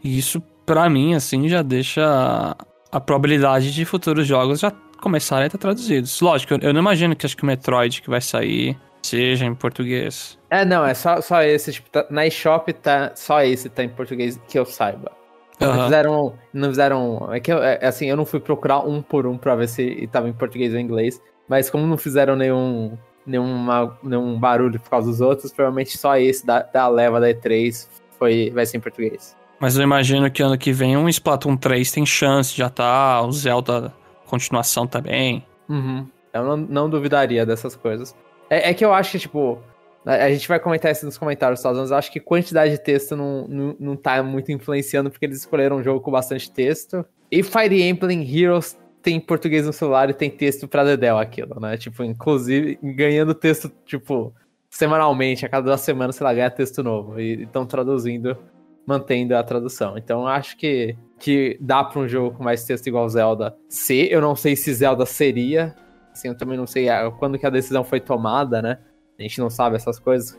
E 0.04 0.18
isso, 0.18 0.42
pra 0.66 0.90
mim, 0.90 1.14
assim, 1.16 1.48
já 1.48 1.62
deixa 1.62 2.56
a 2.92 3.00
probabilidade 3.00 3.74
de 3.74 3.86
futuros 3.86 4.26
jogos 4.26 4.60
já 4.60 4.72
começarem 5.02 5.44
a 5.44 5.48
estar 5.48 5.58
traduzidos. 5.58 6.20
Lógico, 6.22 6.56
eu- 6.56 6.74
não 6.74 6.80
imagino 6.82 7.16
que 7.16 7.26
acho 7.26 7.36
que 7.38 7.44
o 7.44 7.46
Metroid 7.46 8.02
que 8.02 8.10
vai 8.10 8.22
sair 8.22 8.78
seja 9.04 9.46
em 9.46 9.54
português. 9.54 10.38
É, 10.50 10.66
não, 10.66 10.84
é 10.86 10.94
só, 10.94 11.22
só 11.22 11.42
esse, 11.44 11.72
tipo, 11.74 11.90
tá- 11.90 12.06
na 12.10 12.26
eShop 12.26 12.74
tá 12.74 13.12
só 13.16 13.42
esse 13.44 13.70
tá 13.70 13.84
em 13.84 13.90
português 13.90 14.40
que 14.48 14.58
eu 14.58 14.66
saiba. 14.66 15.12
Não 15.60 15.70
Aham. 15.70 15.84
fizeram, 15.86 16.34
não 16.54 16.70
fizeram, 16.70 17.30
é 17.34 17.40
que 17.40 17.52
eu- 17.52 17.64
é, 17.64 17.84
assim, 17.86 18.08
eu 18.08 18.16
não 18.16 18.26
fui 18.26 18.40
procurar 18.40 18.80
um 18.80 19.02
por 19.02 19.26
um 19.26 19.38
pra 19.38 19.56
ver 19.56 19.68
se 19.68 20.08
tava 20.12 20.28
em 20.30 20.34
português 20.34 20.74
ou 20.74 20.80
inglês, 20.80 21.22
mas 21.48 21.70
como 21.70 21.86
não 21.86 21.98
fizeram 21.98 22.36
nenhum, 22.36 22.98
nenhuma, 23.26 23.98
nenhum 24.04 24.40
barulho 24.40 24.80
por 24.80 24.90
causa 24.90 25.10
dos 25.10 25.22
outros, 25.22 25.52
provavelmente 25.52 25.98
só 25.98 26.18
esse 26.18 26.46
da, 26.46 26.62
da 26.62 26.88
leva 26.88 27.20
da 27.20 27.30
E3 27.30 27.88
foi, 28.18 28.52
vai 28.54 28.66
ser 28.66 28.78
em 28.78 28.82
português. 28.82 29.36
Mas 29.60 29.76
eu 29.76 29.84
imagino 29.84 30.30
que 30.30 30.44
ano 30.44 30.58
que 30.58 30.72
vem 30.72 30.96
um 30.96 31.10
Splatoon 31.10 31.58
3 31.58 31.92
tem 31.92 32.06
chance, 32.06 32.56
já 32.56 32.70
tá. 32.70 33.22
O 33.22 33.32
Zelda 33.32 33.94
continuação 34.28 34.86
também. 34.86 35.44
Uhum. 35.68 36.06
Eu 36.32 36.44
não, 36.44 36.58
não 36.58 36.90
duvidaria 36.90 37.46
dessas 37.46 37.76
coisas. 37.76 38.16
É, 38.50 38.70
é 38.70 38.74
que 38.74 38.86
eu 38.86 38.94
acho 38.94 39.14
que, 39.14 39.20
tipo, 39.20 39.60
a, 40.06 40.26
a 40.26 40.32
gente 40.32 40.48
vai 40.48 40.60
comentar 40.60 40.92
isso 40.92 41.06
nos 41.06 41.18
comentários, 41.18 41.62
tá? 41.62 41.74
mas 41.74 41.90
eu 41.90 41.98
acho 41.98 42.12
que 42.12 42.20
quantidade 42.20 42.72
de 42.72 42.78
texto 42.78 43.16
não, 43.16 43.48
não, 43.48 43.76
não 43.80 43.96
tá 43.96 44.22
muito 44.22 44.52
influenciando, 44.52 45.10
porque 45.10 45.26
eles 45.26 45.40
escolheram 45.40 45.78
um 45.78 45.84
jogo 45.84 46.02
com 46.02 46.12
bastante 46.12 46.52
texto. 46.52 47.04
E 47.32 47.42
Fire 47.42 47.82
Emblem 47.82 48.24
Heroes 48.24 48.78
tem 49.08 49.22
português 49.22 49.66
no 49.66 49.72
celular 49.72 50.10
e 50.10 50.14
tem 50.14 50.30
texto 50.30 50.68
pra 50.68 50.84
Dedel 50.84 51.18
aquilo, 51.18 51.62
né? 51.62 51.78
Tipo, 51.78 52.04
inclusive, 52.04 52.78
ganhando 52.84 53.34
texto, 53.34 53.72
tipo, 53.86 54.36
semanalmente, 54.70 55.46
a 55.46 55.50
cada 55.50 55.64
duas 55.68 55.80
semanas, 55.80 56.18
sei 56.18 56.26
lá, 56.26 56.34
ganha 56.34 56.52
texto 56.52 56.84
novo. 56.84 57.18
E 57.18 57.44
estão 57.44 57.66
traduzindo, 57.66 58.38
mantendo 58.86 59.34
a 59.34 59.42
tradução. 59.42 59.98
Então 59.98 60.28
acho 60.28 60.58
que, 60.58 60.94
que 61.18 61.58
dá 61.62 61.86
pra 61.86 62.02
um 62.02 62.08
jogo 62.08 62.36
com 62.36 62.44
mais 62.44 62.66
texto 62.66 62.88
igual 62.88 63.08
Zelda 63.08 63.56
ser. 63.70 64.12
Eu 64.12 64.20
não 64.20 64.36
sei 64.36 64.58
se 64.58 64.74
Zelda 64.74 65.06
seria. 65.06 65.74
Assim, 66.12 66.28
eu 66.28 66.36
também 66.36 66.58
não 66.58 66.68
sei 66.68 66.90
ah, 66.90 67.10
quando 67.10 67.40
que 67.40 67.46
a 67.46 67.50
decisão 67.50 67.86
foi 67.86 68.02
tomada, 68.02 68.62
né? 68.62 68.78
A 69.18 69.22
gente 69.22 69.40
não 69.40 69.50
sabe 69.50 69.78
essas 69.78 69.98
coisas. 70.00 70.38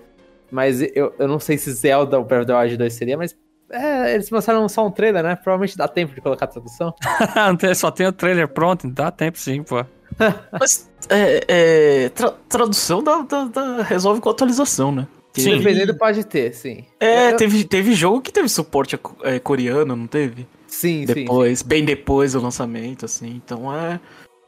Mas 0.50 0.82
eu, 0.94 1.14
eu 1.18 1.26
não 1.26 1.38
sei 1.38 1.56
se 1.56 1.72
Zelda 1.72 2.18
ou 2.18 2.24
Breath 2.24 2.42
of 2.42 2.46
the 2.48 2.60
Wild 2.60 2.76
2 2.76 2.92
seria, 2.92 3.16
mas 3.16 3.34
é, 3.70 4.14
eles 4.14 4.30
mostraram 4.30 4.68
só 4.68 4.86
um 4.86 4.90
trailer, 4.90 5.22
né? 5.22 5.36
Provavelmente 5.36 5.76
dá 5.76 5.86
tempo 5.88 6.14
de 6.14 6.20
colocar 6.20 6.44
a 6.46 6.48
tradução. 6.48 6.94
Só 7.76 7.90
tem 7.90 8.06
o 8.06 8.12
trailer 8.12 8.48
pronto, 8.48 8.88
dá 8.88 9.10
tempo 9.10 9.38
sim, 9.38 9.62
pô. 9.62 9.84
Mas 10.58 10.90
é, 11.08 11.44
é, 11.48 12.08
tra- 12.10 12.34
tradução 12.48 13.02
dá, 13.02 13.22
dá- 13.22 13.44
dá- 13.44 13.82
resolve 13.82 14.20
com 14.20 14.30
atualização, 14.30 14.90
né? 14.92 15.06
Sim. 15.34 15.58
Dependendo, 15.58 15.96
pode 15.96 16.24
ter, 16.24 16.52
sim. 16.54 16.84
É, 16.98 17.32
Eu- 17.32 17.36
teve, 17.36 17.62
teve 17.64 17.94
jogo 17.94 18.20
que 18.20 18.32
teve 18.32 18.48
suporte 18.48 18.98
é, 19.22 19.38
coreano, 19.38 19.94
não 19.94 20.06
teve? 20.06 20.46
Sim, 20.66 21.06
sim. 21.06 21.14
Depois, 21.14 21.62
bem 21.62 21.84
depois 21.84 22.32
do 22.32 22.40
lançamento, 22.40 23.04
assim. 23.04 23.40
Então 23.44 23.72
é, 23.74 24.00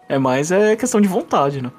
é 0.09 0.19
mais 0.19 0.51
é 0.51 0.75
questão 0.77 1.01
de 1.01 1.07
vontade, 1.09 1.63
né? 1.63 1.71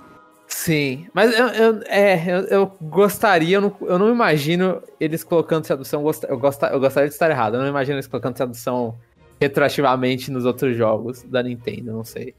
Sim, 0.63 1.07
mas 1.11 1.33
eu, 1.37 1.47
eu- 1.47 1.81
é, 1.87 2.23
eu, 2.31 2.39
eu 2.47 2.71
gostaria, 2.81 3.57
eu 3.57 3.61
não, 3.61 3.75
eu 3.81 3.97
não 3.97 4.11
imagino 4.11 4.79
eles 4.99 5.23
colocando 5.23 5.63
tradução, 5.63 6.01
eu, 6.01 6.03
gost- 6.03 6.23
eu, 6.29 6.37
gosta- 6.37 6.67
eu 6.67 6.79
gostaria 6.79 7.09
de 7.09 7.15
estar 7.15 7.31
errado, 7.31 7.55
eu 7.55 7.61
não 7.61 7.67
imagino 7.67 7.95
eles 7.95 8.05
colocando 8.05 8.35
tradução 8.35 8.95
retroativamente 9.39 10.29
nos 10.29 10.45
outros 10.45 10.77
jogos 10.77 11.23
da 11.23 11.41
Nintendo, 11.41 11.91
não 11.91 12.03
sei. 12.03 12.35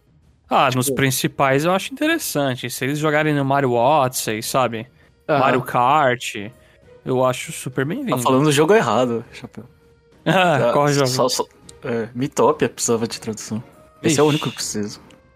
Ah, 0.48 0.68
nos 0.74 0.86
Tipo- 0.86 0.96
principais 0.96 1.64
eu 1.64 1.72
acho 1.72 1.92
interessante. 1.92 2.70
Se 2.70 2.84
eles 2.84 2.98
jogarem 2.98 3.34
no 3.34 3.44
Mario 3.44 3.72
Odyssey, 3.72 4.40
sabe? 4.42 4.86
Aham. 5.28 5.40
Mario 5.40 5.62
Kart, 5.62 6.34
eu 7.04 7.24
acho 7.24 7.50
super 7.50 7.84
bem-vindo. 7.84 8.16
Tá 8.16 8.22
falando 8.22 8.44
do 8.44 8.52
jogo 8.52 8.72
errado, 8.72 9.24
Chapéu. 9.32 9.64
Ah, 10.24 10.70
qual 10.74 10.84
Ah, 10.86 10.92
jogo? 10.92 11.08
Só, 11.08 11.28
só, 11.28 11.44
é, 11.82 12.08
Mitopia 12.14 12.68
precisava 12.68 13.08
de 13.08 13.20
tradução. 13.20 13.60
Esse 14.00 14.20
é 14.20 14.22
o 14.22 14.26
Ixi. 14.26 14.36
único 14.44 14.50
que 14.56 14.62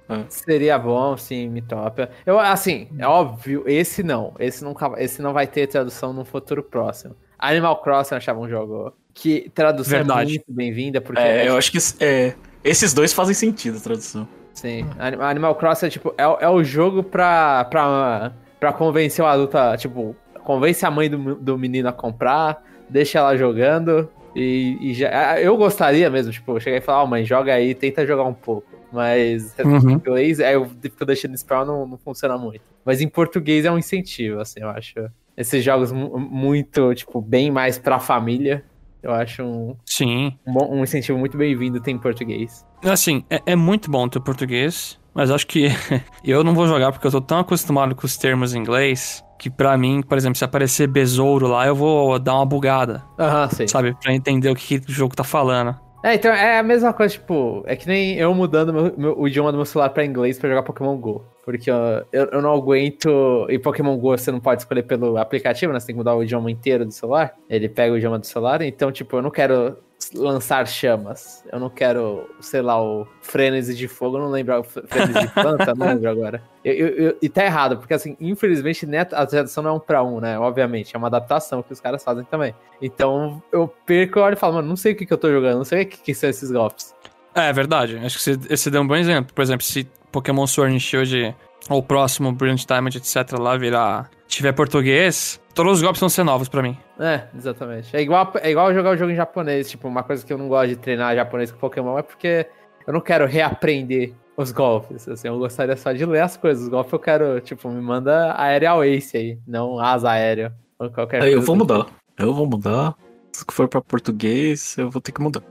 precisa. 0.07 0.27
Seria 0.31 0.79
bom, 0.79 1.17
sim, 1.17 1.49
Mitopia. 1.49 2.11
Eu, 2.25 2.39
assim, 2.39 2.89
é 2.99 3.07
óbvio, 3.07 3.65
esse 3.67 4.03
não. 4.03 4.35
Esse, 4.39 4.63
nunca, 4.65 4.93
esse 4.99 5.21
não 5.21 5.33
vai 5.33 5.47
ter 5.47 5.67
tradução 5.67 6.13
no 6.13 6.25
futuro 6.25 6.63
próximo. 6.63 7.15
Animal 7.39 7.77
Crossing 7.83 8.15
eu 8.15 8.19
achava 8.19 8.41
um 8.41 8.49
jogo 8.49 8.93
que 9.13 9.51
tradução 9.55 9.99
Verdade. 9.99 10.23
é 10.23 10.25
muito 10.35 10.45
bem-vinda, 10.49 11.01
porque 11.01 11.21
É, 11.21 11.49
eu 11.49 11.57
acho 11.57 11.71
que 11.71 11.79
é, 12.01 12.35
esses 12.65 12.95
dois 12.95 13.13
fazem 13.13 13.35
sentido, 13.35 13.77
a 13.77 13.81
tradução. 13.81 14.27
Sim, 14.55 14.87
Anim- 14.99 15.21
Animal 15.21 15.55
Crossing 15.55 15.87
é 15.87 15.91
tipo, 15.91 16.15
é, 16.17 16.27
o- 16.27 16.39
é 16.41 16.49
o 16.49 16.65
jogo 16.65 17.03
pra, 17.03 17.65
pra, 17.67 18.33
pra 18.59 18.73
convencer 18.73 19.23
o 19.23 19.29
adulto 19.29 19.59
a, 19.59 19.77
tipo, 19.77 20.17
convence 20.45 20.85
a 20.87 20.91
mãe 20.91 21.11
do, 21.11 21.35
do 21.35 21.59
menino 21.59 21.89
a 21.89 21.93
comprar, 21.93 22.63
deixa 22.89 23.19
ela 23.19 23.37
jogando 23.37 24.09
e, 24.35 24.79
e 24.81 24.95
já. 24.95 25.39
Eu 25.41 25.57
gostaria 25.59 26.09
mesmo, 26.09 26.33
tipo, 26.33 26.59
chegar 26.59 26.79
e 26.79 26.81
falar, 26.81 27.03
ó, 27.03 27.07
mãe, 27.07 27.23
joga 27.25 27.53
aí, 27.53 27.75
tenta 27.75 28.07
jogar 28.07 28.25
um 28.25 28.33
pouco. 28.35 28.67
Mas 28.91 29.55
em 29.59 29.65
Uhum. 29.67 29.91
inglês, 29.93 30.41
aí 30.41 30.55
eu 30.55 30.67
fico 30.81 31.05
deixando 31.05 31.35
esperar, 31.35 31.67
não, 31.67 31.87
não 31.87 31.99
funciona 31.99 32.39
muito. 32.39 32.63
Mas 32.85 33.01
em 33.01 33.09
português 33.09 33.65
é 33.65 33.71
um 33.71 33.79
incentivo, 33.79 34.41
assim, 34.41 34.61
eu 34.61 34.69
acho. 34.71 34.95
Esses 35.37 35.63
jogos 35.65 35.93
mu- 35.93 36.19
muito, 36.19 36.95
tipo, 36.95 37.21
bem 37.21 37.51
mais 37.51 37.79
pra 37.79 37.99
família, 37.99 38.65
eu 39.03 39.13
acho 39.13 39.43
um, 39.43 39.77
Sim. 39.85 40.39
um, 40.47 40.79
um 40.79 40.83
incentivo 40.85 41.19
muito 41.19 41.37
bem-vindo 41.37 41.81
ter 41.81 41.91
em 41.91 41.99
português. 41.99 42.65
Assim, 42.85 43.25
é, 43.29 43.41
é 43.47 43.57
muito 43.57 43.91
bom 43.91 44.09
ter 44.09 44.21
português, 44.21 44.99
mas 45.13 45.31
acho 45.31 45.47
que 45.47 45.67
eu 46.25 46.43
não 46.45 46.55
vou 46.55 46.67
jogar 46.67 46.93
porque 46.93 47.07
eu 47.07 47.11
tô 47.11 47.21
tão 47.21 47.39
acostumado 47.41 47.95
com 47.95 48.07
os 48.07 48.17
termos 48.17 48.55
em 48.55 48.59
inglês 48.61 49.23
que 49.39 49.51
pra 49.51 49.77
mim, 49.77 50.01
por 50.01 50.17
exemplo, 50.17 50.39
se 50.39 50.45
aparecer 50.45 50.87
besouro 50.89 51.47
lá, 51.49 51.67
eu 51.67 51.75
vou 51.75 52.19
dar 52.19 52.37
uma 52.37 52.47
bugada, 52.47 53.05
Aham, 53.19 53.49
sei. 53.51 53.69
sabe? 53.69 53.95
Pra 54.01 54.15
entender 54.15 54.49
o 54.49 54.55
que, 54.55 54.81
que 54.81 54.91
o 54.91 54.95
jogo 54.95 55.15
tá 55.15 55.25
falando. 55.25 55.77
É, 56.03 56.15
então 56.15 56.31
é 56.33 56.59
a 56.59 56.63
mesma 56.63 56.93
coisa, 56.93 57.15
tipo, 57.15 57.65
é 57.67 57.75
que 57.75 57.87
nem 57.89 58.17
eu 58.17 58.33
mudando 58.33 58.73
meu- 58.73 58.95
meu- 58.97 59.19
o 59.19 59.27
idioma 59.27 59.51
do 59.51 59.57
meu 59.59 59.65
celular 59.65 59.91
pra 59.91 60.05
inglês 60.05 60.39
pra 60.39 60.49
jogar 60.49 60.63
Pokémon 60.63 60.97
GO. 60.97 61.25
Porque 61.45 61.71
eu, 61.71 62.25
eu 62.33 62.43
não 62.43 62.53
aguento. 62.53 63.47
E 63.49 63.59
Pokémon 63.59 63.97
GO 63.97 64.17
você 64.17 64.31
não 64.31 64.41
pode 64.41 64.63
escolher 64.63 64.83
pelo 64.85 65.17
aplicativo, 65.17 65.73
né? 65.73 65.81
Você 65.81 65.87
tem 65.87 65.95
que 65.95 65.99
mudar 65.99 66.15
o 66.15 66.23
idioma 66.23 66.51
inteiro 66.51 66.85
do 66.85 66.93
celular. 66.93 67.35
Ele 67.49 67.69
pega 67.69 67.93
o 67.93 67.97
idioma 67.97 68.19
do 68.19 68.27
celular, 68.27 68.63
então, 68.63 68.93
tipo, 68.93 69.17
eu 69.17 69.23
não 69.23 69.31
quero 69.31 69.77
lançar 70.15 70.67
chamas. 70.67 71.43
Eu 71.53 71.59
não 71.59 71.69
quero, 71.71 72.29
sei 72.41 72.63
lá, 72.63 72.81
o 72.83 73.07
frenesi 73.23 73.75
de 73.75 73.89
fogo, 73.89 74.19
não 74.19 74.29
lembro. 74.29 74.63
Frenesi 74.65 75.21
de 75.21 75.29
planta, 75.29 75.75
não 75.75 75.87
lembro 75.87 76.11
agora. 76.11 76.43
Eu- 76.65 76.75
eu- 76.75 76.89
eu- 77.09 77.19
e 77.21 77.29
tá 77.29 77.45
errado, 77.45 77.79
porque 77.79 77.95
assim, 77.95 78.17
infelizmente, 78.21 78.87
né, 78.87 79.01
a 79.13 79.27
tradução 79.27 79.63
não 79.63 79.71
é 79.71 79.73
um 79.75 79.81
pra 79.81 80.03
um, 80.03 80.21
né? 80.21 80.39
Obviamente, 80.39 80.95
é 80.95 80.99
uma 80.99 81.09
adaptação 81.09 81.63
que 81.63 81.73
os 81.73 81.81
caras 81.81 82.03
fazem 82.05 82.25
também. 82.25 82.55
Então 82.81 83.43
eu 83.51 83.67
perco, 83.87 84.19
eu 84.19 84.23
olho 84.25 84.35
e 84.35 84.37
falo, 84.37 84.55
mano, 84.55 84.69
não 84.69 84.77
sei 84.77 84.93
o 84.93 84.97
que, 84.97 85.07
que 85.07 85.13
eu 85.13 85.19
tô 85.19 85.31
jogando, 85.31 85.57
não 85.59 85.65
sei 85.65 85.83
o 85.83 85.87
que, 85.87 85.97
que 85.99 86.15
são 86.15 86.29
esses 86.29 86.51
golpes. 86.51 86.95
É, 87.35 87.49
é 87.49 87.53
verdade. 87.53 87.97
Acho 87.99 88.17
que 88.19 88.23
você, 88.23 88.37
você 88.37 88.71
deu 88.71 88.81
um 88.83 88.87
bom 88.87 88.97
exemplo. 88.97 89.33
Por 89.35 89.43
exemplo, 89.43 89.65
se 89.65 89.89
Pokémon 90.11 90.47
Sword 90.47 90.75
and 90.75 90.79
Shield 90.79 91.35
ou 91.69 91.79
o 91.79 91.83
próximo 91.83 92.33
Brilliant 92.33 92.65
Diamond, 92.67 92.97
etc. 92.97 93.39
lá 93.39 93.57
virar... 93.57 94.11
tiver 94.27 94.53
português, 94.53 95.41
todos 95.55 95.75
os 95.75 95.83
golpes 95.83 96.01
vão 96.01 96.09
ser 96.09 96.25
novos 96.25 96.49
pra 96.49 96.63
mim. 96.63 96.77
É, 96.99 97.23
exatamente. 97.37 97.97
É 97.97 98.01
igual, 98.01 98.33
é 98.41 98.51
igual 98.51 98.73
jogar 98.73 98.91
o 98.91 98.97
jogo 98.97 99.11
em 99.11 99.17
japonês. 99.17 99.71
Tipo, 99.71 99.89
uma 99.89 100.03
coisa 100.03 100.25
que 100.25 100.33
eu 100.33 100.39
não 100.39 100.49
gosto 100.49 100.69
de 100.69 100.77
treinar 100.77 101.15
japonês 101.15 101.51
com 101.51 101.59
Pokémon 101.59 101.99
é 101.99 102.03
porque 102.03 102.47
eu 102.87 102.93
não 102.93 103.01
quero 103.01 103.27
reaprender 103.27 104.15
os 104.37 104.53
golpes. 104.53 105.09
Assim, 105.09 105.29
eu 105.29 105.39
gostaria 105.39 105.77
só 105.77 105.93
de 105.93 106.05
ler 106.05 106.21
as 106.21 106.37
coisas. 106.37 106.65
Os 106.65 106.69
golpes 106.69 106.93
eu 106.93 106.99
quero, 106.99 107.41
tipo, 107.41 107.69
me 107.71 107.81
manda 107.81 108.35
Aerial 108.39 108.85
Ace 108.85 109.17
aí, 109.17 109.39
não 109.47 109.79
asa 109.79 110.11
aéreo. 110.11 110.53
Ou 110.79 110.91
qualquer 110.91 111.23
Aí 111.23 111.33
eu 111.33 111.43
vou 111.43 111.57
mudar. 111.57 111.87
Eu 112.19 112.35
vou 112.35 112.47
mudar. 112.47 112.95
Se 113.33 113.45
for 113.51 113.69
pra 113.69 113.81
português, 113.81 114.77
eu 114.79 114.91
vou 114.91 115.01
ter 115.01 115.13
que 115.13 115.21
mudar. 115.21 115.43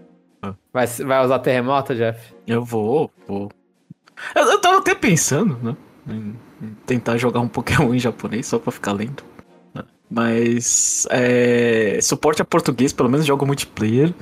Vai, 0.72 0.86
vai 0.86 1.26
usar 1.26 1.40
terremoto, 1.40 1.96
Jeff? 1.96 2.34
Eu 2.46 2.64
vou, 2.64 3.12
vou. 3.28 3.50
Eu, 4.36 4.44
eu 4.44 4.62
tava 4.62 4.78
até 4.78 4.94
pensando, 4.94 5.58
né? 5.62 5.76
Em- 6.08 6.36
em 6.62 6.70
tentar 6.86 7.18
jogar 7.18 7.40
um 7.40 7.48
Pokémon 7.48 7.94
em 7.94 8.00
japonês 8.00 8.46
só 8.48 8.60
pra 8.60 8.72
ficar 8.72 8.94
lendo. 8.94 9.24
né? 9.74 9.84
Mas 10.10 11.08
é, 11.10 12.00
suporte 12.02 12.42
a 12.42 12.46
português, 12.46 12.94
pelo 12.94 13.10
menos 13.10 13.26
jogo 13.26 13.46
multiplayer. 13.46 14.14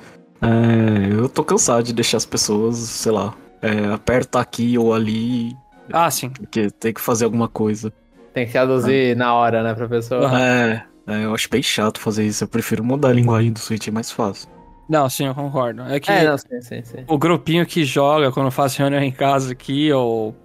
É, 0.42 1.14
eu 1.14 1.30
tô 1.30 1.44
cansado 1.44 1.84
de 1.84 1.94
deixar 1.94 2.18
as 2.18 2.26
pessoas, 2.26 2.78
sei 2.78 3.12
lá, 3.12 3.34
é, 3.62 3.94
aperta 3.94 4.40
aqui 4.40 4.78
ou 4.78 4.94
ali, 4.94 5.56
Ah, 5.92 6.10
sim. 6.12 6.30
porque 6.30 6.70
tem 6.72 6.94
que 6.94 7.00
fazer 7.02 7.26
alguma 7.26 7.48
coisa. 7.48 7.94
Tem 8.34 8.46
que 8.46 8.52
traduzir 8.52 9.16
na 9.16 9.34
hora, 9.34 9.62
né, 9.64 9.74
pra 9.74 9.88
pessoa. 9.88 10.26
Aham. 10.26 10.40
É, 10.40 10.84
é, 11.08 11.26
eu 11.26 11.34
acho 11.34 11.50
bem 11.50 11.62
chato 11.62 12.00
fazer 12.00 12.26
isso. 12.26 12.44
Eu 12.44 12.48
prefiro 12.48 12.84
mudar 12.84 13.10
a 13.10 13.14
linguagem 13.14 13.52
do 13.54 13.60
Switch, 13.60 13.88
é 13.88 13.92
mais 13.92 14.12
fácil. 14.12 14.50
Não, 14.90 15.10
sim, 15.10 15.28
eu 15.28 15.36
concordo. 15.36 15.82
É 15.84 16.00
que 16.00 16.12
É, 16.12 16.26
não, 16.26 16.38
sim, 16.38 16.62
sim, 16.62 16.82
sim. 16.84 17.04
o 17.08 17.18
grupinho 17.18 17.66
que 17.66 17.86
joga 17.86 18.32
quando 18.32 18.50
faço 18.52 18.80
reunião 18.80 19.02
em 19.02 19.12
casa 19.12 19.52
aqui, 19.54 19.92
ou. 19.94 20.36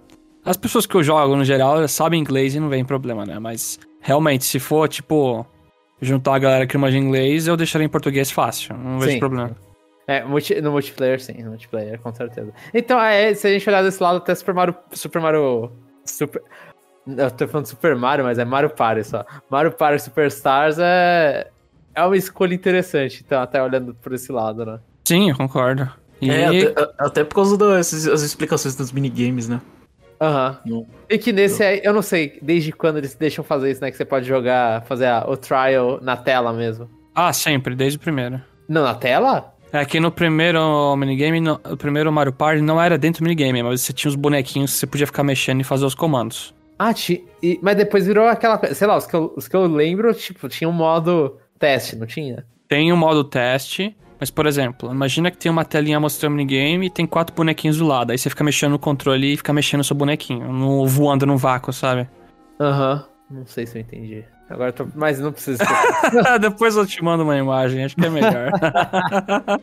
As 0.43 0.57
pessoas 0.57 0.85
que 0.85 0.95
eu 0.95 1.03
jogo 1.03 1.35
no 1.35 1.43
geral 1.43 1.87
sabem 1.87 2.19
inglês 2.19 2.55
e 2.55 2.59
não 2.59 2.69
vem 2.69 2.85
problema, 2.85 3.25
né? 3.25 3.37
Mas 3.39 3.79
realmente, 3.99 4.45
se 4.45 4.59
for, 4.59 4.87
tipo, 4.87 5.45
juntar 6.01 6.35
a 6.35 6.39
galera 6.39 6.67
que 6.67 6.77
manja 6.77 6.97
inglês, 6.97 7.47
eu 7.47 7.57
deixaria 7.57 7.85
em 7.85 7.89
português 7.89 8.31
fácil. 8.31 8.75
Não 8.75 8.99
vejo 8.99 9.13
Sim. 9.13 9.19
problema. 9.19 9.55
É, 10.07 10.23
no 10.23 10.71
multiplayer, 10.71 11.21
sim, 11.21 11.43
no 11.43 11.51
multiplayer, 11.51 11.99
com 11.99 12.11
certeza. 12.11 12.51
Então, 12.73 12.99
é, 12.99 13.31
se 13.35 13.47
a 13.47 13.51
gente 13.51 13.69
olhar 13.69 13.83
desse 13.83 14.01
lado, 14.01 14.17
até 14.17 14.33
Super 14.33 14.55
Mario. 14.55 14.75
Super 14.91 15.21
Mario. 15.21 15.71
Super. 16.03 16.41
Eu 17.05 17.29
tô 17.29 17.47
falando 17.47 17.67
Super 17.67 17.95
Mario, 17.95 18.25
mas 18.25 18.39
é 18.39 18.45
Mario 18.45 18.71
Party 18.71 19.03
só. 19.03 19.23
Mario 19.51 19.71
Party 19.71 20.01
Superstars 20.01 20.77
é. 20.79 21.51
É 21.93 22.03
uma 22.03 22.17
escolha 22.17 22.53
interessante, 22.53 23.23
então, 23.25 23.41
até 23.41 23.61
olhando 23.61 23.93
por 23.95 24.13
esse 24.13 24.31
lado, 24.31 24.65
né? 24.65 24.79
Sim, 25.05 25.29
eu 25.29 25.35
concordo. 25.35 25.89
E 26.21 26.29
É, 26.29 26.45
até, 26.69 26.89
até 26.97 27.23
por 27.23 27.35
causa 27.35 27.57
das 27.57 27.93
as 27.93 28.21
explicações 28.21 28.75
dos 28.75 28.91
minigames, 28.91 29.47
né? 29.47 29.61
Aham. 30.19 30.57
Não. 30.65 30.85
E 31.09 31.17
que 31.17 31.31
nesse 31.31 31.63
aí, 31.63 31.81
eu 31.83 31.93
não 31.93 32.01
sei 32.01 32.37
desde 32.41 32.71
quando 32.71 32.97
eles 32.97 33.15
deixam 33.15 33.43
fazer 33.43 33.71
isso, 33.71 33.81
né? 33.81 33.89
Que 33.91 33.97
você 33.97 34.05
pode 34.05 34.27
jogar, 34.27 34.83
fazer 34.83 35.05
a- 35.07 35.25
o 35.27 35.37
trial 35.37 35.99
na 36.01 36.17
tela 36.17 36.51
mesmo. 36.51 36.89
Ah, 37.15 37.31
sempre, 37.33 37.75
desde 37.75 37.97
o 37.97 38.01
primeiro. 38.01 38.41
Não, 38.67 38.83
na 38.83 38.93
tela? 38.95 39.53
É 39.71 39.85
que 39.85 39.99
no 39.99 40.11
primeiro 40.11 40.95
minigame, 40.95 41.39
no, 41.39 41.59
o 41.69 41.77
primeiro 41.77 42.11
Mario 42.11 42.33
Party 42.33 42.61
não 42.61 42.81
era 42.81 42.97
dentro 42.97 43.21
do 43.21 43.23
minigame, 43.23 43.61
mas 43.63 43.81
você 43.81 43.93
tinha 43.93 44.09
os 44.09 44.15
bonequinhos 44.15 44.71
que 44.73 44.77
você 44.79 44.87
podia 44.87 45.05
ficar 45.05 45.23
mexendo 45.23 45.61
e 45.61 45.63
fazer 45.63 45.85
os 45.85 45.93
comandos. 45.95 46.53
Ah, 46.77 46.93
ti, 46.93 47.23
e- 47.43 47.59
mas 47.61 47.75
depois 47.77 48.05
virou 48.07 48.25
aquela 48.27 48.57
coisa. 48.57 48.73
Sei 48.73 48.87
lá, 48.87 48.97
os 48.97 49.05
que, 49.05 49.15
eu, 49.15 49.33
os 49.35 49.47
que 49.47 49.55
eu 49.55 49.65
lembro, 49.67 50.13
tipo, 50.13 50.47
tinha 50.49 50.67
um 50.69 50.73
modo 50.73 51.37
teste, 51.59 51.95
não 51.95 52.07
tinha? 52.07 52.45
Tem 52.67 52.91
o 52.91 52.97
modo 52.97 53.23
teste, 53.23 53.95
mas 54.19 54.29
por 54.29 54.45
exemplo, 54.45 54.91
imagina 54.91 55.31
que 55.31 55.37
tem 55.37 55.51
uma 55.51 55.63
telinha 55.63 55.99
mostrando 55.99 56.35
minigame 56.35 56.87
e 56.87 56.89
tem 56.89 57.05
quatro 57.05 57.35
bonequinhos 57.35 57.77
do 57.77 57.87
lado. 57.87 58.11
Aí 58.11 58.17
você 58.17 58.29
fica 58.29 58.43
mexendo 58.43 58.71
no 58.71 58.79
controle 58.79 59.33
e 59.33 59.37
fica 59.37 59.53
mexendo 59.53 59.79
no 59.79 59.83
seu 59.83 59.95
bonequinho, 59.95 60.51
no, 60.51 60.85
voando 60.85 61.25
no 61.25 61.37
vácuo, 61.37 61.71
sabe? 61.71 62.07
Aham. 62.59 63.05
Não 63.29 63.45
sei 63.45 63.65
se 63.65 63.77
eu 63.77 63.81
entendi. 63.81 64.25
Agora 64.49 64.69
eu 64.69 64.73
tô. 64.73 64.87
Mas 64.95 65.19
não 65.19 65.31
precisa. 65.31 65.63
Depois 66.41 66.75
eu 66.75 66.85
te 66.85 67.03
mando 67.03 67.23
uma 67.23 67.37
imagem, 67.37 67.83
acho 67.83 67.95
que 67.95 68.05
é 68.05 68.09
melhor. 68.09 68.51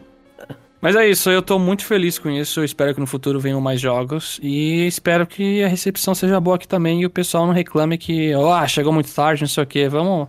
Mas 0.81 0.95
é 0.95 1.09
isso, 1.09 1.31
eu 1.31 1.43
tô 1.43 1.59
muito 1.59 1.85
feliz 1.85 2.17
com 2.19 2.31
isso. 2.31 2.61
Eu 2.61 2.65
espero 2.65 2.95
que 2.95 3.01
no 3.01 3.07
futuro 3.07 3.41
venham 3.41 3.61
mais 3.61 3.81
jogos. 3.81 4.39
E 4.41 4.87
espero 4.87 5.27
que 5.27 5.65
a 5.65 5.69
recepção 5.69 6.15
seja 6.15 6.39
boa 6.39 6.55
aqui 6.55 6.69
também 6.69 7.01
e 7.01 7.07
o 7.07 7.11
pessoal 7.11 7.45
não 7.45 7.53
reclame 7.53 7.99
que, 7.99 8.33
ó, 8.35 8.55
ah, 8.55 8.69
chegou 8.69 8.93
muito 8.93 9.13
tarde, 9.13 9.43
não 9.43 9.49
sei 9.49 9.65
o 9.65 9.67
quê. 9.67 9.89
Vamos, 9.89 10.29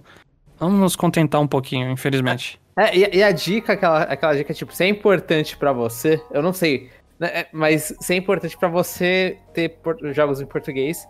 vamos 0.59 0.79
nos 0.79 0.95
contentar 0.95 1.39
um 1.39 1.47
pouquinho, 1.47 1.91
infelizmente. 1.91 2.59
É, 2.77 2.95
e, 2.95 3.17
e 3.17 3.23
a 3.23 3.31
dica, 3.31 3.73
aquela, 3.73 4.03
aquela 4.03 4.35
dica, 4.35 4.53
tipo, 4.53 4.71
se 4.71 4.83
é 4.83 4.87
importante 4.87 5.57
pra 5.57 5.73
você, 5.73 6.21
eu 6.29 6.43
não 6.43 6.53
sei, 6.53 6.91
né, 7.19 7.27
é, 7.33 7.47
mas 7.51 7.95
se 7.99 8.13
é 8.13 8.17
importante 8.17 8.55
pra 8.55 8.69
você 8.69 9.39
ter 9.51 9.79
jogos 10.13 10.39
em 10.39 10.45
português, 10.45 11.07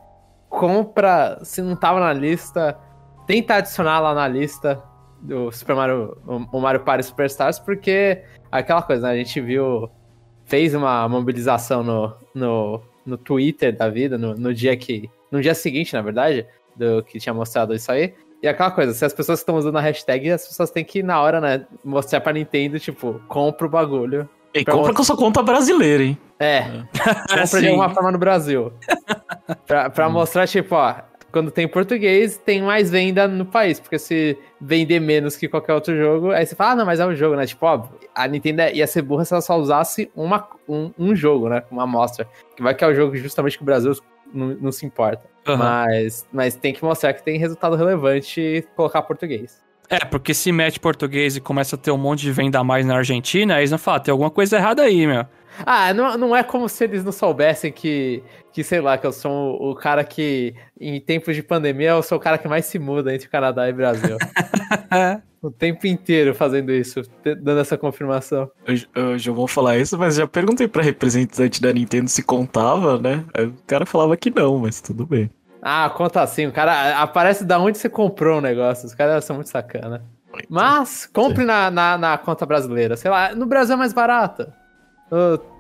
compra, 0.50 1.40
se 1.44 1.62
não 1.62 1.76
tava 1.76 2.00
na 2.00 2.14
lista, 2.14 2.80
tenta 3.28 3.56
adicionar 3.56 4.00
lá 4.00 4.14
na 4.14 4.28
lista 4.30 4.82
do 5.22 5.52
Super 5.52 5.76
Mario, 5.76 6.18
o 6.26 6.60
Mario 6.62 6.86
Party 6.86 7.06
Superstars, 7.06 7.60
porque 7.60 8.24
aquela 8.50 8.82
coisa, 8.82 9.08
né, 9.08 9.14
a 9.14 9.18
gente 9.18 9.42
viu, 9.42 9.90
fez 10.46 10.74
uma 10.74 11.10
mobilização 11.10 11.84
no, 11.84 12.16
no, 12.34 12.82
no 13.06 13.18
Twitter 13.18 13.76
da 13.76 13.90
vida, 13.90 14.18
no, 14.18 14.36
no 14.36 14.54
dia 14.54 14.78
que, 14.78 15.10
no 15.30 15.42
dia 15.42 15.54
seguinte, 15.54 15.94
na 15.94 16.02
verdade, 16.02 16.48
do 16.78 17.04
que 17.04 17.20
tinha 17.20 17.34
mostrado 17.34 17.74
isso 17.74 17.92
aí, 17.92 18.14
e 18.42 18.48
aquela 18.48 18.72
coisa, 18.72 18.94
se 18.94 19.04
as 19.04 19.14
pessoas 19.14 19.40
estão 19.40 19.56
usando 19.56 19.78
a 19.78 19.82
hashtag, 19.82 20.30
as 20.32 20.48
pessoas 20.48 20.70
têm 20.70 20.86
que, 20.86 21.02
na 21.02 21.20
hora, 21.22 21.42
né, 21.42 21.66
mostrar 21.84 22.22
pra 22.22 22.34
Nintendo, 22.34 22.80
tipo, 22.80 23.22
compra 23.28 23.66
o 23.66 23.70
bagulho. 23.70 24.30
E 24.54 24.64
Pra 24.64 24.74
compra 24.74 24.94
com 24.94 25.04
sua 25.04 25.18
conta 25.18 25.42
brasileira, 25.42 26.04
hein? 26.04 26.18
É, 26.40 26.64
compra 27.30 27.62
de 27.62 27.68
alguma 27.68 27.90
forma 27.90 28.12
no 28.12 28.18
Brasil. 28.18 28.72
pra 29.66 29.90
pra 29.90 30.10
mostrar, 30.10 30.48
tipo, 30.48 30.76
ó, 30.76 30.96
quando 31.32 31.52
tem 31.52 31.68
português, 31.68 32.38
tem 32.38 32.62
mais 32.62 32.90
venda 32.90 33.28
no 33.28 33.46
país. 33.46 33.80
Porque 33.80 34.00
se 34.00 34.38
vender 34.60 35.00
menos 35.00 35.36
que 35.36 35.48
qualquer 35.48 35.74
outro 35.74 35.96
jogo, 35.96 36.32
aí 36.32 36.46
você 36.46 36.56
fala, 36.56 36.72
ah, 36.72 36.76
não, 36.78 36.86
mas 36.86 37.00
é 37.00 37.06
um 37.06 37.16
jogo, 37.16 37.36
né? 37.36 37.46
Tipo, 37.46 37.66
ó, 37.66 37.88
a 38.16 38.28
Nintendo 38.28 38.64
ia 38.74 38.88
ser 38.88 39.02
burra 39.02 39.26
se 39.26 39.34
ela 39.34 39.42
só 39.42 39.58
usasse 39.58 40.12
uma, 40.16 40.48
um, 40.68 40.92
um 40.98 41.16
jogo, 41.16 41.50
né? 41.50 41.64
Uma 41.70 41.84
amostra. 41.84 42.28
Que 42.56 42.64
vai 42.64 42.74
que 42.74 42.84
é 42.84 42.88
o 42.88 42.94
jogo 42.94 43.16
justamente 43.16 43.58
que 43.58 43.64
o 43.64 43.66
Brasil 43.66 43.94
não, 44.34 44.48
não 44.60 44.72
se 44.72 44.86
importa. 44.86 45.24
Aham. 45.48 45.58
Mas, 45.58 46.28
mas 46.32 46.56
tem 46.56 46.74
que 46.74 46.84
mostrar 46.84 47.14
que 47.14 47.24
tem 47.24 47.38
resultado 47.38 47.76
relevante 47.76 48.42
e 48.42 48.62
colocar 48.76 49.02
português. 49.02 49.66
É, 49.90 50.00
porque 50.04 50.34
se 50.34 50.52
mete 50.52 50.80
português 50.80 51.38
e 51.38 51.42
começa 51.42 51.76
a 51.78 51.80
ter 51.80 51.92
um 51.92 51.98
monte 51.98 52.22
de 52.22 52.32
venda 52.32 52.60
a 52.60 52.64
mais 52.64 52.86
na 52.86 52.98
Argentina, 52.98 53.56
aí 53.56 53.62
eles 53.62 53.70
vão 53.70 53.80
falar, 53.80 54.02
tem 54.02 54.12
alguma 54.12 54.30
coisa 54.30 54.58
errada 54.58 54.82
aí, 54.82 55.08
meu. 55.08 55.26
Ah, 55.66 55.94
não, 55.94 56.18
não 56.18 56.36
é 56.36 56.44
como 56.44 56.68
se 56.68 56.84
eles 56.84 57.04
não 57.04 57.12
soubessem 57.12 57.72
que, 57.72 58.24
que, 58.52 58.64
sei 58.64 58.82
lá, 58.82 58.98
que 58.98 59.06
eu 59.06 59.12
sou 59.12 59.32
o, 59.32 59.72
o 59.72 59.76
cara 59.76 60.04
que, 60.04 60.56
em 60.80 61.00
tempos 61.00 61.36
de 61.36 61.44
pandemia, 61.44 61.90
eu 61.90 62.04
sou 62.04 62.18
o 62.18 62.22
cara 62.22 62.38
que 62.38 62.48
mais 62.48 62.66
se 62.66 62.80
muda 62.80 63.14
entre 63.14 63.28
Canadá 63.28 63.68
e 63.68 63.74
Brasil. 63.74 64.18
o 65.42 65.52
tempo 65.52 65.88
inteiro 65.88 66.34
fazendo 66.34 66.72
isso, 66.72 67.02
dando 67.24 67.60
essa 67.60 67.78
confirmação. 67.78 68.50
Eu, 68.66 68.76
eu 68.96 69.18
já 69.18 69.32
vou 69.32 69.48
falar 69.48 69.78
isso, 69.78 69.98
mas 69.98 70.16
já 70.16 70.28
perguntei 70.28 70.68
pra 70.68 70.84
representante 70.84 71.62
da 71.62 71.72
Nintendo 71.72 72.10
se 72.10 72.24
contava, 72.24 73.00
né? 73.00 73.24
O 73.38 73.66
cara 73.66 73.86
falava 73.86 74.18
que 74.18 74.30
não, 74.30 74.58
mas 74.60 74.82
tudo 74.82 75.06
bem. 75.06 75.30
Ah, 75.62 75.90
conta 75.90 76.22
assim, 76.22 76.46
o 76.46 76.52
cara 76.52 77.02
aparece 77.02 77.44
da 77.44 77.60
onde 77.60 77.78
você 77.78 77.90
comprou 77.90 78.38
o 78.38 78.42
negócio, 78.42 78.86
os 78.86 78.94
caras 78.94 79.26
são 79.26 79.36
muito 79.36 79.50
sacana. 79.50 80.06
Mas, 80.50 81.10
compre 81.12 81.44
na, 81.44 81.72
na, 81.72 81.98
na 81.98 82.18
conta 82.18 82.46
brasileira, 82.46 82.96
sei 82.96 83.10
lá, 83.10 83.34
no 83.34 83.46
Brasil 83.46 83.74
é 83.74 83.78
mais 83.78 83.94
barato. 83.94 84.48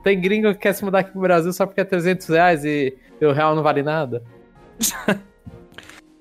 Tem 0.03 0.19
gringo 0.19 0.53
que 0.53 0.59
quer 0.59 0.73
se 0.73 0.83
mudar 0.83 0.99
aqui 0.99 1.11
pro 1.11 1.21
Brasil 1.21 1.51
só 1.53 1.65
porque 1.65 1.81
é 1.81 1.85
300 1.85 2.27
reais 2.27 2.65
e, 2.65 2.97
e 3.19 3.25
o 3.25 3.31
real 3.31 3.55
não 3.55 3.63
vale 3.63 3.83
nada. 3.83 4.23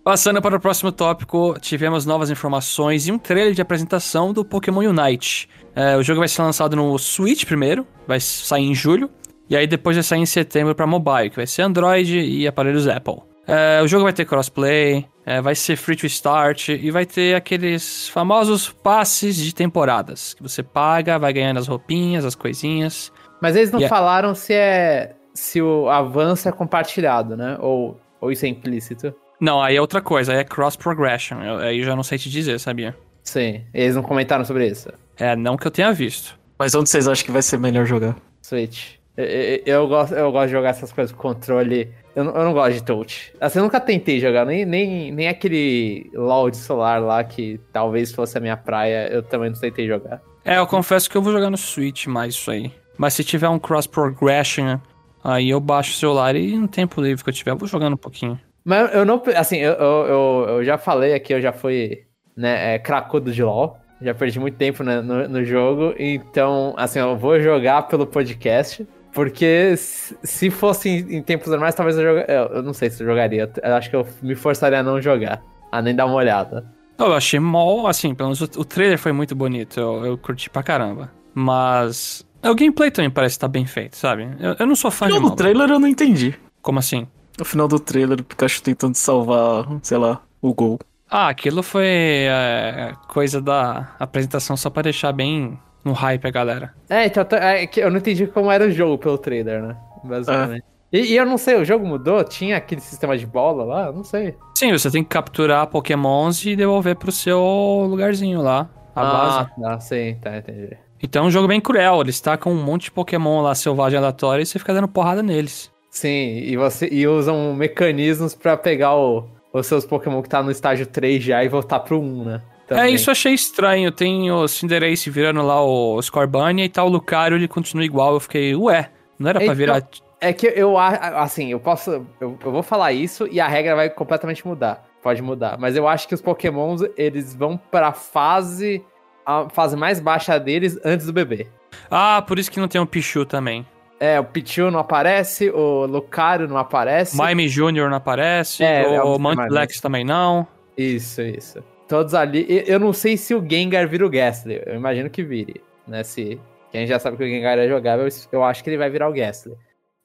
Passando 0.05 0.41
para 0.41 0.57
o 0.57 0.61
próximo 0.61 0.93
tópico, 0.93 1.57
tivemos 1.61 2.07
novas 2.07 2.31
informações 2.31 3.09
e 3.09 3.13
um 3.13 3.19
trailer 3.19 3.55
de 3.55 3.61
apresentação 3.61 4.33
do 4.33 4.45
Pokémon 4.45 4.89
Unite. 4.89 5.49
É, 5.75 5.97
o 5.97 6.03
jogo 6.03 6.21
vai 6.21 6.29
ser 6.29 6.43
lançado 6.43 6.77
no 6.77 6.97
Switch 6.97 7.45
primeiro, 7.45 7.85
vai 8.07 8.21
sair 8.21 8.67
em 8.67 8.75
julho, 8.75 9.11
e 9.51 9.57
aí 9.57 9.67
depois 9.67 9.97
vai 9.97 10.05
sair 10.05 10.21
em 10.21 10.27
setembro 10.27 10.77
para 10.77 10.87
mobile, 10.87 11.29
que 11.31 11.37
vai 11.37 11.47
ser 11.47 11.63
Android 11.63 12.21
e 12.21 12.47
aparelhos 12.47 12.87
Apple. 12.87 13.17
É, 13.47 13.81
o 13.83 13.87
jogo 13.89 14.05
vai 14.05 14.13
ter 14.13 14.25
crossplay, 14.25 15.07
é, 15.25 15.41
vai 15.41 15.55
ser 15.55 15.77
free 15.77 15.97
to 15.97 16.07
start 16.07 16.69
e 16.69 16.91
vai 16.91 17.07
ter 17.07 17.35
aqueles 17.37 18.09
famosos 18.09 18.69
passes 18.71 19.37
de 19.37 19.55
temporadas, 19.55 20.35
que 20.35 20.43
você 20.43 20.63
paga, 20.63 21.19
vai 21.19 21.33
ganhando 21.33 21.59
as 21.59 21.67
roupinhas, 21.69 22.25
as 22.25 22.35
coisinhas. 22.35 23.13
Mas 23.41 23.55
eles 23.55 23.71
não 23.71 23.79
Yeah. 23.81 23.95
falaram 23.97 24.35
se 24.35 24.53
é 24.55 25.15
se 25.35 25.61
o 25.61 25.89
avanço 25.91 26.49
é 26.49 26.53
compartilhado, 26.53 27.37
né? 27.37 27.57
Ou, 27.61 28.01
ou 28.21 28.33
isso 28.33 28.47
é 28.47 28.49
implícito. 28.49 29.15
Não, 29.39 29.61
aí 29.63 29.77
é 29.77 29.81
outra 29.81 30.01
coisa, 30.01 30.33
aí 30.33 30.39
é 30.39 30.45
cross 30.45 30.77
progression, 30.77 31.43
eu- 31.43 31.59
aí 31.59 31.79
eu 31.81 31.85
já 31.85 31.95
não 31.95 32.03
sei 32.03 32.17
te 32.17 32.31
dizer, 32.31 32.59
sabia? 32.59 32.97
Sim, 33.23 33.63
eles 33.75 33.95
não 33.95 34.03
comentaram 34.03 34.45
sobre 34.47 34.67
isso. 34.67 34.89
É, 35.19 35.37
não 35.37 35.57
que 35.59 35.67
eu 35.67 35.71
tenha 35.71 35.93
visto. 35.93 36.39
Mas 36.59 36.75
onde 36.75 36.89
vocês 36.89 37.07
acham 37.07 37.25
que 37.27 37.31
vai 37.31 37.43
ser 37.43 37.59
melhor 37.59 37.85
jogar? 37.85 38.17
Switch. 38.41 38.95
Eu, 39.17 39.25
eu, 39.27 39.61
eu 39.67 39.89
gosto, 39.89 40.15
eu 40.15 40.33
gosto 40.33 40.47
de 40.47 40.53
jogar 40.53 40.71
essas 40.71 40.91
coisas 40.91 41.15
com 41.15 41.21
controle. 41.21 41.93
Eu, 42.17 42.25
não- 42.25 42.35
eu 42.35 42.45
não 42.45 42.53
gosto 42.55 42.73
de 42.73 42.83
touch. 42.83 43.33
Assim, 43.41 43.59
eu 43.59 43.63
nunca 43.63 43.79
tentei 43.79 44.19
jogar, 44.19 44.45
nem, 44.47 44.65
nem, 44.65 45.13
nem 45.13 45.29
aquele 45.29 46.11
LOL 46.15 46.51
de 46.51 46.57
celular 46.57 46.99
lá 47.01 47.23
que 47.23 47.61
talvez 47.73 48.11
fosse 48.11 48.37
a 48.39 48.41
minha 48.41 48.57
praia, 48.57 49.09
eu 49.13 49.23
também 49.23 49.51
não 49.51 49.61
tentei 49.61 49.87
jogar. 49.87 50.21
É, 50.45 50.57
eu 50.59 50.67
confesso 50.67 51.11
que 51.11 51.17
eu 51.17 51.21
vou 51.23 51.33
jogar 51.33 51.51
no 51.51 51.57
Switch 51.59 52.07
mais 52.07 52.35
isso 52.35 52.51
aí. 52.51 52.73
Mas 52.97 53.13
se 53.15 53.23
tiver 53.23 53.49
um 53.49 53.59
cross 53.59 53.87
progression, 53.87 54.79
aí 55.23 55.51
eu 55.51 55.61
baixo 55.61 55.91
o 55.91 55.95
celular 55.95 56.35
e 56.35 56.57
no 56.57 56.67
tempo 56.67 57.03
livre 57.03 57.23
que 57.23 57.29
eu 57.29 57.35
tiver, 57.35 57.51
eu 57.51 57.57
vou 57.59 57.69
jogando 57.69 57.95
um 57.95 57.99
pouquinho. 57.99 58.41
Mas 58.65 58.93
eu 58.95 59.05
não. 59.05 59.23
Assim, 59.37 59.59
eu, 59.59 59.73
eu, 59.75 60.07
eu, 60.07 60.47
eu 60.57 60.65
já 60.65 60.79
falei 60.79 61.13
aqui, 61.15 61.35
eu 61.35 61.41
já 61.41 61.53
fui 61.53 62.01
né, 62.37 62.75
é, 62.75 62.79
cracudo 62.79 63.31
de 63.31 63.43
LOL. 63.43 63.79
Já 64.01 64.15
perdi 64.15 64.39
muito 64.41 64.57
tempo 64.57 64.83
né, 64.83 65.01
no, 65.01 65.29
no 65.29 65.45
jogo. 65.45 65.95
Então, 65.99 66.75
assim, 66.77 66.99
eu 66.99 67.17
vou 67.17 67.41
jogar 67.41 67.83
pelo 67.89 68.07
podcast. 68.07 68.87
Porque 69.17 69.75
se 69.79 70.15
se 70.23 70.51
fosse 70.51 70.91
em, 70.91 71.17
em 71.17 71.23
tempos 71.23 71.49
normais, 71.49 71.75
talvez 71.75 71.97
eu 71.97 72.05
jogaria. 72.05 72.35
Eu, 72.35 72.63
não 72.63 72.75
sei 72.75 72.91
se 72.91 73.03
eu 73.03 73.07
jogaria. 73.07 73.51
Eu 73.63 73.75
acho 73.75 73.89
que 73.89 73.97
eu 73.97 74.07
me 74.21 74.35
forçaria 74.35 74.81
a 74.81 74.83
não 74.83 75.01
jogar. 75.01 75.43
A 75.73 75.81
nem 75.81 75.95
dar 75.95 76.05
uma 76.05 76.17
olhada. 76.17 76.67
Eu 76.99 77.15
achei 77.15 77.41
mó, 77.41 77.87
assim, 77.87 78.15
pelo 78.15 78.29
menos 78.29 78.43
o, 78.43 78.61
o 78.61 78.65
trailer 78.65 78.99
foi 78.99 79.13
muito 79.13 79.35
bonito, 79.35 79.81
eu, 79.81 80.05
eu 80.05 80.19
curti 80.19 80.51
pra 80.51 80.63
caramba. 80.63 81.11
Mas 81.35 82.27
o 82.45 82.55
gameplay 82.55 82.91
também 82.91 83.11
parece 83.11 83.37
estar 83.37 83.49
bem 83.49 83.65
feito, 83.65 83.97
sabe? 83.97 84.29
Eu, 84.39 84.57
eu 84.59 84.67
não 84.67 84.77
sou 84.77 84.91
fã 84.91 85.07
de 85.07 85.13
Não, 85.15 85.21
MOBA. 85.21 85.31
no 85.31 85.37
trailer 85.37 85.71
eu 85.71 85.79
não 85.79 85.89
entendi. 85.89 86.35
Como 86.61 86.79
assim? 86.79 87.07
O 87.41 87.45
final 87.45 87.67
do 87.67 87.79
trailer, 87.79 88.21
o 88.21 88.25
Pikachu 88.25 88.63
tentando 88.63 88.95
salvar, 88.97 89.67
sei 89.83 89.97
lá, 89.97 90.21
o 90.43 90.53
gol. 90.53 90.79
Ah, 91.11 91.29
aquilo 91.29 91.63
foi 91.63 91.87
é, 91.87 92.93
coisa 93.09 93.41
da 93.41 93.95
apresentação 93.99 94.57
só 94.59 94.69
pra 94.69 94.83
deixar 94.83 95.13
bem 95.13 95.59
no 95.87 95.93
hype 95.93 96.27
a 96.27 96.31
galera. 96.31 96.75
É, 96.91 97.07
então 97.07 97.25
tô- 97.25 97.37
é 97.37 97.67
que 97.67 97.81
eu 97.81 97.91
não 97.91 97.99
entendi 97.99 98.27
como 98.27 98.51
era 98.51 98.65
o 98.65 98.71
jogo 98.71 98.99
pelo 98.99 99.17
trailer, 99.17 99.63
né? 99.63 99.77
Basicamente. 100.05 100.65
E, 100.93 100.99
e 101.13 101.17
eu 101.17 101.25
não 101.27 101.39
sei, 101.39 101.57
o 101.57 101.65
jogo 101.65 101.87
mudou? 101.87 102.23
Tinha 102.25 102.57
aquele 102.57 102.81
sistema 102.81 103.17
de 103.19 103.27
bola 103.27 103.65
lá? 103.65 103.87
Eu 103.87 103.93
Não 103.93 104.05
sei. 104.05 104.35
Sim, 104.57 104.73
você 104.73 104.91
tem 104.91 105.03
que 105.03 105.09
capturar 105.09 105.67
pokémons 105.67 106.45
e 106.45 106.55
devolver 106.57 106.97
pro 106.97 107.11
seu 107.13 107.41
lugarzinho 107.89 108.41
lá, 108.43 108.69
a 108.95 109.05
base. 109.05 109.39
Ah, 109.41 109.47
tá, 109.61 109.81
sim, 109.81 110.17
tá, 110.23 110.37
entendi. 110.39 110.77
Então 111.03 111.25
é 111.25 111.27
um 111.29 111.31
jogo 111.31 111.47
bem 111.49 111.61
cruel, 111.61 112.01
eles 112.01 112.21
tacam 112.21 112.53
um 112.53 112.63
monte 112.63 112.85
de 112.85 112.91
pokémon 112.93 113.43
lá 113.43 113.55
selvagem 113.55 113.99
aleatório 113.99 114.43
e 114.43 114.47
você 114.47 114.59
fica 114.59 114.73
dando 114.73 114.89
porrada 114.89 115.23
neles. 115.23 115.71
Sim, 115.91 116.39
e 116.39 116.57
você 116.57 116.89
e 116.91 117.07
usam 117.07 117.55
mecanismos 117.55 118.35
pra 118.35 118.57
pegar 118.57 118.95
o- 118.97 119.25
os 119.53 119.67
seus 119.67 119.85
Pokémon 119.85 120.21
que 120.23 120.29
tá 120.29 120.43
no 120.43 120.51
estágio 120.51 120.87
3 120.87 121.23
já 121.23 121.43
e 121.43 121.49
voltar 121.49 121.81
pro 121.81 121.99
1, 122.01 122.25
né? 122.25 122.43
É, 122.69 122.75
Também. 122.75 122.95
isso 122.95 123.09
eu 123.11 123.13
achei 123.13 123.33
estranho. 123.33 123.93
Tem 123.93 124.31
o 124.31 124.47
Cinderace 124.49 125.09
virando 125.11 125.43
lá 125.43 125.63
o 125.65 126.01
Scorbunny 126.03 126.65
e 126.65 126.69
tá 126.69 126.83
o 126.83 126.89
Lucario, 126.89 127.37
ele 127.37 127.47
continua 127.49 127.85
igual. 127.85 128.15
Eu 128.15 128.21
fiquei, 128.21 128.55
ué, 128.57 128.91
não 129.19 129.29
era 129.31 129.39
pra 129.39 129.45
Então- 129.45 129.57
virar... 129.57 129.83
É 130.19 130.33
que 130.33 130.47
eu 130.47 130.79
acho, 130.79 130.99
assim, 131.17 131.53
eu 131.53 131.61
posso. 131.61 131.91
Eu, 132.19 132.39
eu 132.43 132.51
vou 132.51 132.63
falar 132.63 132.91
isso 132.93 133.29
e 133.31 133.39
a 133.39 133.47
regra 133.47 133.77
vai 133.77 133.91
completamente 133.91 134.47
mudar. 134.47 134.83
Pode 135.03 135.21
mudar. 135.21 135.59
Mas 135.59 135.77
eu 135.77 135.87
acho 135.87 136.09
que 136.09 136.15
os 136.15 136.23
Pokémons, 136.23 136.81
eles 136.97 137.35
vão 137.35 137.57
pra 137.57 137.93
fase. 137.93 138.83
A 139.27 139.47
fase 139.51 139.77
mais 139.77 140.01
baixa 140.01 140.39
deles 140.41 140.79
antes 140.83 141.05
do 141.07 141.13
bebê. 141.13 141.49
Ah, 141.91 142.25
por 142.27 142.39
isso 142.39 142.51
que 142.51 142.59
não 142.59 142.67
tem 142.67 142.81
o 142.81 142.87
Pichu 142.87 143.27
também. 143.27 143.67
É, 144.01 144.19
o 144.19 144.25
Pichu 144.25 144.71
não 144.71 144.79
aparece, 144.81 145.51
o 145.51 145.85
Lucario 145.85 146.49
não 146.49 146.57
aparece. 146.57 147.17
Mime 147.23 147.47
Jr. 147.47 147.89
não 147.91 147.97
aparece, 147.97 148.65
É, 148.65 148.95
é 148.95 149.03
o 149.03 149.17
o 149.17 149.19
Munchlax 149.19 149.81
também 149.81 150.03
não. 150.05 150.47
Isso, 150.79 151.21
isso. 151.21 151.63
Todos 151.89 152.15
ali. 152.15 152.47
Eu 152.67 152.81
não 152.81 152.93
sei 152.93 153.17
se 153.17 153.35
o 153.35 153.45
Gengar 153.49 153.87
vira 153.89 154.05
o 154.07 154.11
Gastly. 154.11 154.61
Eu 154.67 154.75
imagino 154.75 155.09
que 155.11 155.23
vire. 155.23 155.61
Né? 155.87 156.03
Se. 156.03 156.41
Quem 156.73 156.87
já 156.87 156.99
sabe 156.99 157.17
que 157.17 157.23
o 157.25 157.29
Gengar 157.29 157.59
é 157.59 157.69
jogável, 157.69 158.09
eu 158.33 158.45
acho 158.45 158.63
que 158.65 158.71
ele 158.71 158.77
vai 158.77 158.91
virar 158.91 159.09
o 159.09 159.13
Gastly. 159.13 159.55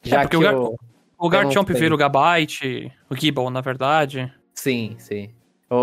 Já 0.04 0.18
É, 0.18 0.22
porque 0.22 0.38
que 0.38 0.44
o 0.44 0.46
Gar- 0.46 0.56
o. 0.60 0.76
O 1.18 1.30
Garchomp 1.30 1.70
vira 1.70 1.94
o 1.94 1.98
Gabite, 1.98 2.92
o 3.08 3.16
Gible, 3.16 3.52
na 3.52 3.62
verdade. 3.62 4.34
Sim, 4.56 4.96
sim. 4.98 5.30
O, 5.70 5.76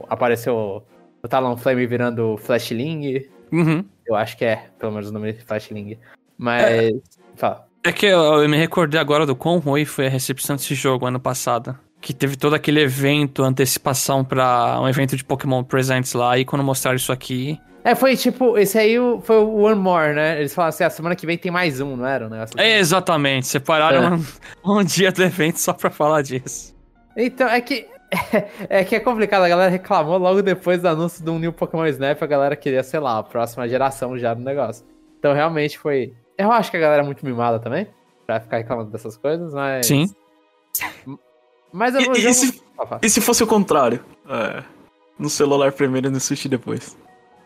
o- 0.00 0.04
apareceu 0.08 0.82
o, 1.22 1.28
Talonflame 1.28 1.86
virando 1.86 2.32
o 2.32 2.36
Flashling. 2.38 3.26
Uhum. 3.52 3.84
Eu 4.06 4.14
acho 4.16 4.38
que 4.38 4.46
é, 4.46 4.70
pelo 4.78 4.92
menos 4.92 5.10
o 5.10 5.12
nome 5.12 5.34
de 5.34 5.44
Flashling. 5.44 5.98
Mas. 6.38 6.90
Fala. 7.36 7.68
É 7.84 7.92
que 7.92 8.06
eu, 8.06 8.18
eu 8.42 8.48
me 8.48 8.56
recordei 8.56 8.98
agora 8.98 9.26
do 9.26 9.36
quão 9.36 9.58
ruim 9.58 9.84
foi 9.84 10.06
a 10.06 10.10
recepção 10.10 10.56
desse 10.56 10.74
jogo 10.74 11.04
ano 11.04 11.20
passado. 11.20 11.78
Que 12.08 12.14
teve 12.14 12.38
todo 12.38 12.54
aquele 12.54 12.80
evento, 12.80 13.42
antecipação 13.42 14.24
pra 14.24 14.80
um 14.80 14.88
evento 14.88 15.14
de 15.14 15.22
Pokémon 15.22 15.62
Presents 15.62 16.14
lá, 16.14 16.38
e 16.38 16.44
quando 16.46 16.64
mostraram 16.64 16.96
isso 16.96 17.12
aqui. 17.12 17.60
É, 17.84 17.94
foi 17.94 18.16
tipo, 18.16 18.56
esse 18.56 18.78
aí 18.78 18.96
foi 19.20 19.36
o 19.36 19.56
One 19.56 19.78
More, 19.78 20.14
né? 20.14 20.38
Eles 20.38 20.54
falaram 20.54 20.70
assim, 20.70 20.84
a 20.84 20.88
semana 20.88 21.14
que 21.14 21.26
vem 21.26 21.36
tem 21.36 21.52
mais 21.52 21.82
um, 21.82 21.96
não 21.96 22.06
era 22.06 22.26
o 22.26 22.30
negócio? 22.30 22.58
assim? 22.58 22.66
É, 22.66 22.78
exatamente, 22.78 23.46
separaram 23.46 24.24
um, 24.64 24.78
um 24.78 24.82
dia 24.82 25.12
do 25.12 25.22
evento 25.22 25.58
só 25.58 25.74
pra 25.74 25.90
falar 25.90 26.22
disso. 26.22 26.74
Então, 27.14 27.46
é 27.46 27.60
que. 27.60 27.86
É 28.70 28.82
que 28.84 28.96
é 28.96 29.00
complicado, 29.00 29.42
a 29.42 29.48
galera 29.50 29.70
reclamou 29.70 30.16
logo 30.16 30.40
depois 30.40 30.80
do 30.80 30.88
anúncio 30.88 31.22
do 31.22 31.38
New 31.38 31.52
Pokémon 31.52 31.84
Snap, 31.88 32.22
a 32.22 32.26
galera 32.26 32.56
queria, 32.56 32.82
sei 32.82 33.00
lá, 33.00 33.18
a 33.18 33.22
próxima 33.22 33.68
geração 33.68 34.16
já 34.16 34.32
do 34.32 34.40
negócio. 34.40 34.82
Então 35.18 35.34
realmente 35.34 35.78
foi. 35.78 36.14
Eu 36.38 36.50
acho 36.50 36.70
que 36.70 36.78
a 36.78 36.80
galera 36.80 37.02
é 37.02 37.04
muito 37.04 37.22
mimada 37.26 37.58
também, 37.58 37.86
pra 38.26 38.40
ficar 38.40 38.56
reclamando 38.56 38.90
dessas 38.90 39.14
coisas, 39.18 39.52
mas. 39.52 39.84
Sim. 39.84 40.06
Mas 41.72 41.94
eu 41.94 42.00
E- 42.02 42.04
vou. 42.06 42.16
e 42.16 42.34
se-. 42.34 42.62
E 43.02 43.10
se 43.10 43.20
fosse 43.20 43.42
o 43.42 43.46
contrário? 43.46 44.00
É. 44.28 44.62
No 45.18 45.28
celular 45.28 45.72
primeiro 45.72 46.06
e 46.08 46.10
no 46.10 46.20
Switch 46.20 46.46
depois. 46.46 46.96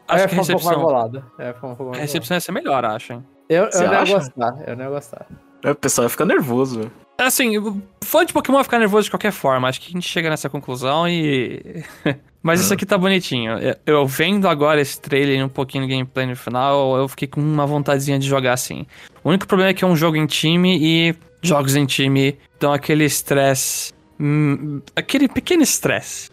Acho 0.08 0.22
ia 0.24 0.28
que 0.28 0.34
a 0.38 0.42
ficar 0.44 0.56
um 0.56 0.60
pouco 0.60 0.92
mais 0.92 1.12
recepção. 1.12 1.24
É, 1.38 1.50
um 1.50 1.74
pouco 1.74 1.94
a 1.94 1.98
recepção 1.98 2.36
ia 2.36 2.40
ser 2.40 2.52
melhor, 2.52 2.84
acho, 2.84 3.12
hein? 3.14 3.24
Eu, 3.48 3.64
eu 3.64 3.82
não 3.86 3.94
ia 3.94 4.04
gostar, 4.14 4.54
eu 4.66 4.76
não 4.76 4.84
ia 4.84 4.90
gostar. 4.90 5.26
É, 5.64 5.70
o 5.70 5.74
pessoal 5.74 6.04
ia 6.04 6.08
ficar 6.10 6.24
nervoso, 6.26 6.78
velho. 6.80 6.92
Assim, 7.18 7.56
o 7.56 7.80
fã 8.02 8.24
de 8.26 8.32
Pokémon 8.32 8.56
vai 8.56 8.64
ficar 8.64 8.78
nervoso 8.78 9.04
de 9.04 9.10
qualquer 9.10 9.30
forma. 9.32 9.68
Acho 9.68 9.80
que 9.80 9.88
a 9.88 9.92
gente 9.92 10.08
chega 10.08 10.28
nessa 10.28 10.50
conclusão 10.50 11.08
e. 11.08 11.84
Mas 12.42 12.60
isso 12.60 12.74
aqui 12.74 12.84
tá 12.84 12.98
bonitinho. 12.98 13.52
Eu- 13.58 13.76
Eu 13.86 14.06
vendo 14.06 14.48
agora 14.48 14.80
esse 14.80 15.00
trailer 15.00 15.38
e 15.38 15.42
um 15.44 15.48
pouquinho 15.48 15.84
do 15.84 15.88
gameplay 15.88 16.26
no 16.26 16.34
final, 16.34 16.96
eu 16.96 17.06
fiquei 17.08 17.28
com 17.28 17.40
uma 17.40 17.64
vontadezinha 17.64 18.18
de 18.18 18.26
jogar 18.26 18.52
assim. 18.54 18.84
O 19.22 19.28
único 19.28 19.46
problema 19.46 19.70
é 19.70 19.74
que 19.74 19.84
é 19.84 19.86
um 19.86 19.94
jogo 19.94 20.16
em 20.16 20.26
time 20.26 20.76
e 20.80 21.14
jogos 21.40 21.76
em 21.76 21.86
time 21.86 22.36
dão 22.58 22.72
aquele 22.72 23.04
estresse. 23.04 23.92
Hum, 24.22 24.80
aquele 24.94 25.28
pequeno 25.28 25.62
estresse. 25.62 26.30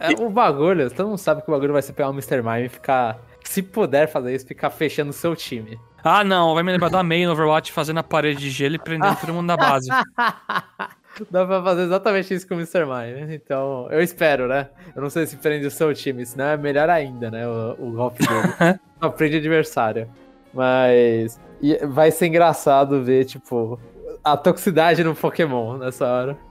É, 0.00 0.22
o 0.22 0.30
bagulho, 0.30 0.90
todo 0.90 1.08
mundo 1.08 1.18
sabe 1.18 1.42
que 1.42 1.50
o 1.50 1.52
bagulho 1.52 1.72
vai 1.72 1.82
ser 1.82 1.92
pegar 1.92 2.10
o 2.10 2.12
Mr. 2.12 2.42
Mime 2.42 2.66
e 2.66 2.68
ficar. 2.68 3.18
Se 3.44 3.62
puder 3.62 4.06
fazer 4.08 4.34
isso, 4.34 4.46
ficar 4.46 4.68
fechando 4.70 5.10
o 5.10 5.14
seu 5.14 5.34
time. 5.34 5.80
Ah, 6.04 6.22
não, 6.22 6.54
vai 6.54 6.62
me 6.62 6.70
lembrar 6.70 6.90
da 6.90 7.02
May 7.02 7.24
no 7.24 7.32
Overwatch 7.32 7.72
fazendo 7.72 7.98
a 7.98 8.02
parede 8.02 8.40
de 8.40 8.50
gelo 8.50 8.74
e 8.74 8.78
prendendo 8.78 9.16
todo 9.16 9.32
mundo 9.32 9.46
na 9.46 9.56
base. 9.56 9.88
Dá 11.30 11.44
pra 11.44 11.62
fazer 11.62 11.82
exatamente 11.82 12.32
isso 12.32 12.46
com 12.46 12.54
o 12.54 12.58
Mr. 12.58 12.84
Mime. 12.84 13.34
Então, 13.34 13.88
eu 13.90 14.00
espero, 14.00 14.46
né? 14.46 14.68
Eu 14.94 15.02
não 15.02 15.10
sei 15.10 15.26
se 15.26 15.36
prende 15.36 15.66
o 15.66 15.70
seu 15.70 15.92
time, 15.92 16.24
senão 16.24 16.44
é 16.44 16.56
melhor 16.56 16.88
ainda, 16.88 17.30
né? 17.30 17.46
O, 17.48 17.76
o 17.78 17.90
golpe 17.92 18.24
dele. 18.24 18.78
Só 19.02 19.08
prende 19.08 19.38
adversário. 19.38 20.08
Mas 20.54 21.40
vai 21.88 22.10
ser 22.10 22.26
engraçado 22.26 23.02
ver, 23.02 23.24
tipo, 23.24 23.80
a 24.22 24.36
toxicidade 24.36 25.02
no 25.02 25.14
Pokémon 25.14 25.78
nessa 25.78 26.06
hora. 26.06 26.47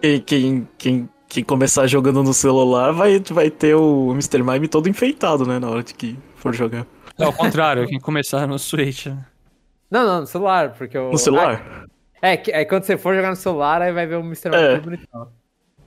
Quem, 0.00 0.20
quem, 0.20 0.68
quem, 0.78 1.08
quem 1.28 1.44
começar 1.44 1.86
jogando 1.86 2.22
no 2.22 2.32
celular 2.34 2.92
vai, 2.92 3.18
vai 3.30 3.50
ter 3.50 3.74
o 3.74 4.10
Mr. 4.12 4.42
Mime 4.42 4.68
todo 4.68 4.88
enfeitado, 4.88 5.46
né? 5.46 5.58
Na 5.58 5.68
hora 5.70 5.82
de 5.82 5.94
que 5.94 6.18
for 6.36 6.54
jogar. 6.54 6.86
É 7.18 7.26
o 7.26 7.32
contrário, 7.32 7.86
quem 7.86 8.00
começar 8.00 8.46
no 8.46 8.58
Switch. 8.58 9.06
Não, 9.90 10.06
não, 10.06 10.20
no 10.20 10.26
celular, 10.26 10.72
porque 10.72 10.96
o. 10.96 11.10
No 11.10 11.18
celular? 11.18 11.84
É, 12.22 12.36
que- 12.36 12.50
é 12.52 12.64
quando 12.64 12.84
você 12.84 12.96
for 12.96 13.14
jogar 13.14 13.30
no 13.30 13.36
celular, 13.36 13.82
aí 13.82 13.92
vai 13.92 14.06
ver 14.06 14.16
o 14.16 14.20
Mr. 14.20 14.50
Mime 14.50 14.62
É. 14.62 14.74
todo 14.76 14.82
bonitão. 14.84 15.28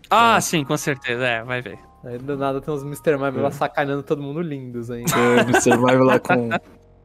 Ah, 0.09 0.39
sim, 0.41 0.63
com 0.63 0.77
certeza, 0.77 1.25
é, 1.25 1.43
vai 1.43 1.61
ver. 1.61 1.79
Aí 2.05 2.17
do 2.17 2.37
nada 2.37 2.59
tem 2.61 2.73
uns 2.73 2.83
Mr. 2.83 3.17
Mime 3.17 3.39
lá 3.41 3.49
sacaneando 3.49 4.03
todo 4.03 4.21
mundo 4.21 4.41
lindos 4.41 4.91
ainda. 4.91 5.11
É, 5.15 5.39
Mr. 5.41 5.77
Mime 5.77 6.03
lá 6.03 6.19
com, 6.19 6.49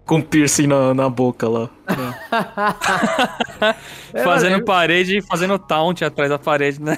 com 0.08 0.22
piercing 0.22 0.66
na, 0.66 0.94
na 0.94 1.08
boca 1.10 1.46
lá. 1.46 1.68
É, 4.14 4.22
fazendo 4.24 4.52
mano, 4.52 4.64
parede 4.64 5.18
e 5.18 5.22
fazendo 5.22 5.58
taunt 5.58 6.02
atrás 6.02 6.30
da 6.30 6.38
parede, 6.38 6.80
né? 6.82 6.96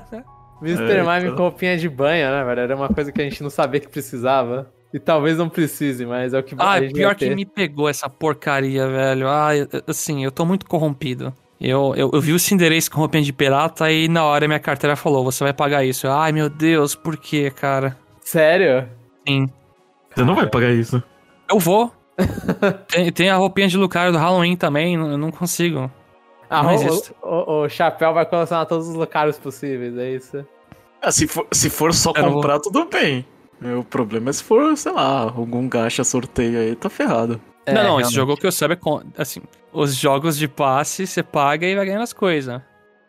Mr. 0.62 0.82
É, 0.90 1.02
Mime 1.02 1.24
então. 1.24 1.36
com 1.36 1.42
roupinha 1.42 1.76
de 1.76 1.88
banho, 1.88 2.30
né, 2.30 2.42
velho? 2.42 2.60
Era 2.62 2.74
uma 2.74 2.88
coisa 2.88 3.12
que 3.12 3.20
a 3.20 3.24
gente 3.24 3.42
não 3.42 3.50
sabia 3.50 3.78
que 3.80 3.88
precisava. 3.88 4.72
E 4.92 4.98
talvez 4.98 5.36
não 5.36 5.48
precise, 5.50 6.06
mas 6.06 6.32
é 6.32 6.38
o 6.38 6.42
que 6.42 6.56
Ah, 6.58 6.72
a 6.72 6.80
gente 6.80 6.94
pior 6.94 7.14
que 7.14 7.32
me 7.34 7.44
pegou 7.44 7.86
essa 7.88 8.08
porcaria, 8.08 8.88
velho. 8.88 9.28
Ah, 9.28 9.50
assim, 9.86 10.24
eu 10.24 10.32
tô 10.32 10.46
muito 10.46 10.64
corrompido. 10.66 11.32
Eu, 11.60 11.92
eu, 11.94 12.10
eu 12.14 12.20
vi 12.20 12.32
o 12.32 12.38
Cinderace 12.38 12.88
com 12.90 12.98
roupinha 12.98 13.22
de 13.22 13.32
pirata 13.32 13.92
e 13.92 14.08
na 14.08 14.24
hora 14.24 14.48
minha 14.48 14.58
carteira 14.58 14.96
falou, 14.96 15.22
você 15.22 15.44
vai 15.44 15.52
pagar 15.52 15.84
isso. 15.84 16.06
Eu, 16.06 16.12
Ai, 16.12 16.32
meu 16.32 16.48
Deus, 16.48 16.94
por 16.94 17.18
quê, 17.18 17.50
cara? 17.50 17.96
Sério? 18.22 18.88
Sim, 19.28 19.46
Você 20.14 20.24
não 20.24 20.34
vai 20.34 20.48
pagar 20.48 20.70
isso. 20.70 21.02
eu 21.50 21.58
vou. 21.58 21.92
Tem, 22.88 23.12
tem 23.12 23.30
a 23.30 23.36
roupinha 23.36 23.68
de 23.68 23.76
Lucario 23.76 24.12
do 24.12 24.18
Halloween 24.18 24.56
também, 24.56 24.96
não- 24.96 25.10
eu 25.12 25.18
não 25.18 25.30
consigo. 25.30 25.90
Ah, 26.50 26.62
Não 26.62 26.74
o, 26.76 27.02
o, 27.22 27.62
o- 27.64 27.68
chapéu 27.68 28.14
vai 28.14 28.24
colecionar 28.24 28.64
todos 28.66 28.88
os 28.88 28.94
locais 28.94 29.38
possíveis, 29.38 29.96
é 29.98 30.10
isso? 30.10 30.46
Ah, 31.02 31.12
se, 31.12 31.26
for, 31.28 31.46
se 31.52 31.68
for 31.70 31.92
só 31.92 32.12
Eu 32.16 32.22
não 32.22 32.30
vou- 32.30 32.40
comprar, 32.40 32.58
tudo 32.60 32.86
bem. 32.86 33.24
O 33.78 33.84
problema 33.84 34.30
é 34.30 34.32
se 34.32 34.42
for, 34.42 34.76
sei 34.76 34.92
lá, 34.92 35.22
algum 35.22 35.68
gacha 35.68 36.02
sorteio 36.04 36.58
aí, 36.60 36.74
tá 36.76 36.88
ferrado. 36.88 37.40
É, 37.66 37.72
não, 37.74 37.82
não, 37.82 38.00
esse 38.00 38.12
realmente. 38.12 38.14
jogo 38.14 38.36
que 38.36 38.46
eu 38.46 38.52
saiba 38.52 38.74
é 38.74 38.76
com, 38.76 39.00
assim, 39.16 39.42
os 39.72 39.94
jogos 39.94 40.38
de 40.38 40.48
passe 40.48 41.06
você 41.06 41.22
paga 41.22 41.66
e 41.66 41.74
vai 41.76 41.84
ganhando 41.84 42.02
as 42.02 42.12
coisas. 42.14 42.60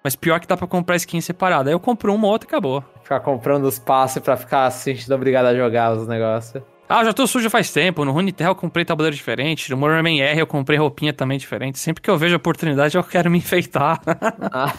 Mas 0.03 0.15
pior 0.15 0.39
que 0.39 0.47
dá 0.47 0.57
pra 0.57 0.67
comprar 0.67 0.95
skin 0.97 1.21
separada. 1.21 1.69
Aí 1.69 1.73
eu 1.73 1.79
compro 1.79 2.13
uma, 2.13 2.27
outra 2.27 2.47
e 2.47 2.49
acabou. 2.49 2.83
Ficar 3.03 3.19
comprando 3.21 3.65
os 3.65 3.77
passes 3.79 4.21
pra 4.21 4.35
ficar 4.35 4.69
se 4.71 4.83
sentindo 4.83 5.13
obrigado 5.15 5.45
a 5.45 5.55
jogar 5.55 5.93
os 5.93 6.07
negócios. 6.07 6.61
Ah, 6.89 7.05
já 7.05 7.13
tô 7.13 7.27
sujo 7.27 7.49
faz 7.51 7.71
tempo. 7.71 8.03
No 8.03 8.11
Runeterra 8.11 8.49
eu 8.49 8.55
comprei 8.55 8.83
tabuleiro 8.83 9.15
diferente. 9.15 9.69
No 9.69 9.77
Motorman 9.77 10.19
R 10.21 10.39
eu 10.41 10.47
comprei 10.47 10.77
roupinha 10.79 11.13
também 11.13 11.37
diferente. 11.37 11.77
Sempre 11.77 12.01
que 12.01 12.09
eu 12.09 12.17
vejo 12.17 12.33
a 12.33 12.37
oportunidade 12.37 12.97
eu 12.97 13.03
quero 13.03 13.29
me 13.29 13.37
enfeitar. 13.37 14.01
Ah, 14.51 14.73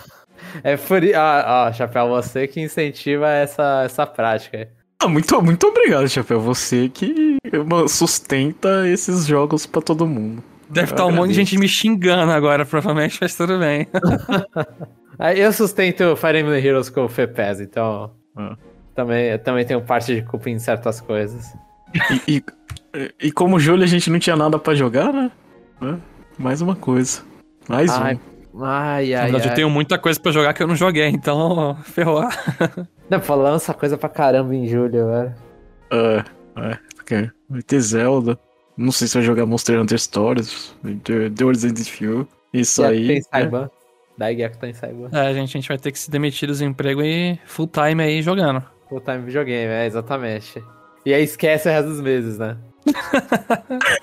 é 0.64 0.76
por 0.76 1.04
i- 1.04 1.14
Ah, 1.14 1.66
ó, 1.68 1.72
Chapéu, 1.72 2.08
você 2.08 2.48
que 2.48 2.60
incentiva 2.60 3.28
essa, 3.28 3.82
essa 3.84 4.04
prática. 4.06 4.68
Ah, 4.98 5.06
muito, 5.06 5.40
muito 5.42 5.66
obrigado, 5.66 6.08
Chapéu. 6.08 6.40
Você 6.40 6.88
que 6.88 7.36
sustenta 7.88 8.88
esses 8.88 9.26
jogos 9.26 9.64
pra 9.66 9.80
todo 9.80 10.06
mundo. 10.06 10.42
Deve 10.68 10.90
Eu 10.90 10.94
estar 10.94 11.06
um 11.06 11.12
monte 11.12 11.28
de 11.30 11.34
gente 11.34 11.58
me 11.58 11.68
xingando 11.68 12.32
agora, 12.32 12.64
provavelmente, 12.66 13.18
mas 13.20 13.34
tudo 13.36 13.58
bem. 13.58 13.86
Eu 15.36 15.52
sustento 15.52 16.16
Fire 16.16 16.38
Emblem 16.40 16.64
Heroes 16.64 16.88
com 16.88 17.04
o 17.04 17.08
FEPES, 17.08 17.60
então. 17.60 18.10
Ah. 18.36 18.56
Também, 18.94 19.26
eu 19.26 19.38
também 19.38 19.64
tenho 19.66 19.82
parte 19.82 20.14
de 20.14 20.22
culpa 20.22 20.48
em 20.48 20.58
certas 20.58 21.00
coisas. 21.00 21.44
E, 22.26 22.36
e, 22.36 22.44
e 23.20 23.32
como 23.32 23.58
julho 23.58 23.82
a 23.82 23.86
gente 23.86 24.10
não 24.10 24.18
tinha 24.18 24.36
nada 24.36 24.58
pra 24.58 24.74
jogar, 24.74 25.12
né? 25.12 25.30
É, 25.82 25.96
Mais 26.38 26.60
uma 26.60 26.76
coisa. 26.76 27.22
Mais 27.68 27.90
Ai, 27.90 28.14
um. 28.14 28.64
Ai, 28.64 29.10
Na 29.12 29.20
ai, 29.20 29.30
verdade, 29.30 29.44
ai. 29.46 29.52
eu 29.52 29.54
tenho 29.54 29.70
muita 29.70 29.98
coisa 29.98 30.20
pra 30.20 30.32
jogar 30.32 30.52
que 30.54 30.62
eu 30.62 30.66
não 30.66 30.76
joguei, 30.76 31.06
então 31.08 31.76
ferrou. 31.84 32.28
Não, 33.08 33.20
pô, 33.20 33.34
lança 33.34 33.72
coisa 33.72 33.96
pra 33.96 34.08
caramba 34.08 34.54
em 34.54 34.66
julho, 34.66 35.08
velho. 35.08 35.34
É, 35.92 36.24
é, 36.56 36.78
porque 36.96 37.30
vai 37.48 37.62
ter 37.62 37.80
Zelda. 37.80 38.38
Não 38.76 38.92
sei 38.92 39.06
se 39.08 39.14
vai 39.14 39.22
jogar 39.22 39.46
Monster 39.46 39.80
Hunter 39.80 39.98
Stories, 39.98 40.74
The, 41.04 41.44
Resident 41.44 41.80
Evil. 41.80 42.26
Isso 42.52 42.82
aí. 42.82 43.06
Tem 43.06 43.16
né? 43.16 43.22
Saiban. 43.30 43.70
Daí 44.16 44.36
Gecko 44.36 44.58
tá 44.58 44.68
em 44.68 44.72
Saiban. 44.74 45.08
É, 45.12 45.32
gente, 45.34 45.56
a 45.56 45.60
gente 45.60 45.68
vai 45.68 45.78
ter 45.78 45.92
que 45.92 45.98
se 45.98 46.10
demitir 46.10 46.48
dos 46.48 46.60
empregos 46.60 47.04
e 47.04 47.38
full 47.46 47.68
time 47.68 48.02
aí 48.02 48.22
jogando. 48.22 48.62
Full 48.88 49.00
time 49.00 49.18
videogame, 49.18 49.72
é, 49.72 49.86
exatamente. 49.86 50.62
E 51.04 51.14
aí 51.14 51.22
esquece 51.24 51.68
o 51.68 51.72
resto 51.72 51.88
dos 51.88 52.00
meses, 52.00 52.38
né? 52.38 52.56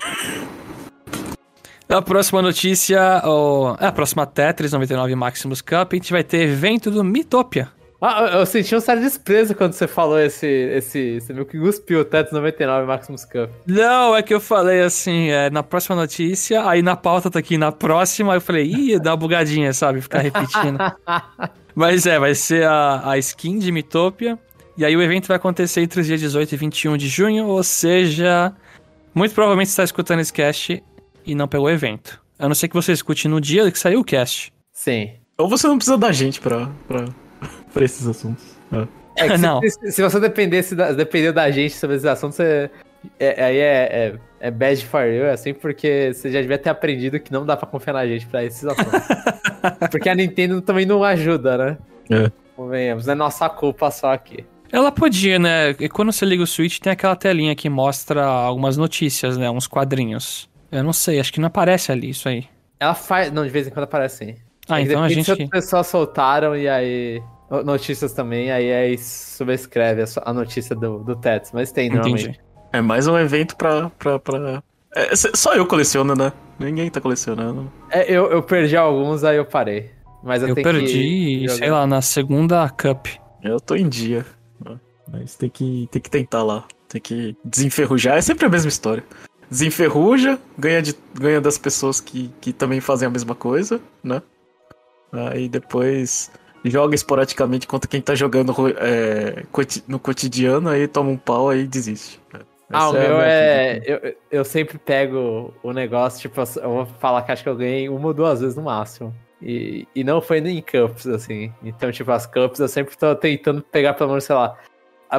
A 1.88 2.02
próxima 2.02 2.42
notícia, 2.42 3.22
o... 3.24 3.74
é, 3.80 3.86
a 3.86 3.92
próxima 3.92 4.26
Tetris 4.26 4.72
99 4.72 5.14
Maximus 5.14 5.62
Cup, 5.62 5.92
a 5.92 5.96
gente 5.96 6.12
vai 6.12 6.22
ter 6.22 6.42
evento 6.42 6.90
do 6.90 7.02
Mitopia. 7.02 7.68
Ah, 8.00 8.28
eu- 8.34 8.44
senti 8.46 8.76
um 8.76 8.80
certo 8.80 9.00
desprezo 9.00 9.54
quando 9.54 9.72
você 9.72 9.88
falou 9.88 10.20
esse. 10.20 10.46
esse 10.46 11.18
você 11.18 11.32
meio 11.32 11.46
que 11.46 11.58
cuspiu 11.58 12.00
o 12.00 12.04
Tetris 12.04 12.32
99 12.34 12.86
Maximus 12.86 13.24
Cup. 13.24 13.50
Não, 13.66 14.14
é 14.14 14.22
que 14.22 14.34
eu 14.34 14.38
falei 14.40 14.82
assim, 14.82 15.30
é, 15.30 15.48
na 15.48 15.62
próxima 15.62 15.96
notícia, 15.96 16.68
aí 16.68 16.82
na 16.82 16.94
pauta 16.94 17.30
tá 17.30 17.38
aqui 17.38 17.56
na 17.56 17.72
próxima, 17.72 18.34
eu 18.34 18.40
falei, 18.40 18.66
ih, 18.66 18.98
dá 19.00 19.12
uma 19.12 19.16
bugadinha, 19.16 19.72
sabe? 19.72 20.02
Ficar 20.02 20.18
repetindo. 20.18 20.78
Mas 21.74 22.06
é, 22.06 22.18
vai 22.18 22.34
ser 22.34 22.66
a, 22.66 23.12
a 23.12 23.18
skin 23.18 23.58
de 23.58 23.72
Mitopia. 23.72 24.38
E 24.78 24.84
aí 24.84 24.96
o 24.96 25.02
evento 25.02 25.26
vai 25.26 25.36
acontecer 25.36 25.80
entre 25.80 26.00
os 26.00 26.06
dias 26.06 26.20
18 26.20 26.52
e 26.52 26.56
21 26.56 26.96
de 26.96 27.08
junho, 27.08 27.48
ou 27.48 27.64
seja, 27.64 28.52
muito 29.12 29.34
provavelmente 29.34 29.66
você 29.66 29.72
está 29.72 29.82
escutando 29.82 30.20
esse 30.20 30.32
cast 30.32 30.80
e 31.26 31.34
não 31.34 31.48
pegou 31.48 31.66
o 31.66 31.70
evento. 31.70 32.22
A 32.38 32.46
não 32.46 32.54
ser 32.54 32.68
que 32.68 32.74
você 32.74 32.92
escute 32.92 33.26
no 33.26 33.40
dia 33.40 33.68
que 33.72 33.78
saiu 33.78 33.98
o 33.98 34.04
cast. 34.04 34.52
Sim. 34.72 35.14
Ou 35.36 35.48
você 35.48 35.66
não 35.66 35.78
precisa 35.78 35.98
da 35.98 36.12
gente 36.12 36.40
pra, 36.40 36.70
pra, 36.86 37.06
pra 37.74 37.84
esses 37.84 38.06
assuntos. 38.06 38.56
É. 39.16 39.24
É 39.24 39.28
que 39.30 39.38
Não. 39.42 39.60
Se, 39.62 39.90
se 39.90 40.00
você 40.00 40.20
dependesse 40.20 40.76
da, 40.76 40.92
depender 40.92 41.32
da 41.32 41.50
gente 41.50 41.74
sobre 41.74 41.96
esse 41.96 42.08
assunto, 42.08 42.36
você. 42.36 42.70
é- 43.18 43.44
aí 43.44 43.58
é, 43.58 43.88
é, 43.90 44.14
é 44.38 44.50
bad 44.52 44.86
for 44.86 45.06
you, 45.06 45.24
é 45.24 45.32
assim, 45.32 45.54
porque 45.54 46.12
você 46.14 46.30
já 46.30 46.40
devia 46.40 46.56
ter 46.56 46.70
aprendido 46.70 47.18
que 47.18 47.32
não 47.32 47.44
dá 47.44 47.56
pra 47.56 47.66
confiar 47.66 47.94
na 47.94 48.06
gente 48.06 48.26
pra 48.28 48.44
esses 48.44 48.64
assuntos. 48.64 48.92
porque 49.90 50.08
a 50.08 50.14
Nintendo 50.14 50.62
também 50.62 50.86
não 50.86 51.02
ajuda, 51.02 51.58
né? 51.58 51.78
É. 52.08 52.30
Convenhamos, 52.54 53.08
é 53.08 53.14
nossa 53.16 53.48
culpa 53.48 53.90
só 53.90 54.12
aqui. 54.12 54.46
Ela 54.70 54.92
podia, 54.92 55.38
né? 55.38 55.70
E 55.78 55.88
quando 55.88 56.12
você 56.12 56.24
liga 56.26 56.42
o 56.42 56.46
Switch, 56.46 56.78
tem 56.78 56.92
aquela 56.92 57.16
telinha 57.16 57.54
que 57.54 57.68
mostra 57.68 58.24
algumas 58.24 58.76
notícias, 58.76 59.36
né? 59.36 59.50
Uns 59.50 59.66
quadrinhos. 59.66 60.48
Eu 60.70 60.84
não 60.84 60.92
sei, 60.92 61.18
acho 61.18 61.32
que 61.32 61.40
não 61.40 61.46
aparece 61.48 61.90
ali 61.90 62.10
isso 62.10 62.28
aí. 62.28 62.44
Ela 62.78 62.94
faz. 62.94 63.32
Não, 63.32 63.44
de 63.44 63.50
vez 63.50 63.66
em 63.66 63.70
quando 63.70 63.84
aparece 63.84 64.24
sim. 64.24 64.34
Ah, 64.68 64.80
É 64.80 64.84
então 64.84 65.02
a 65.02 65.08
gente. 65.08 65.30
outras 65.30 65.48
pessoas 65.48 65.86
soltaram 65.86 66.56
e 66.56 66.68
aí. 66.68 67.22
Notícias 67.64 68.12
também, 68.12 68.50
aí, 68.50 68.70
aí 68.70 68.98
subscreve 68.98 70.04
a, 70.22 70.32
notícia 70.34 70.76
do, 70.76 70.98
do 70.98 71.16
Tetris, 71.16 71.50
mas 71.50 71.72
tem 71.72 71.88
normalmente. 71.88 72.24
Entendi. 72.24 72.40
É 72.74 72.82
mais 72.82 73.06
um 73.06 73.18
evento 73.18 73.56
pra. 73.56 73.88
pra, 73.98 74.18
pra... 74.18 74.62
É, 74.94 75.16
só 75.16 75.54
eu 75.54 75.64
coleciono, 75.64 76.14
né? 76.14 76.30
Ninguém 76.58 76.90
tá 76.90 77.00
colecionando. 77.00 77.72
É, 77.90 78.04
eu, 78.12 78.30
eu 78.30 78.42
perdi 78.42 78.76
alguns, 78.76 79.24
aí 79.24 79.38
eu 79.38 79.46
parei. 79.46 79.90
Mas 80.22 80.42
eu, 80.42 80.48
Eu 80.48 80.54
tenho 80.54 80.64
perdi, 80.64 81.48
sei 81.48 81.70
lá, 81.70 81.86
na 81.86 82.02
segunda 82.02 82.68
Cup. 82.68 83.06
Eu 83.42 83.58
tô 83.58 83.74
em 83.74 83.88
dia. 83.88 84.26
Né? 85.08 85.20
Mas 85.20 85.36
tem 85.36 85.48
que, 85.48 85.88
tem 85.90 86.00
que 86.00 86.10
tentar 86.10 86.42
lá. 86.42 86.66
Tem 86.88 87.00
que 87.00 87.36
desenferrujar. 87.44 88.16
É 88.16 88.20
sempre 88.20 88.46
a 88.46 88.48
mesma 88.48 88.68
história. 88.68 89.04
Desenferruja, 89.50 90.38
ganha, 90.58 90.82
de, 90.82 90.94
ganha 91.14 91.40
das 91.40 91.56
pessoas 91.58 92.00
que, 92.00 92.30
que 92.40 92.52
também 92.52 92.80
fazem 92.80 93.06
a 93.06 93.10
mesma 93.10 93.34
coisa, 93.34 93.80
né? 94.02 94.22
Aí 95.12 95.48
depois 95.48 96.30
joga 96.64 96.94
esporadicamente 96.94 97.66
contra 97.66 97.88
quem 97.88 98.00
tá 98.00 98.14
jogando 98.14 98.52
é, 98.78 99.44
no 99.86 99.98
cotidiano, 99.98 100.68
aí 100.68 100.86
toma 100.86 101.10
um 101.10 101.16
pau 101.16 101.48
aí 101.48 101.66
desiste. 101.66 102.20
Ah, 102.70 102.90
o 102.90 102.96
Essa 102.96 102.98
a 102.98 103.00
meu 103.00 103.16
minha 103.16 103.26
é. 103.26 103.74
vida. 103.74 103.86
Eu, 103.86 104.16
eu 104.30 104.44
sempre 104.44 104.78
pego 104.78 105.54
o 105.62 105.72
negócio, 105.72 106.20
tipo, 106.20 106.40
eu 106.40 106.70
vou 106.70 106.86
falar 106.98 107.22
que 107.22 107.32
acho 107.32 107.42
que 107.42 107.48
eu 107.48 107.56
ganhei 107.56 107.88
uma 107.88 108.08
ou 108.08 108.14
duas 108.14 108.40
vezes 108.40 108.56
no 108.56 108.62
máximo. 108.62 109.14
E, 109.40 109.86
e 109.94 110.02
não 110.02 110.20
foi 110.20 110.40
nem 110.40 110.58
em 110.58 110.62
Cups, 110.62 111.06
assim. 111.06 111.52
Então, 111.62 111.90
tipo, 111.90 112.10
as 112.10 112.26
Cups 112.26 112.60
eu 112.60 112.68
sempre 112.68 112.96
tô 112.96 113.14
tentando 113.14 113.62
pegar 113.62 113.94
pelo 113.94 114.10
menos, 114.10 114.24
sei 114.24 114.34
lá. 114.34 114.58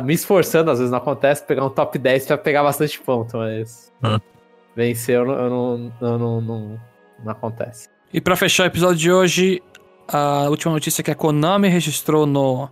Me 0.03 0.13
esforçando, 0.13 0.69
às 0.69 0.79
vezes 0.79 0.91
não 0.91 0.99
acontece, 0.99 1.43
pegar 1.45 1.65
um 1.65 1.69
top 1.69 1.97
10 1.97 2.27
pra 2.27 2.37
pegar 2.37 2.63
bastante 2.63 2.99
ponto, 2.99 3.37
mas. 3.37 3.91
Ah. 4.03 4.19
Vencer 4.75 5.15
eu 5.15 5.25
não, 5.25 5.33
eu 5.33 5.49
não, 5.49 5.93
eu 6.01 6.17
não, 6.19 6.41
não, 6.41 6.81
não 7.23 7.31
acontece. 7.31 7.89
E 8.13 8.21
pra 8.21 8.35
fechar 8.35 8.63
o 8.63 8.67
episódio 8.67 8.97
de 8.97 9.11
hoje, 9.11 9.63
a 10.07 10.47
última 10.49 10.73
notícia 10.73 11.01
é 11.01 11.03
que 11.03 11.11
a 11.11 11.15
Konami 11.15 11.67
registrou 11.67 12.25
no 12.25 12.69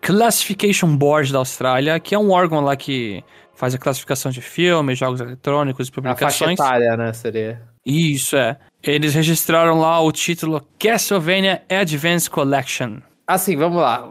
Classification 0.00 0.96
Board 0.96 1.32
da 1.32 1.38
Austrália, 1.38 1.98
que 2.00 2.14
é 2.14 2.18
um 2.18 2.30
órgão 2.30 2.60
lá 2.60 2.76
que 2.76 3.22
faz 3.54 3.74
a 3.74 3.78
classificação 3.78 4.30
de 4.30 4.40
filmes, 4.40 4.98
jogos 4.98 5.20
eletrônicos 5.20 5.88
e 5.88 5.90
A 5.90 5.92
faixa 5.92 6.00
publicações. 6.02 6.58
etária, 6.58 6.96
né? 6.96 7.12
Seria. 7.12 7.62
Isso, 7.86 8.36
é. 8.36 8.58
Eles 8.82 9.14
registraram 9.14 9.78
lá 9.78 10.00
o 10.00 10.10
título 10.12 10.66
Castlevania 10.78 11.62
Advance 11.70 12.28
Collection. 12.28 12.98
Assim, 13.26 13.56
vamos 13.56 13.80
lá. 13.80 14.10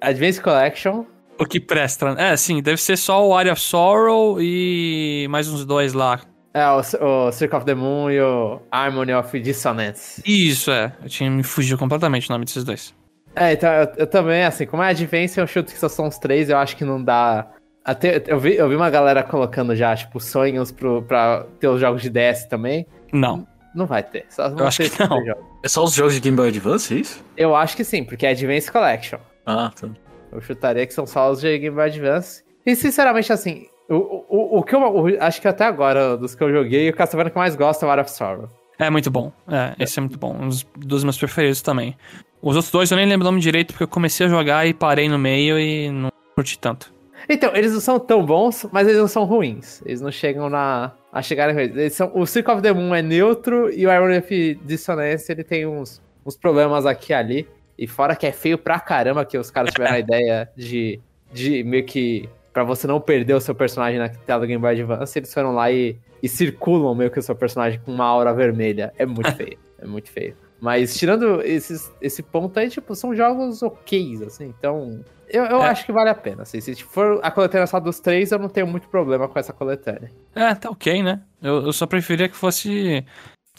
Advance 0.00 0.40
Collection. 0.40 1.04
O 1.40 1.46
que 1.46 1.58
presta. 1.58 2.14
É, 2.18 2.36
sim, 2.36 2.60
deve 2.60 2.76
ser 2.76 2.98
só 2.98 3.26
o 3.26 3.34
Area 3.34 3.54
of 3.54 3.62
Sorrow 3.62 4.36
e 4.38 5.26
mais 5.30 5.48
uns 5.48 5.64
dois 5.64 5.94
lá. 5.94 6.20
É, 6.52 6.66
o, 6.68 6.80
o 6.80 7.32
Circle 7.32 7.56
of 7.56 7.64
the 7.64 7.74
Moon 7.74 8.10
e 8.10 8.20
o 8.20 8.60
Harmony 8.70 9.14
of 9.14 9.40
Dissonance. 9.40 10.22
Isso, 10.26 10.70
é. 10.70 10.92
Eu 11.02 11.08
tinha 11.08 11.30
me 11.30 11.42
fugiu 11.42 11.78
completamente 11.78 12.28
o 12.28 12.32
nome 12.32 12.44
desses 12.44 12.62
dois. 12.62 12.94
É, 13.34 13.54
então 13.54 13.72
eu, 13.72 13.88
eu 13.96 14.06
também, 14.06 14.44
assim, 14.44 14.66
como 14.66 14.82
é 14.82 14.90
Advance, 14.90 15.40
eu 15.40 15.46
chuto 15.46 15.72
que 15.72 15.78
só 15.78 15.88
são 15.88 16.08
os 16.08 16.18
três, 16.18 16.50
eu 16.50 16.58
acho 16.58 16.76
que 16.76 16.84
não 16.84 17.02
dá. 17.02 17.48
Até, 17.82 18.22
eu, 18.26 18.38
vi, 18.38 18.56
eu 18.56 18.68
vi 18.68 18.76
uma 18.76 18.90
galera 18.90 19.22
colocando 19.22 19.74
já, 19.74 19.96
tipo, 19.96 20.20
sonhos 20.20 20.70
pro, 20.70 21.00
pra 21.02 21.46
ter 21.58 21.68
os 21.68 21.80
jogos 21.80 22.02
de 22.02 22.10
DS 22.10 22.44
também. 22.44 22.86
Não. 23.12 23.46
Não 23.74 23.86
vai 23.86 24.02
ter. 24.02 24.26
Só 24.28 24.50
vão 24.50 24.66
acho 24.66 24.82
que 24.82 25.08
não. 25.08 25.22
É 25.64 25.68
só 25.68 25.84
os 25.84 25.94
jogos 25.94 26.12
de 26.12 26.20
Game 26.20 26.36
Boy 26.36 26.48
Advance, 26.48 26.92
é 26.92 26.98
isso? 26.98 27.24
Eu 27.34 27.56
acho 27.56 27.76
que 27.76 27.84
sim, 27.84 28.04
porque 28.04 28.26
é 28.26 28.30
Advance 28.32 28.70
Collection. 28.70 29.18
Ah, 29.46 29.72
tá. 29.80 29.88
Eu 30.32 30.40
chutaria 30.40 30.86
que 30.86 30.94
são 30.94 31.06
só 31.06 31.30
os 31.30 31.40
de 31.40 31.58
Game 31.58 31.74
Boy 31.74 31.86
Advance. 31.86 32.42
E 32.64 32.76
sinceramente, 32.76 33.32
assim, 33.32 33.66
o, 33.88 33.94
o, 34.28 34.58
o 34.58 34.62
que 34.62 34.74
eu 34.74 34.80
o- 34.80 35.16
acho 35.22 35.40
que 35.40 35.48
até 35.48 35.64
agora, 35.64 36.16
dos 36.16 36.34
que 36.34 36.42
eu 36.42 36.52
joguei, 36.52 36.88
o 36.88 36.94
Castlevania 36.94 37.30
que 37.30 37.36
eu 37.36 37.40
mais 37.40 37.56
gosto 37.56 37.84
é 37.84 37.88
o 37.88 37.90
Art 37.90 38.00
of 38.02 38.10
Sorrow. 38.10 38.48
É 38.78 38.88
muito 38.88 39.10
bom. 39.10 39.32
É, 39.48 39.74
esse 39.82 39.98
é 39.98 40.00
muito 40.00 40.18
bom. 40.18 40.34
Um 40.34 40.48
dos, 40.76 41.02
meus 41.04 41.18
preferidos 41.18 41.60
também. 41.60 41.96
Os 42.40 42.56
outros 42.56 42.72
dois 42.72 42.90
eu 42.90 42.96
nem 42.96 43.06
lembro 43.06 43.26
o 43.26 43.30
nome 43.30 43.40
direito 43.40 43.72
porque 43.72 43.84
eu 43.84 43.88
comecei 43.88 44.24
a 44.26 44.28
jogar 44.28 44.66
e 44.66 44.72
parei 44.72 45.08
no 45.08 45.18
meio 45.18 45.58
e 45.58 45.90
não 45.90 46.10
curti 46.34 46.58
tanto. 46.58 46.92
Então, 47.28 47.54
eles 47.54 47.72
não 47.74 47.80
são 47.80 48.00
tão 48.00 48.24
bons, 48.24 48.66
mas 48.72 48.86
eles 48.88 48.98
não 48.98 49.06
são 49.08 49.24
ruins. 49.24 49.82
Eles 49.84 50.00
não 50.00 50.10
chegam 50.10 50.48
na, 50.48 50.92
a 51.12 51.20
chegar 51.20 51.50
em 51.50 51.54
ruins. 51.54 51.76
Eles 51.76 51.92
são, 51.92 52.10
o 52.14 52.24
Circle 52.26 52.54
of 52.54 52.62
the 52.62 52.72
Moon 52.72 52.94
é 52.94 53.02
neutro 53.02 53.70
e 53.70 53.86
o 53.86 53.92
Iron 53.92 54.16
of 54.16 54.54
Dissonance 54.64 55.30
ele 55.30 55.44
tem 55.44 55.66
uns, 55.66 56.00
uns 56.24 56.36
problemas 56.36 56.86
aqui 56.86 57.12
e 57.12 57.14
ali. 57.14 57.48
E 57.80 57.86
fora 57.86 58.14
que 58.14 58.26
é 58.26 58.32
feio 58.32 58.58
pra 58.58 58.78
caramba 58.78 59.24
que 59.24 59.38
os 59.38 59.50
caras 59.50 59.72
tiveram 59.72 59.94
a 59.94 59.98
ideia 60.00 60.50
de, 60.54 61.00
de 61.32 61.64
meio 61.64 61.84
que. 61.86 62.28
Pra 62.52 62.62
você 62.62 62.86
não 62.86 63.00
perder 63.00 63.32
o 63.34 63.40
seu 63.40 63.54
personagem 63.54 63.98
na 63.98 64.08
tela 64.10 64.40
do 64.40 64.46
Game 64.46 64.60
Boy 64.60 64.72
Advance, 64.72 65.18
eles 65.18 65.32
foram 65.32 65.52
lá 65.54 65.70
e, 65.70 65.96
e 66.22 66.28
circulam 66.28 66.94
meio 66.94 67.10
que 67.10 67.18
o 67.18 67.22
seu 67.22 67.34
personagem 67.34 67.80
com 67.80 67.90
uma 67.92 68.04
aura 68.04 68.34
vermelha. 68.34 68.92
É 68.98 69.06
muito 69.06 69.32
feio. 69.34 69.56
É 69.78 69.86
muito 69.86 70.10
feio. 70.10 70.36
Mas 70.60 70.94
tirando 70.94 71.40
esses, 71.40 71.90
esse 72.02 72.22
ponto 72.22 72.58
aí, 72.60 72.68
tipo, 72.68 72.94
são 72.94 73.14
jogos 73.14 73.62
ok, 73.62 74.18
assim. 74.26 74.52
Então, 74.58 75.02
eu, 75.28 75.44
eu 75.44 75.62
É. 75.62 75.68
acho 75.68 75.86
que 75.86 75.92
vale 75.92 76.10
a 76.10 76.14
pena. 76.14 76.42
Assim, 76.42 76.60
se 76.60 76.74
for 76.82 77.18
a 77.22 77.30
coletânea 77.30 77.66
só 77.66 77.80
dos 77.80 77.98
três, 78.00 78.30
eu 78.30 78.38
não 78.38 78.48
tenho 78.48 78.66
muito 78.66 78.88
problema 78.88 79.26
com 79.26 79.38
essa 79.38 79.52
coletânea. 79.54 80.10
É, 80.34 80.54
tá 80.54 80.68
ok, 80.68 81.02
né? 81.02 81.22
Eu, 81.40 81.62
eu 81.66 81.72
só 81.72 81.86
preferia 81.86 82.28
que 82.28 82.36
fosse 82.36 83.06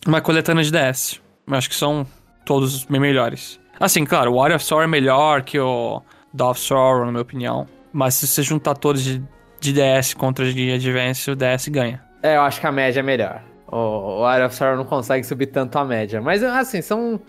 uma 0.06 0.22
coletânea 0.22 0.64
de 0.64 0.72
DS. 0.72 1.20
Eu 1.48 1.56
acho 1.56 1.70
que 1.70 1.76
são 1.76 2.06
todos 2.46 2.84
bem 2.84 3.00
melhores. 3.02 3.60
Assim, 3.82 4.06
claro, 4.06 4.32
o 4.32 4.36
War 4.36 4.56
of 4.56 4.64
Sorrow 4.64 4.84
é 4.84 4.88
melhor 4.88 5.42
que 5.42 5.60
o 5.60 6.04
Dawn 6.32 6.52
of 6.52 6.60
Sorrow, 6.60 7.06
na 7.06 7.12
minha 7.12 7.24
opinião. 7.24 7.68
Mas 7.92 8.14
se 8.14 8.28
você 8.28 8.44
juntar 8.44 8.76
todos 8.76 9.04
de, 9.04 9.24
de 9.60 9.74
DS 9.74 10.14
contra 10.14 10.54
de 10.54 10.72
Advance, 10.72 11.32
o 11.32 11.36
DS 11.36 11.68
ganha. 11.68 12.00
É, 12.22 12.36
eu 12.36 12.42
acho 12.42 12.62
que 12.62 12.68
a 12.68 12.72
média 12.72 13.00
é 13.00 13.04
melhor. 13.04 13.42
O, 13.68 14.22
o 14.22 14.46
of 14.46 14.54
Sorrow 14.54 14.78
não 14.78 14.86
consegue 14.86 15.26
subir 15.26 15.48
tanto 15.48 15.80
a 15.80 15.84
média. 15.84 16.22
Mas, 16.22 16.44
assim, 16.44 16.80
são... 16.80 17.20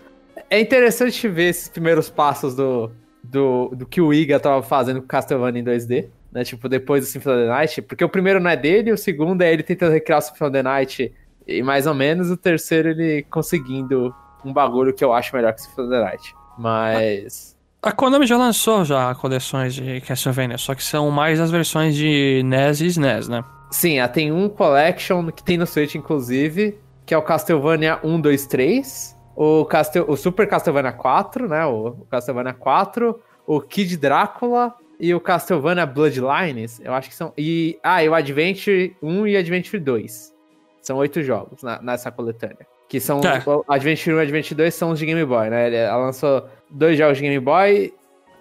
É 0.47 0.59
interessante 0.59 1.27
ver 1.27 1.49
esses 1.49 1.69
primeiros 1.69 2.07
passos 2.07 2.55
do, 2.55 2.91
do, 3.23 3.69
do 3.69 3.85
que 3.87 3.99
o 3.99 4.13
Iga 4.13 4.39
tava 4.39 4.61
fazendo 4.61 5.01
com 5.01 5.07
Castlevania 5.07 5.59
em 5.59 5.65
2D. 5.65 6.09
Né? 6.31 6.43
Tipo, 6.43 6.69
depois 6.69 7.03
do 7.03 7.07
Symphony 7.09 7.35
of 7.35 7.45
the 7.45 7.49
Night. 7.49 7.81
Porque 7.81 8.03
o 8.03 8.09
primeiro 8.09 8.39
não 8.39 8.51
é 8.51 8.55
dele, 8.55 8.91
o 8.91 8.97
segundo 8.97 9.41
é 9.41 9.51
ele 9.51 9.63
tentando 9.63 9.91
recriar 9.91 10.19
o 10.19 10.21
Symphony 10.21 10.49
of 10.49 10.53
the 10.53 10.61
Night 10.61 11.13
e 11.47 11.63
mais 11.63 11.87
ou 11.87 11.95
menos. 11.95 12.29
O 12.29 12.37
terceiro 12.37 12.89
ele 12.89 13.23
conseguindo 13.23 14.13
um 14.45 14.53
bagulho 14.53 14.93
que 14.93 15.03
eu 15.03 15.11
acho 15.11 15.35
melhor 15.35 15.51
que 15.53 15.61
o 15.61 15.63
Symphony 15.63 15.87
of 15.87 15.95
the 15.95 16.03
Night. 16.03 16.42
Mas... 16.57 17.53
A 17.81 17.91
Konami 17.91 18.25
já 18.25 18.37
lançou 18.37 18.85
já 18.85 19.13
coleções 19.15 19.73
de 19.73 19.99
Castlevania, 20.01 20.57
só 20.57 20.73
que 20.73 20.83
são 20.83 21.11
mais 21.11 21.39
as 21.39 21.51
versões 21.51 21.95
de 21.95 22.41
NES 22.45 22.79
e 22.79 22.85
SNES, 22.87 23.27
né? 23.27 23.43
Sim, 23.71 23.97
ela 23.97 24.07
tem 24.07 24.31
um 24.31 24.47
collection 24.47 25.29
que 25.31 25.43
tem 25.43 25.57
no 25.57 25.67
Switch, 25.67 25.95
inclusive, 25.95 26.79
que 27.05 27.13
é 27.13 27.17
o 27.17 27.21
Castlevania 27.21 27.99
1, 28.03 28.21
2, 28.21 28.45
3. 28.45 29.17
o, 29.35 29.65
Castel, 29.65 30.05
o 30.07 30.15
Super 30.15 30.47
Castlevania 30.47 30.91
4, 30.91 31.49
né? 31.49 31.65
O 31.65 32.05
Castlevania 32.09 32.53
4, 32.53 33.19
o 33.45 33.59
Kid 33.59 33.97
Drácula 33.97 34.73
e 34.99 35.13
o 35.13 35.19
Castlevania 35.19 35.85
Bloodlines. 35.85 36.79
Eu 36.83 36.93
acho 36.93 37.09
que 37.09 37.15
são. 37.15 37.33
E, 37.37 37.77
ah, 37.83 38.03
e 38.03 38.07
o 38.07 38.13
Adventure 38.13 38.95
1 39.01 39.27
e 39.27 39.35
Adventure 39.35 39.79
2. 39.79 40.33
São 40.81 40.97
oito 40.97 41.21
jogos 41.23 41.63
na, 41.63 41.81
nessa 41.81 42.11
coletânea. 42.11 42.67
Que 42.93 42.99
são. 42.99 43.21
É. 43.21 43.41
O 43.49 43.65
Adventure 43.67 44.15
1 44.15 44.19
e 44.19 44.21
Adventure 44.21 44.53
2 44.53 44.71
são 44.75 44.91
os 44.91 44.99
de 44.99 45.07
Game 45.07 45.25
Boy, 45.25 45.49
né? 45.49 45.73
Ela 45.73 45.97
lançou 45.97 46.47
dois 46.69 46.95
jogos 46.95 47.17
de 47.17 47.23
Game 47.23 47.39
Boy, 47.39 47.91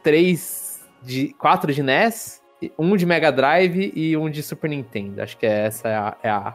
três 0.03 0.79
de. 1.03 1.35
quatro 1.39 1.73
de 1.73 1.83
NES, 1.83 2.43
um 2.79 2.95
de 2.95 3.07
Mega 3.07 3.33
Drive 3.33 3.91
e 3.97 4.15
um 4.15 4.29
de 4.29 4.43
Super 4.43 4.69
Nintendo. 4.69 5.23
Acho 5.23 5.39
que 5.39 5.47
essa 5.47 5.89
é 5.89 5.95
a, 5.95 6.17
é 6.23 6.29
a, 6.29 6.55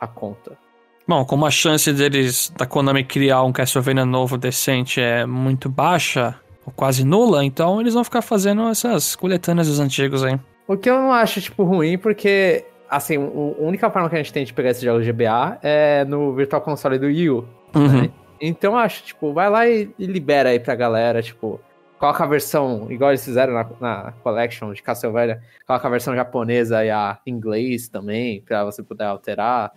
a 0.00 0.06
conta. 0.08 0.58
Bom, 1.06 1.24
como 1.24 1.46
a 1.46 1.50
chance 1.52 1.92
deles, 1.92 2.52
da 2.56 2.66
Konami 2.66 3.04
criar 3.04 3.44
um 3.44 3.52
Castlevania 3.52 4.04
novo 4.04 4.36
decente 4.36 5.00
é 5.00 5.24
muito 5.24 5.68
baixa, 5.68 6.34
ou 6.66 6.72
quase 6.72 7.04
nula, 7.04 7.44
então 7.44 7.80
eles 7.80 7.94
vão 7.94 8.02
ficar 8.02 8.22
fazendo 8.22 8.66
essas 8.68 9.14
coletâneas 9.14 9.68
dos 9.68 9.78
antigos 9.78 10.24
aí. 10.24 10.36
O 10.66 10.76
que 10.76 10.90
eu 10.90 10.98
não 10.98 11.12
acho, 11.12 11.40
tipo, 11.40 11.62
ruim, 11.62 11.96
porque, 11.96 12.64
assim, 12.88 13.18
o- 13.18 13.56
a 13.58 13.62
única 13.62 13.90
forma 13.90 14.08
que 14.08 14.14
a 14.14 14.18
gente 14.18 14.32
tem 14.32 14.44
de 14.44 14.52
pegar 14.52 14.70
esses 14.70 14.82
jogos 14.82 15.04
GBA 15.04 15.58
é 15.62 16.04
no 16.04 16.32
Virtual 16.34 16.60
Console 16.62 16.98
do 16.98 17.06
Wii 17.06 17.30
U. 17.30 17.48
Uhum. 17.74 18.02
né? 18.02 18.10
Então 18.40 18.72
eu 18.74 18.78
acho, 18.78 19.02
tipo, 19.04 19.32
vai 19.32 19.48
lá 19.48 19.66
e, 19.68 19.90
e 19.98 20.06
libera 20.06 20.50
aí 20.50 20.60
pra 20.60 20.74
galera, 20.74 21.22
tipo, 21.22 21.60
coloca 21.98 22.22
a 22.22 22.26
versão, 22.26 22.86
igual 22.90 23.10
eles 23.10 23.24
fizeram 23.24 23.54
na, 23.54 23.66
na 23.80 24.12
Collection 24.22 24.72
de 24.72 24.82
Castlevania, 24.82 25.40
coloca 25.66 25.86
a 25.86 25.90
versão 25.90 26.14
japonesa 26.14 26.84
e 26.84 26.90
a 26.90 27.18
inglês 27.26 27.88
também, 27.88 28.42
pra 28.42 28.64
você 28.64 28.82
poder 28.82 29.04
alterar. 29.04 29.72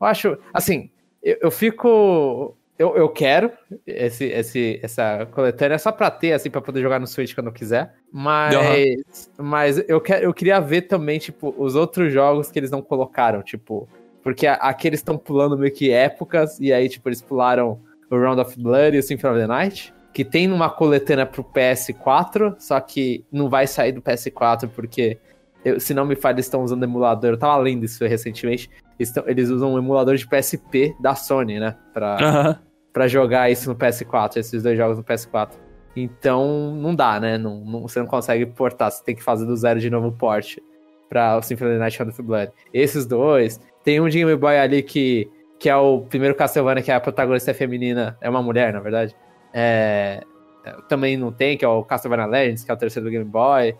Eu 0.00 0.06
acho, 0.06 0.36
assim, 0.52 0.90
eu, 1.22 1.36
eu 1.42 1.50
fico. 1.50 2.56
Eu, 2.80 2.96
eu 2.96 3.10
quero 3.10 3.52
esse, 3.86 4.24
esse, 4.24 4.80
essa 4.82 5.26
coletânea 5.32 5.78
só 5.78 5.92
pra 5.92 6.10
ter, 6.10 6.32
assim, 6.32 6.48
pra 6.48 6.62
poder 6.62 6.80
jogar 6.80 6.98
no 6.98 7.06
Switch 7.06 7.34
quando 7.34 7.48
eu 7.48 7.52
quiser. 7.52 7.92
Mas, 8.10 9.30
mas 9.36 9.84
eu, 9.86 10.00
quero, 10.00 10.24
eu 10.24 10.32
queria 10.32 10.58
ver 10.60 10.82
também, 10.82 11.18
tipo, 11.18 11.54
os 11.58 11.74
outros 11.76 12.10
jogos 12.10 12.50
que 12.50 12.58
eles 12.58 12.70
não 12.70 12.80
colocaram, 12.80 13.42
tipo. 13.42 13.86
Porque 14.22 14.46
aqui 14.46 14.88
eles 14.88 15.00
estão 15.00 15.18
pulando 15.18 15.58
meio 15.58 15.72
que 15.74 15.90
épocas, 15.90 16.58
e 16.58 16.72
aí, 16.72 16.88
tipo, 16.88 17.06
eles 17.08 17.20
pularam 17.20 17.78
o 18.10 18.16
Round 18.18 18.40
of 18.40 18.58
Blood 18.58 18.96
e 18.96 19.00
o 19.00 19.02
Symphony 19.02 19.32
of 19.34 19.40
the 19.42 19.46
Night, 19.46 19.94
que 20.14 20.24
tem 20.24 20.48
numa 20.48 20.70
coletânea 20.70 21.26
pro 21.26 21.44
PS4, 21.44 22.54
só 22.58 22.80
que 22.80 23.24
não 23.30 23.48
vai 23.50 23.66
sair 23.66 23.92
do 23.92 24.00
PS4 24.00 24.68
porque, 24.74 25.18
eu- 25.64 25.78
se 25.78 25.92
não 25.92 26.06
me 26.06 26.16
falha, 26.16 26.36
eles 26.36 26.46
estão 26.46 26.62
usando 26.64 26.82
emulador. 26.82 27.30
Eu 27.32 27.38
tava 27.38 27.56
lendo 27.58 27.84
isso 27.84 28.02
recentemente. 28.06 28.70
Eles, 28.98 29.12
tão- 29.12 29.24
eles 29.26 29.48
usam 29.50 29.74
um 29.74 29.78
emulador 29.78 30.16
de 30.16 30.26
PSP 30.26 30.94
da 30.98 31.14
Sony, 31.14 31.60
né? 31.60 31.76
Pra. 31.92 32.58
Pra 32.92 33.06
jogar 33.08 33.50
isso 33.50 33.68
no 33.68 33.76
PS4, 33.76 34.36
esses 34.38 34.62
dois 34.62 34.76
jogos 34.76 34.96
no 34.98 35.04
PS4. 35.04 35.50
Então, 35.96 36.74
não 36.76 36.94
dá, 36.94 37.18
né? 37.20 37.36
Não, 37.36 37.60
não- 37.64 37.82
você 37.82 37.98
não 37.98 38.06
consegue 38.06 38.46
portar, 38.46 38.90
você 38.90 39.02
tem 39.02 39.14
que 39.14 39.22
fazer 39.22 39.44
do 39.46 39.56
zero 39.56 39.80
de 39.80 39.90
novo 39.90 40.08
o 40.08 40.12
port 40.12 40.56
pra 41.08 41.36
o 41.36 41.42
Symphony 41.42 41.70
of 41.70 41.76
the 41.76 41.80
Night 41.80 41.96
Shadow 41.96 42.12
of 42.12 42.22
Blood. 42.22 42.52
Esses 42.72 43.06
dois. 43.06 43.60
Tem 43.82 44.00
um 44.00 44.08
de 44.08 44.18
Game 44.18 44.36
Boy 44.36 44.56
ali 44.58 44.82
que, 44.82 45.28
que 45.58 45.68
é 45.68 45.76
o 45.76 46.02
primeiro 46.02 46.34
Castlevania, 46.34 46.82
que 46.82 46.92
a 46.92 47.00
protagonista 47.00 47.50
é 47.50 47.54
feminina, 47.54 48.16
é 48.20 48.30
uma 48.30 48.42
mulher, 48.42 48.72
na 48.72 48.80
verdade. 48.80 49.16
É, 49.52 50.22
é, 50.64 50.72
também 50.88 51.16
não 51.16 51.32
tem, 51.32 51.56
que 51.56 51.64
é 51.64 51.68
o 51.68 51.82
Castlevania 51.82 52.26
Legends, 52.26 52.62
que 52.62 52.70
é 52.70 52.74
o 52.74 52.76
terceiro 52.76 53.08
do 53.08 53.10
Game 53.12 53.24
Boy. 53.24 53.74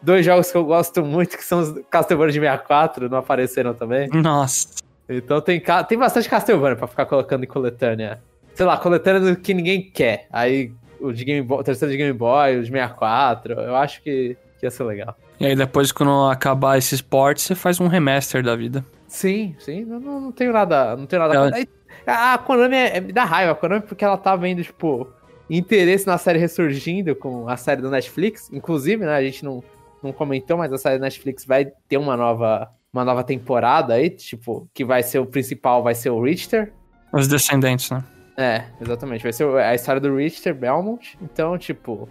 Dois 0.00 0.24
jogos 0.24 0.52
que 0.52 0.56
eu 0.56 0.64
gosto 0.64 1.04
muito, 1.04 1.36
que 1.36 1.42
são 1.44 1.58
os 1.60 1.74
Castlevania 1.90 2.32
de 2.32 2.38
64, 2.38 3.08
não 3.10 3.18
apareceram 3.18 3.74
também. 3.74 4.08
Nossa. 4.12 4.68
Então 5.08 5.40
tem, 5.40 5.60
tem 5.88 5.98
bastante 5.98 6.28
Castlevania 6.28 6.76
pra 6.76 6.86
ficar 6.86 7.06
colocando 7.06 7.42
em 7.42 7.48
coletânea. 7.48 8.22
Sei 8.58 8.66
lá, 8.66 8.76
coletânea 8.76 9.20
do 9.20 9.36
que 9.40 9.54
ninguém 9.54 9.80
quer. 9.88 10.26
Aí 10.32 10.72
o 11.00 11.12
de 11.12 11.24
Game 11.24 11.46
Boy, 11.46 11.60
o 11.60 11.62
terceiro 11.62 11.92
de 11.92 11.96
Game 11.96 12.12
Boy, 12.12 12.56
o 12.56 12.62
de 12.64 12.68
64, 12.72 13.52
eu 13.52 13.76
acho 13.76 14.02
que, 14.02 14.36
que 14.58 14.66
ia 14.66 14.70
ser 14.72 14.82
legal. 14.82 15.16
E 15.38 15.46
aí 15.46 15.54
depois, 15.54 15.92
quando 15.92 16.28
acabar 16.28 16.76
esses 16.76 17.00
ports, 17.00 17.44
você 17.44 17.54
faz 17.54 17.78
um 17.78 17.86
remaster 17.86 18.42
da 18.42 18.56
vida. 18.56 18.84
Sim, 19.06 19.54
sim, 19.60 19.84
não, 19.84 20.00
não, 20.00 20.32
tenho 20.32 20.52
nada, 20.52 20.96
não 20.96 21.06
tenho 21.06 21.22
nada. 21.22 21.34
Ela- 21.36 21.54
Aí, 21.54 21.68
A 22.04 22.34
a 22.34 22.38
Konami 22.38 22.74
é, 22.74 22.96
é- 22.96 23.00
me 23.00 23.12
dá 23.12 23.22
raiva, 23.24 23.52
a 23.52 23.54
Konami 23.54 23.82
porque 23.82 24.04
ela 24.04 24.16
tá 24.16 24.34
vendo, 24.34 24.60
tipo, 24.64 25.06
interesse 25.48 26.04
na 26.04 26.18
série 26.18 26.40
ressurgindo 26.40 27.14
com 27.14 27.48
a 27.48 27.56
série 27.56 27.80
do 27.80 27.88
Netflix. 27.90 28.50
Inclusive, 28.52 29.04
né, 29.06 29.14
a 29.14 29.22
gente 29.22 29.44
não, 29.44 29.62
não 30.02 30.10
comentou, 30.12 30.56
mas 30.58 30.72
a 30.72 30.78
série 30.78 30.98
do 30.98 31.02
Netflix 31.02 31.44
vai 31.44 31.66
ter 31.88 31.96
uma 31.96 32.16
nova, 32.16 32.68
uma 32.92 33.04
nova 33.04 33.22
temporada 33.22 33.94
aí, 33.94 34.10
tipo, 34.10 34.68
que 34.74 34.84
vai 34.84 35.04
ser 35.04 35.20
o 35.20 35.26
principal, 35.26 35.80
vai 35.80 35.94
ser 35.94 36.10
o 36.10 36.20
Richter. 36.20 36.72
Os 37.12 37.28
descendentes, 37.28 37.88
né? 37.92 38.02
É, 38.40 38.64
exatamente. 38.80 39.22
Vai 39.22 39.32
ser 39.32 39.44
a 39.58 39.74
história 39.74 40.00
do 40.00 40.14
Richter 40.16 40.54
Belmont. 40.54 41.18
Então, 41.20 41.58
tipo. 41.58 42.08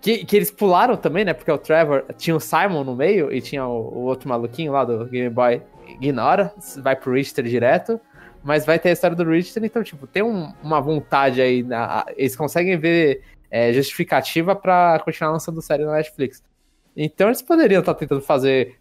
Que, 0.00 0.24
que 0.24 0.36
eles 0.36 0.50
pularam 0.50 0.96
também, 0.96 1.24
né? 1.24 1.32
Porque 1.32 1.50
o 1.50 1.58
Trevor 1.58 2.04
tinha 2.16 2.34
o 2.36 2.40
Simon 2.40 2.84
no 2.84 2.94
meio 2.96 3.32
e 3.32 3.40
tinha 3.40 3.66
o, 3.66 3.78
o 3.96 3.98
outro 4.04 4.28
maluquinho 4.28 4.72
lá 4.72 4.84
do 4.84 5.04
Game 5.06 5.30
Boy. 5.30 5.62
Ignora, 5.88 6.52
vai 6.82 6.94
pro 6.96 7.12
Richter 7.12 7.44
direto. 7.44 8.00
Mas 8.42 8.64
vai 8.66 8.78
ter 8.78 8.90
a 8.90 8.92
história 8.92 9.16
do 9.16 9.24
Richter, 9.28 9.64
então, 9.64 9.82
tipo, 9.82 10.06
tem 10.06 10.22
um- 10.22 10.52
uma 10.62 10.80
vontade 10.80 11.40
aí. 11.40 11.62
na- 11.62 12.04
eles 12.16 12.34
conseguem 12.36 12.76
ver 12.78 13.22
é, 13.50 13.72
justificativa 13.72 14.54
pra 14.54 15.00
continuar 15.04 15.30
lançando 15.32 15.60
série 15.62 15.84
na 15.84 15.92
Netflix. 15.92 16.42
Então 16.96 17.28
eles 17.28 17.40
poderiam 17.40 17.80
estar 17.80 17.94
tentando 17.94 18.20
fazer 18.20 18.76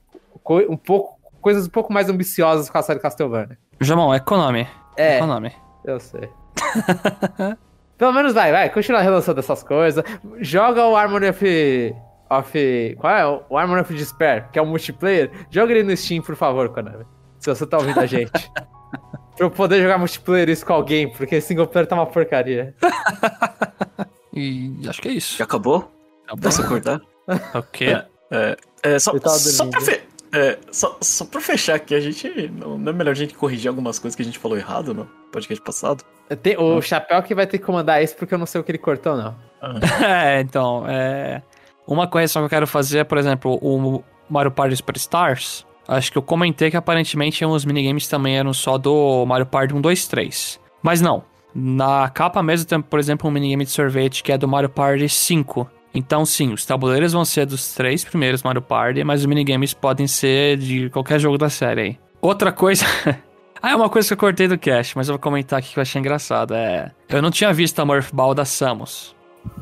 um 0.70 0.76
pouco, 0.78 1.18
coisas 1.40 1.66
um 1.68 1.70
pouco 1.70 1.92
mais 1.94 2.10
ambiciosas 2.10 2.70
com 2.70 2.78
a 2.78 2.82
série 2.82 3.00
Castlevania. 3.00 3.58
Jamão, 3.80 4.14
é 4.14 4.20
Konami. 4.20 4.68
É, 4.98 5.20
Konami. 5.20 5.52
eu 5.86 6.00
sei. 6.00 6.28
Pelo 7.98 8.14
menos 8.14 8.34
vai, 8.34 8.52
vai, 8.52 8.70
continua 8.70 9.02
relançando 9.02 9.40
essas 9.40 9.64
coisas. 9.64 10.04
Joga 10.40 10.86
o 10.86 10.96
Harmony 10.96 11.30
of. 11.30 11.96
of 12.30 12.96
qual 13.00 13.14
é? 13.16 13.26
O 13.50 13.58
Harmony 13.58 13.82
of 13.82 13.94
Despair, 13.94 14.50
que 14.52 14.60
é 14.60 14.62
o 14.62 14.66
multiplayer. 14.68 15.32
Joga 15.50 15.72
ele 15.74 15.84
no 15.84 15.98
Steam, 15.98 16.22
por 16.22 16.36
favor, 16.36 16.70
Konami. 16.70 17.06
Se 17.40 17.50
você 17.50 17.66
tá 17.66 17.78
ouvindo 17.78 18.00
a 18.00 18.06
gente. 18.06 18.32
pra 19.36 19.46
eu 19.46 19.50
poder 19.50 19.82
jogar 19.82 19.98
multiplayer 19.98 20.50
isso 20.50 20.66
com 20.66 20.74
alguém, 20.74 21.10
porque 21.12 21.42
single 21.42 21.66
player 21.68 21.88
tá 21.88 21.96
uma 21.96 22.06
porcaria. 22.06 22.76
E 24.40 24.72
acho 24.88 25.02
que 25.02 25.08
é 25.08 25.12
isso. 25.14 25.36
Já 25.38 25.46
acabou? 25.46 25.92
Tá. 26.28 26.38
Posso 26.38 26.62
acordar? 26.62 27.02
Ok. 27.56 27.88
É, 28.84 29.00
só, 29.00 29.14
Eu 29.14 29.20
tava 29.20 29.36
só, 29.36 29.64
dormindo. 29.64 29.72
pra 29.72 29.82
fe- 29.82 30.04
é, 30.32 30.58
só, 30.72 30.98
só 31.02 31.26
pra 31.26 31.42
fechar 31.42 31.76
aqui, 31.76 31.96
a 31.96 32.00
gente. 32.00 32.50
Não, 32.50 32.78
não 32.78 32.92
é 32.92 32.96
melhor 32.96 33.12
a 33.12 33.16
gente 33.16 33.34
corrigir 33.34 33.70
algumas 33.70 34.00
coisas 34.00 34.16
que 34.16 34.22
a 34.22 34.26
gente 34.26 34.40
falou 34.40 34.58
errado 34.58 34.94
no 34.94 35.06
podcast 35.32 35.64
passado? 35.64 36.04
Tem- 36.42 36.58
o 36.58 36.82
Chapéu 36.82 37.22
que 37.24 37.34
vai 37.34 37.48
ter 37.48 37.58
que 37.58 37.64
comandar 37.64 38.04
isso, 38.04 38.16
porque 38.16 38.34
eu 38.34 38.38
não 38.38 38.46
sei 38.46 38.60
o 38.60 38.64
que 38.64 38.72
ele 38.72 38.78
cortou, 38.78 39.16
não. 39.16 39.36
É, 40.06 40.42
então, 40.42 40.86
é... 40.88 41.42
Uma 41.88 42.06
correção 42.08 42.42
que 42.42 42.46
eu 42.46 42.50
quero 42.50 42.68
fazer 42.68 43.00
é, 43.00 43.04
por 43.04 43.18
exemplo, 43.18 43.58
o 43.62 44.04
Mario 44.30 44.52
Party 44.52 44.76
Superstars. 44.76 45.66
Acho 45.88 46.12
que 46.12 46.18
eu 46.18 46.22
comentei 46.22 46.70
que 46.70 46.76
aparentemente 46.76 47.46
os 47.46 47.64
minigames 47.64 48.10
também 48.10 48.38
eram 48.38 48.54
só 48.54 48.78
do 48.78 49.26
Mario 49.26 49.46
Party 49.46 49.74
1, 49.74 49.80
2, 49.80 50.08
3. 50.08 50.60
Mas 50.84 51.00
não. 51.00 51.24
Na 51.56 52.10
capa 52.10 52.44
mesmo 52.44 52.68
tem, 52.68 52.82
por 52.82 53.00
exemplo, 53.00 53.30
um 53.30 53.32
minigame 53.32 53.64
de 53.64 53.72
sorvete 53.72 54.22
que 54.22 54.34
é 54.34 54.38
do 54.38 54.50
Mario 54.50 54.70
Party 54.70 55.08
5. 55.08 55.68
Então, 55.98 56.24
sim, 56.28 56.54
os 56.54 56.64
tabuleiros 56.64 57.14
vão 57.14 57.26
ser 57.26 57.48
dos 57.48 57.74
três 57.74 58.06
primeiros 58.06 58.44
Mario 58.44 58.62
Party, 58.62 59.04
mas 59.04 59.22
os 59.22 59.26
minigames 59.26 59.74
podem 59.74 60.06
ser 60.06 60.56
de 60.58 60.92
qualquer 60.92 61.20
jogo 61.20 61.40
da 61.40 61.50
série 61.50 61.82
aí. 61.82 62.00
Outra 62.22 62.52
coisa. 62.52 62.86
ah, 63.60 63.72
é 63.72 63.76
uma 63.76 63.90
coisa 63.90 64.08
que 64.08 64.14
eu 64.14 64.18
cortei 64.18 64.48
do 64.48 64.60
cast, 64.60 64.96
mas 64.96 65.08
eu 65.08 65.14
vou 65.14 65.20
comentar 65.20 65.58
aqui 65.58 65.74
que 65.74 65.80
eu 65.80 65.82
achei 65.82 66.00
engraçado. 66.00 66.54
É. 66.54 66.92
Eu 67.10 67.20
não 67.20 67.32
tinha 67.32 67.52
visto 67.52 67.80
a 67.80 67.86
Morph 67.86 68.12
Ball 68.14 68.36
da 68.36 68.46
Samus 68.46 69.16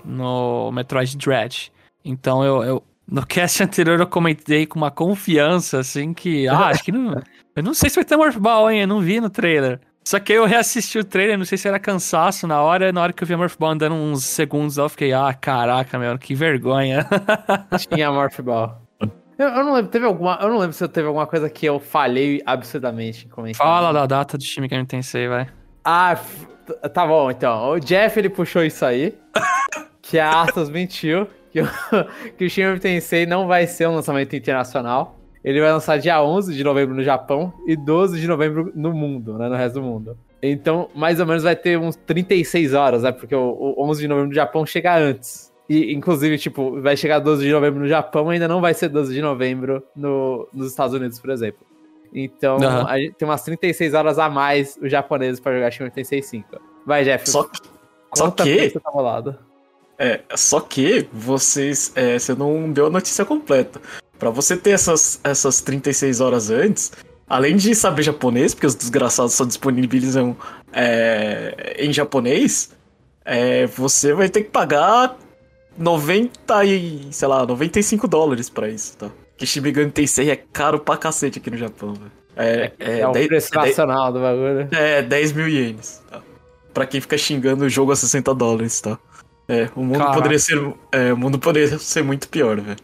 no 0.04 0.72
Metroid 0.74 1.16
Dread. 1.16 1.72
Então 2.04 2.44
eu, 2.44 2.64
eu- 2.64 2.84
no 3.10 3.26
cast 3.26 3.64
anterior 3.64 3.98
eu 4.00 4.08
comentei 4.08 4.66
com 4.66 4.78
uma 4.78 4.92
confiança 4.92 5.80
assim 5.80 6.14
que, 6.14 6.50
ah, 6.50 6.68
acho 6.68 6.84
que 6.84 6.92
não, 6.92 7.22
eu 7.56 7.64
não 7.64 7.74
sei 7.74 7.90
se 7.90 7.96
vai 7.96 8.04
ter 8.04 8.18
Morph 8.18 8.38
Ball, 8.38 8.72
hein, 8.72 8.82
eu 8.82 8.88
não 8.88 9.00
vi 9.00 9.22
no 9.22 9.30
trailer. 9.30 9.80
Só 10.08 10.20
que 10.20 10.34
aí 10.34 10.38
eu 10.38 10.46
reassisti 10.46 11.00
o 11.00 11.04
trailer, 11.04 11.36
não 11.36 11.46
sei 11.46 11.58
se 11.58 11.68
era 11.68 11.80
cansaço 11.80 12.46
na 12.46 12.62
hora, 12.62 12.92
na 12.92 13.02
hora 13.02 13.12
que 13.12 13.24
eu 13.24 13.28
vi 13.28 13.34
a 13.34 13.38
Morph 13.38 13.56
Ball 13.58 13.72
andando 13.72 13.96
uns 13.96 14.24
segundos, 14.24 14.78
eu 14.78 14.88
fiquei, 14.88 15.12
ah, 15.14 15.34
caraca, 15.34 15.98
meu, 15.98 16.16
que 16.20 16.36
vergonha. 16.36 17.08
Tinha 17.90 18.12
Morph 18.12 18.40
Ball. 18.42 18.80
Eu, 19.38 19.48
eu 19.50 19.64
não 19.66 19.74
lembro, 19.74 19.92
teve 19.92 20.06
alguma. 20.06 20.38
Eu 20.42 20.48
não 20.50 20.60
lembro 20.60 20.74
se 20.74 20.88
teve 20.88 21.08
alguma 21.08 21.26
coisa 21.26 21.50
que 21.50 21.66
eu 21.66 21.80
falhei 21.80 22.42
absurdamente 22.46 23.26
em 23.26 23.30
comentar. 23.30 23.66
Fala 23.66 23.92
da 23.92 24.06
data 24.06 24.38
do 24.38 24.44
Shin 24.44 24.62
Megami 24.62 24.86
Tensei, 24.86 25.28
vai. 25.28 25.48
Ah, 25.84 26.12
f- 26.12 26.46
t- 26.66 26.90
tá 26.90 27.06
bom, 27.06 27.30
então. 27.32 27.72
O 27.72 27.80
Jeff, 27.80 28.18
ele 28.18 28.30
puxou 28.30 28.64
isso 28.64 28.86
aí. 28.86 29.14
que 30.02 30.20
a 30.20 30.44
Atos 30.44 30.70
mentiu. 30.70 31.28
Que 31.52 31.62
o, 31.62 31.68
que 32.38 32.46
o 32.46 32.50
Shin 32.50 32.62
Megami 32.62 32.80
Tensei 32.80 33.26
não 33.26 33.46
vai 33.48 33.68
ser 33.68 33.88
um 33.90 33.96
lançamento 33.96 34.36
internacional. 34.36 35.20
Ele 35.46 35.62
vai 35.62 35.72
lançar 35.72 35.98
dia 36.00 36.22
11 36.22 36.54
de 36.56 36.64
novembro 36.64 36.96
no 36.96 37.04
Japão 37.04 37.54
e 37.68 37.76
12 37.76 38.20
de 38.20 38.28
novembro 38.28 38.72
no 38.76 38.92
mundo, 38.92 39.38
né? 39.38 39.48
No 39.48 39.56
resto 39.56 39.76
do 39.76 39.84
mundo. 39.84 40.18
Então, 40.42 40.90
mais 40.96 41.20
ou 41.20 41.26
menos 41.26 41.44
vai 41.44 41.56
ter 41.56 41.78
uns 41.80 41.96
36 41.96 42.74
horas, 42.74 43.04
né? 43.04 43.12
Porque 43.12 43.36
o, 43.36 43.74
o 43.78 43.84
11 43.90 44.02
de 44.02 44.08
novembro 44.08 44.30
no 44.30 44.36
Japão 44.36 44.66
chega 44.66 44.98
antes. 44.98 45.54
E, 45.70 45.94
inclusive, 45.94 46.38
tipo, 46.40 46.82
vai 46.82 46.98
chegar 46.98 47.20
12 47.20 47.46
de 47.46 47.52
novembro 47.52 47.80
no 47.80 47.88
Japão, 47.88 48.30
ainda 48.30 48.48
não 48.48 48.60
vai 48.60 48.74
ser 48.74 48.90
12 48.90 49.14
de 49.14 49.22
novembro 49.22 49.84
no, 49.96 50.48
nos 50.52 50.68
Estados 50.70 50.96
Unidos, 50.96 51.20
por 51.20 51.30
exemplo. 51.30 51.66
Então, 52.14 52.58
Aham. 52.58 52.86
a 52.88 52.98
gente 52.98 53.14
tem 53.14 53.28
umas 53.28 53.44
36 53.44 53.94
horas 53.94 54.18
a 54.20 54.30
mais 54.30 54.78
os 54.82 54.92
japoneses 54.92 55.40
pra 55.40 55.54
jogar 55.54 55.70
Shin 55.72 55.84
Megami 55.84 55.96
Tensei 55.96 56.22
5. 56.24 56.48
Vai, 56.86 57.04
Jeff. 57.04 57.30
Só, 57.30 57.48
Só 58.16 58.32
que- 58.32 58.38
porque 58.44 58.70
você 58.70 58.80
tá 58.80 58.92
bolado. 58.92 59.38
É, 59.98 60.22
só 60.36 60.60
que 60.60 61.08
vocês. 61.14 61.92
é, 61.96 62.20
você 62.20 62.34
não 62.36 62.72
deu 62.72 62.88
a 62.88 62.90
notícia 62.90 63.24
completa. 63.26 63.80
Pra 64.20 64.30
você 64.30 64.56
ter 64.56 64.72
essas, 64.72 65.20
essas 65.24 65.62
36 65.62 66.22
horas 66.22 66.50
antes, 66.50 66.92
além 67.28 67.56
de 67.56 67.74
saber 67.76 68.04
japonês, 68.04 68.54
porque 68.54 68.68
os 68.68 68.76
desgraçados 68.76 69.34
só 69.34 69.44
disponibilizam 69.46 70.36
é, 70.72 71.76
em 71.80 71.92
japonês, 71.92 72.72
é, 73.24 73.66
você 73.68 74.14
vai 74.14 74.30
ter 74.30 74.44
que 74.44 74.50
pagar 74.52 75.18
90 75.78 76.64
e. 76.66 77.08
sei 77.12 77.28
lá, 77.28 77.46
95 77.46 78.08
dólares 78.08 78.50
pra 78.50 78.70
isso, 78.70 78.98
tá? 78.98 79.10
Que 79.38 79.46
Shimigami 79.46 79.92
Tensei 79.92 80.30
é 80.30 80.36
caro 80.36 80.80
pra 80.80 80.96
cacete 80.96 81.40
aqui 81.40 81.52
no 81.52 81.58
Japão, 81.58 81.94
velho. 81.94 82.12
É, 82.38 82.72
é, 82.80 83.00
É, 83.00 83.08
o 83.08 83.12
10 83.12 83.28
preço 83.28 83.48
é 83.54 83.62
10 83.64 83.78
nacional 83.78 84.14
do 84.14 84.20
bagulho. 84.22 84.68
é, 84.72 85.02
10 85.02 85.34
mil 85.34 85.48
ienes. 85.50 86.02
Tá? 86.10 86.22
Pra 86.74 86.86
quem 86.86 87.00
fica 87.02 87.18
xingando 87.18 87.66
o 87.66 87.70
jogo 87.70 87.92
a 87.92 87.96
60 87.96 88.34
dólares, 88.34 88.80
tá? 88.82 88.98
É, 89.48 89.70
o 89.76 89.82
mundo 89.84 89.98
Caraca. 90.00 90.16
poderia 90.16 90.40
ser. 90.40 90.74
É, 90.92 91.14
o 91.14 91.18
mundo 91.18 91.38
poderia 91.38 91.78
ser 91.80 92.04
muito 92.04 92.28
pior, 92.30 92.60
velho. 92.60 92.78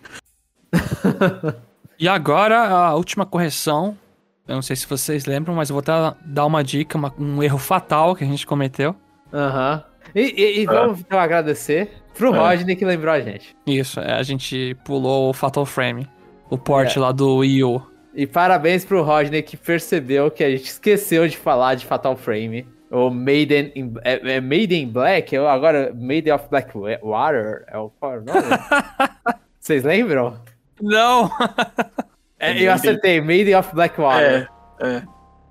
E 2.00 2.08
agora, 2.08 2.58
a 2.60 2.96
última 2.96 3.26
correção. 3.26 3.98
Eu 4.48 4.56
não 4.56 4.62
sei 4.62 4.76
se 4.76 4.88
vocês 4.88 5.26
lembram, 5.26 5.54
mas 5.56 5.70
eu 5.70 5.76
vou 5.76 5.84
dar, 5.84 6.18
dar 6.26 6.46
uma 6.46 6.64
dica, 6.64 6.98
uma- 6.98 7.14
um 7.18 7.42
erro 7.44 7.58
fatal 7.58 8.16
que 8.16 8.24
a 8.24 8.28
gente 8.28 8.46
cometeu. 8.46 8.96
Aham. 9.32 9.84
E, 10.16 10.22
e- 10.22 10.60
e 10.62 10.66
vamos 10.66 11.00
então 11.00 11.20
agradecer 11.20 11.90
pro 12.18 12.34
É. 12.34 12.38
Rodney 12.38 12.76
que 12.76 12.84
lembrou 12.84 13.14
a 13.14 13.22
gente. 13.22 13.56
Isso, 13.66 14.00
é, 14.00 14.14
a 14.14 14.24
gente 14.24 14.76
pulou 14.84 15.30
o 15.30 15.34
Fatal 15.34 15.66
Frame. 15.66 16.08
O 16.50 16.58
port 16.58 16.98
É. 16.98 17.00
lá 17.00 17.12
do 17.12 17.38
Wii 17.38 17.64
U. 17.64 17.82
E 18.14 18.28
parabéns 18.28 18.84
pro 18.84 19.04
Rodney 19.04 19.42
que 19.42 19.56
percebeu 19.56 20.30
que 20.30 20.44
a 20.44 20.50
gente 20.50 20.66
esqueceu 20.66 21.26
de 21.28 21.38
falar 21.38 21.76
de 21.76 21.86
Fatal 21.86 22.18
Frame. 22.18 22.68
O 22.90 23.10
Maiden 23.10 23.72
in, 23.74 23.94
é, 24.04 24.34
é 24.36 24.42
Maiden 24.42 24.90
Black? 24.90 25.34
Eu 25.34 25.48
agora, 25.48 25.94
Maiden 25.96 26.34
of 26.34 26.50
Black 26.50 26.78
Wa- 26.78 27.00
Water? 27.02 27.64
É 27.68 27.78
o 27.78 27.90
qual 27.90 28.16
é 28.16 28.18
o 28.18 28.24
nome? 28.26 28.42
Vocês 29.58 29.84
lembram? 29.84 30.36
Não! 30.82 31.30
É, 32.40 32.48
Maiden- 32.50 32.64
eu 32.68 32.74
acertei, 32.74 33.22
Maiden 33.22 33.56
of 33.56 33.74
Black 33.74 34.00
Water. 34.00 34.50
É, 34.80 34.88
é. 34.98 35.04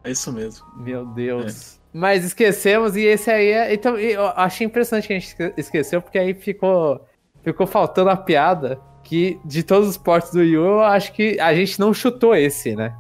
É 0.05 0.11
isso 0.11 0.33
mesmo. 0.33 0.67
Meu 0.77 1.05
Deus. 1.07 1.79
Mas 1.93 2.25
esquecemos 2.25 2.97
e 2.97 3.03
esse 3.05 3.31
aí 3.31 3.49
é. 3.51 3.75
Então, 3.75 3.97
eu 3.99 4.27
achei 4.37 4.67
impressionante 4.67 5.07
que 5.07 5.13
a 5.13 5.19
gente 5.19 5.29
esque- 5.29 5.55
esqueceu, 5.57 6.01
porque 6.01 6.19
aí 6.19 6.35
ficou, 6.35 7.05
ficou 7.45 7.67
faltando 7.67 8.11
a 8.11 8.17
piada 8.17 8.81
que 9.05 9.39
de 9.45 9.63
todos 9.63 9.89
os 9.89 9.97
portos 9.97 10.31
do 10.33 10.39
Wii 10.41 10.57
U, 10.59 10.65
eu 10.65 10.81
acho 10.83 11.13
que 11.13 11.39
a 11.41 11.55
gente 11.55 11.79
não 11.81 11.93
chutou 11.93 12.35
esse, 12.35 12.75
né? 12.75 12.95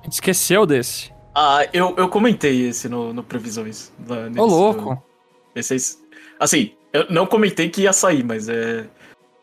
A 0.00 0.04
gente 0.04 0.12
esqueceu 0.14 0.64
desse. 0.66 1.12
Ah, 1.34 1.66
eu, 1.72 1.94
eu 1.96 2.08
comentei 2.08 2.68
esse 2.68 2.88
no, 2.88 3.12
no 3.12 3.22
Previsões. 3.24 3.92
lá 4.06 4.28
nesse 4.28 4.40
Ô, 4.40 4.44
louco. 4.46 4.94
do- 4.94 5.02
Esse, 5.58 5.74
esse- 5.74 5.98
assim, 6.38 6.72
eu 6.92 7.06
não 7.10 7.26
comentei 7.26 7.68
que 7.68 7.82
ia 7.82 7.92
sair, 7.92 8.22
mas 8.22 8.48
é, 8.48 8.84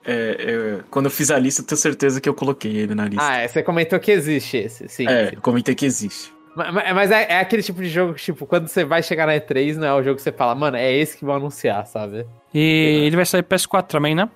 é- 0.06 0.36
é, 0.40 0.80
Quando 0.90 1.06
eu 1.06 1.12
fiz 1.12 1.30
a 1.32 1.38
lista, 1.38 1.62
eu 1.62 1.66
tenho 1.66 1.78
certeza 1.78 2.20
que 2.22 2.28
eu 2.28 2.34
coloquei 2.34 2.76
ele 2.78 2.96
na 2.96 3.06
lista. 3.06 3.24
Ah, 3.26 3.38
é, 3.38 3.48
você 3.48 3.62
comentou 3.64 4.00
que 4.00 4.12
existe 4.12 4.58
esse, 4.58 4.88
sim. 4.88 5.08
é, 5.08 5.28
sim. 5.30 5.36
eu 5.36 5.42
comentei 5.42 5.76
que 5.76 5.86
existe. 5.86 6.34
Ma- 6.56 6.72
ma- 6.72 6.94
Mas 6.94 7.12
é, 7.12 7.28
é 7.30 7.40
aquele 7.40 7.64
tipo 7.64 7.82
de 7.82 7.88
jogo 7.90 8.14
que, 8.14 8.22
tipo, 8.22 8.46
quando 8.46 8.68
você 8.68 8.84
vai 8.84 9.02
chegar 9.02 9.26
na 9.26 9.34
E3, 9.34 9.76
não 9.78 9.88
é 9.88 9.94
o 9.94 10.04
jogo 10.04 10.16
que 10.18 10.22
você 10.22 10.32
fala, 10.32 10.54
mano, 10.56 10.76
é 10.78 10.92
esse 10.94 11.18
que 11.18 11.24
vão 11.24 11.36
anunciar, 11.36 11.86
sabe? 11.88 12.26
E 12.54 13.04
ele 13.06 13.16
vai 13.16 13.26
sair 13.26 13.44
PS4 13.44 13.88
também, 13.88 14.14
né? 14.16 14.30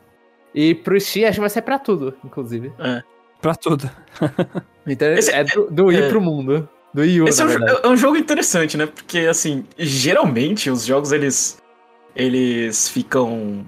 E 0.54 0.74
pro 0.74 0.98
Steam, 1.00 1.28
acho 1.28 1.36
que 1.36 1.42
vai 1.42 1.50
ser 1.50 1.62
pra 1.64 1.78
tudo, 1.78 2.16
inclusive. 2.24 2.72
É. 2.80 3.02
Pra 3.42 3.54
tudo. 3.56 3.90
Então 4.88 5.08
Esse- 5.14 5.32
é 5.32 5.44
do, 5.44 5.68
do 5.72 5.92
é. 5.92 6.08
pro 6.10 6.22
mundo. 6.22 6.70
Do 6.94 7.02
Wii 7.02 7.22
U, 7.22 7.28
Esse 7.28 7.42
é 7.42 7.46
um, 7.46 7.68
é 7.68 7.88
um 7.88 7.98
jogo 7.98 8.16
interessante, 8.18 8.78
né? 8.78 8.86
Porque, 8.86 9.18
assim, 9.22 9.66
geralmente 9.78 10.70
os 10.70 10.86
jogos, 10.86 11.12
eles. 11.12 11.58
Eles 12.16 12.88
ficam. 12.88 13.66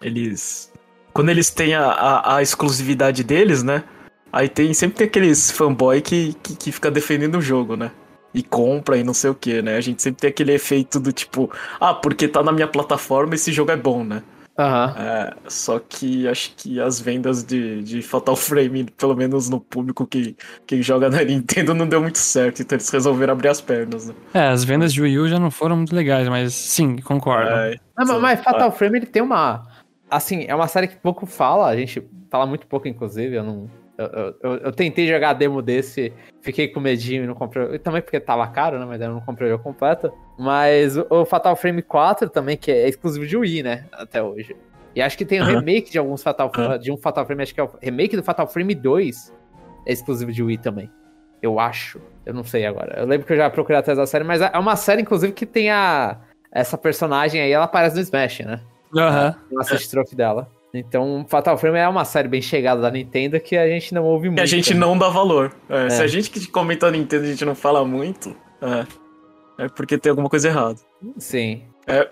Eles. 0.00 0.69
Quando 1.12 1.28
eles 1.28 1.50
têm 1.50 1.74
a, 1.74 1.84
a, 1.86 2.36
a 2.36 2.42
exclusividade 2.42 3.24
deles, 3.24 3.62
né? 3.62 3.84
Aí 4.32 4.48
tem 4.48 4.72
sempre 4.72 4.98
tem 4.98 5.06
aqueles 5.06 5.50
fanboy 5.50 6.00
que, 6.00 6.34
que, 6.42 6.54
que 6.54 6.72
fica 6.72 6.90
defendendo 6.90 7.38
o 7.38 7.42
jogo, 7.42 7.76
né? 7.76 7.90
E 8.32 8.42
compra 8.42 8.96
e 8.96 9.02
não 9.02 9.12
sei 9.12 9.30
o 9.30 9.34
que, 9.34 9.60
né? 9.60 9.76
A 9.76 9.80
gente 9.80 10.00
sempre 10.02 10.20
tem 10.20 10.30
aquele 10.30 10.52
efeito 10.52 11.00
do 11.00 11.12
tipo, 11.12 11.50
ah, 11.80 11.92
porque 11.92 12.28
tá 12.28 12.42
na 12.42 12.52
minha 12.52 12.68
plataforma, 12.68 13.34
esse 13.34 13.52
jogo 13.52 13.72
é 13.72 13.76
bom, 13.76 14.04
né? 14.04 14.22
Aham. 14.60 14.94
É, 14.98 15.34
só 15.48 15.78
que 15.78 16.28
acho 16.28 16.52
que 16.54 16.78
as 16.78 17.00
vendas 17.00 17.42
de, 17.42 17.82
de 17.82 18.02
Fatal 18.02 18.36
Frame, 18.36 18.84
pelo 18.96 19.16
menos 19.16 19.48
no 19.48 19.58
público 19.58 20.06
que, 20.06 20.36
que 20.66 20.82
joga 20.82 21.08
na 21.08 21.22
Nintendo, 21.24 21.72
não 21.72 21.88
deu 21.88 22.00
muito 22.02 22.18
certo, 22.18 22.60
então 22.60 22.76
eles 22.76 22.90
resolveram 22.90 23.32
abrir 23.32 23.48
as 23.48 23.60
pernas, 23.60 24.08
né? 24.08 24.14
É, 24.34 24.48
as 24.48 24.62
vendas 24.62 24.92
de 24.92 25.00
Wii 25.00 25.18
U 25.18 25.28
já 25.28 25.38
não 25.38 25.50
foram 25.50 25.76
muito 25.76 25.94
legais, 25.94 26.28
mas 26.28 26.52
sim, 26.52 26.98
concordo. 26.98 27.50
É, 27.50 27.76
Não, 27.98 28.06
Sim. 28.06 28.20
mas 28.20 28.40
Fatal 28.42 28.70
Frame 28.70 28.98
ele 28.98 29.06
tem 29.06 29.22
uma. 29.22 29.66
Assim, 30.10 30.44
é 30.48 30.54
uma 30.54 30.66
série 30.68 30.88
que 30.88 30.96
pouco 30.96 31.24
fala, 31.26 31.66
a 31.68 31.76
gente 31.76 32.02
fala 32.30 32.46
muito 32.46 32.66
pouco, 32.66 32.88
inclusive. 32.88 33.36
Eu 33.36 33.44
não. 33.44 33.70
Eu, 33.96 34.34
eu- 34.42 34.56
eu- 34.56 34.72
tentei 34.72 35.06
jogar 35.06 35.30
a 35.30 35.32
demo 35.34 35.60
desse, 35.60 36.10
fiquei 36.40 36.66
com 36.68 36.80
medinho 36.80 37.24
e 37.24 37.26
não 37.26 37.34
comprei. 37.34 37.78
Também 37.78 38.00
porque 38.00 38.18
tava 38.18 38.46
caro, 38.48 38.78
né? 38.78 38.86
Mas 38.86 39.00
eu 39.00 39.10
não 39.10 39.20
comprei 39.20 39.48
o 39.48 39.52
jogo 39.52 39.62
completo. 39.62 40.10
Mas 40.38 40.96
o, 40.96 41.06
o 41.10 41.24
Fatal 41.26 41.54
Frame 41.54 41.82
4 41.82 42.30
também, 42.30 42.56
que 42.56 42.70
é 42.72 42.88
exclusivo 42.88 43.26
de 43.26 43.36
Wii, 43.36 43.62
né? 43.62 43.84
Até 43.92 44.22
hoje. 44.22 44.56
E 44.94 45.02
acho 45.02 45.16
que 45.18 45.24
tem 45.24 45.40
um 45.40 45.44
remake 45.44 45.90
de 45.90 45.98
alguns 45.98 46.22
Fatal. 46.22 46.50
De 46.80 46.90
um 46.90 46.96
Fatal 46.96 47.24
Frame, 47.26 47.42
acho 47.42 47.54
que 47.54 47.60
é 47.60 47.64
o 47.64 47.70
remake 47.80 48.16
do 48.16 48.22
Fatal 48.22 48.46
Frame 48.48 48.74
2. 48.74 49.32
É 49.86 49.92
exclusivo 49.92 50.32
de 50.32 50.42
Wii 50.42 50.58
também. 50.58 50.90
Eu 51.42 51.60
acho. 51.60 52.00
Eu 52.24 52.32
não 52.34 52.42
sei 52.42 52.64
agora. 52.66 52.98
Eu 52.98 53.06
lembro 53.06 53.26
que 53.26 53.32
eu 53.32 53.36
já 53.36 53.48
procurei 53.50 53.78
atrás 53.78 53.98
da 53.98 54.06
série, 54.06 54.24
mas 54.24 54.40
é 54.40 54.58
uma 54.58 54.76
série, 54.76 55.02
inclusive, 55.02 55.32
que 55.32 55.44
tem 55.46 55.70
a. 55.70 56.18
Essa 56.52 56.76
personagem 56.76 57.40
aí, 57.40 57.52
ela 57.52 57.66
aparece 57.66 57.94
no 57.96 58.02
Smash, 58.02 58.40
né? 58.40 58.60
Aham. 58.96 59.34
Eu 59.50 59.60
assisto 59.60 59.90
trophy 59.90 60.14
dela. 60.16 60.48
Então, 60.72 61.26
Fatal 61.28 61.58
Frame 61.58 61.78
é 61.78 61.88
uma 61.88 62.04
série 62.04 62.28
bem 62.28 62.40
chegada 62.40 62.80
da 62.80 62.90
Nintendo 62.90 63.40
que 63.40 63.56
a 63.56 63.66
gente 63.66 63.92
não 63.92 64.04
ouve 64.04 64.28
muito. 64.28 64.36
que 64.38 64.42
a 64.42 64.46
gente 64.46 64.72
né? 64.72 64.78
não 64.80 64.96
dá 64.96 65.08
valor. 65.08 65.52
É, 65.68 65.90
Se 65.90 66.00
É. 66.00 66.04
a 66.04 66.06
gente 66.06 66.30
que 66.30 66.46
comenta 66.46 66.86
a 66.86 66.90
Nintendo 66.90 67.24
a 67.24 67.26
gente 67.26 67.44
não 67.44 67.54
fala 67.56 67.84
muito, 67.84 68.36
é, 68.62 69.64
é 69.64 69.68
porque 69.68 69.98
tem 69.98 70.10
alguma 70.10 70.28
coisa 70.28 70.48
errada. 70.48 70.78
Sim. 71.18 71.64
É, 71.88 71.98
é, 71.98 72.08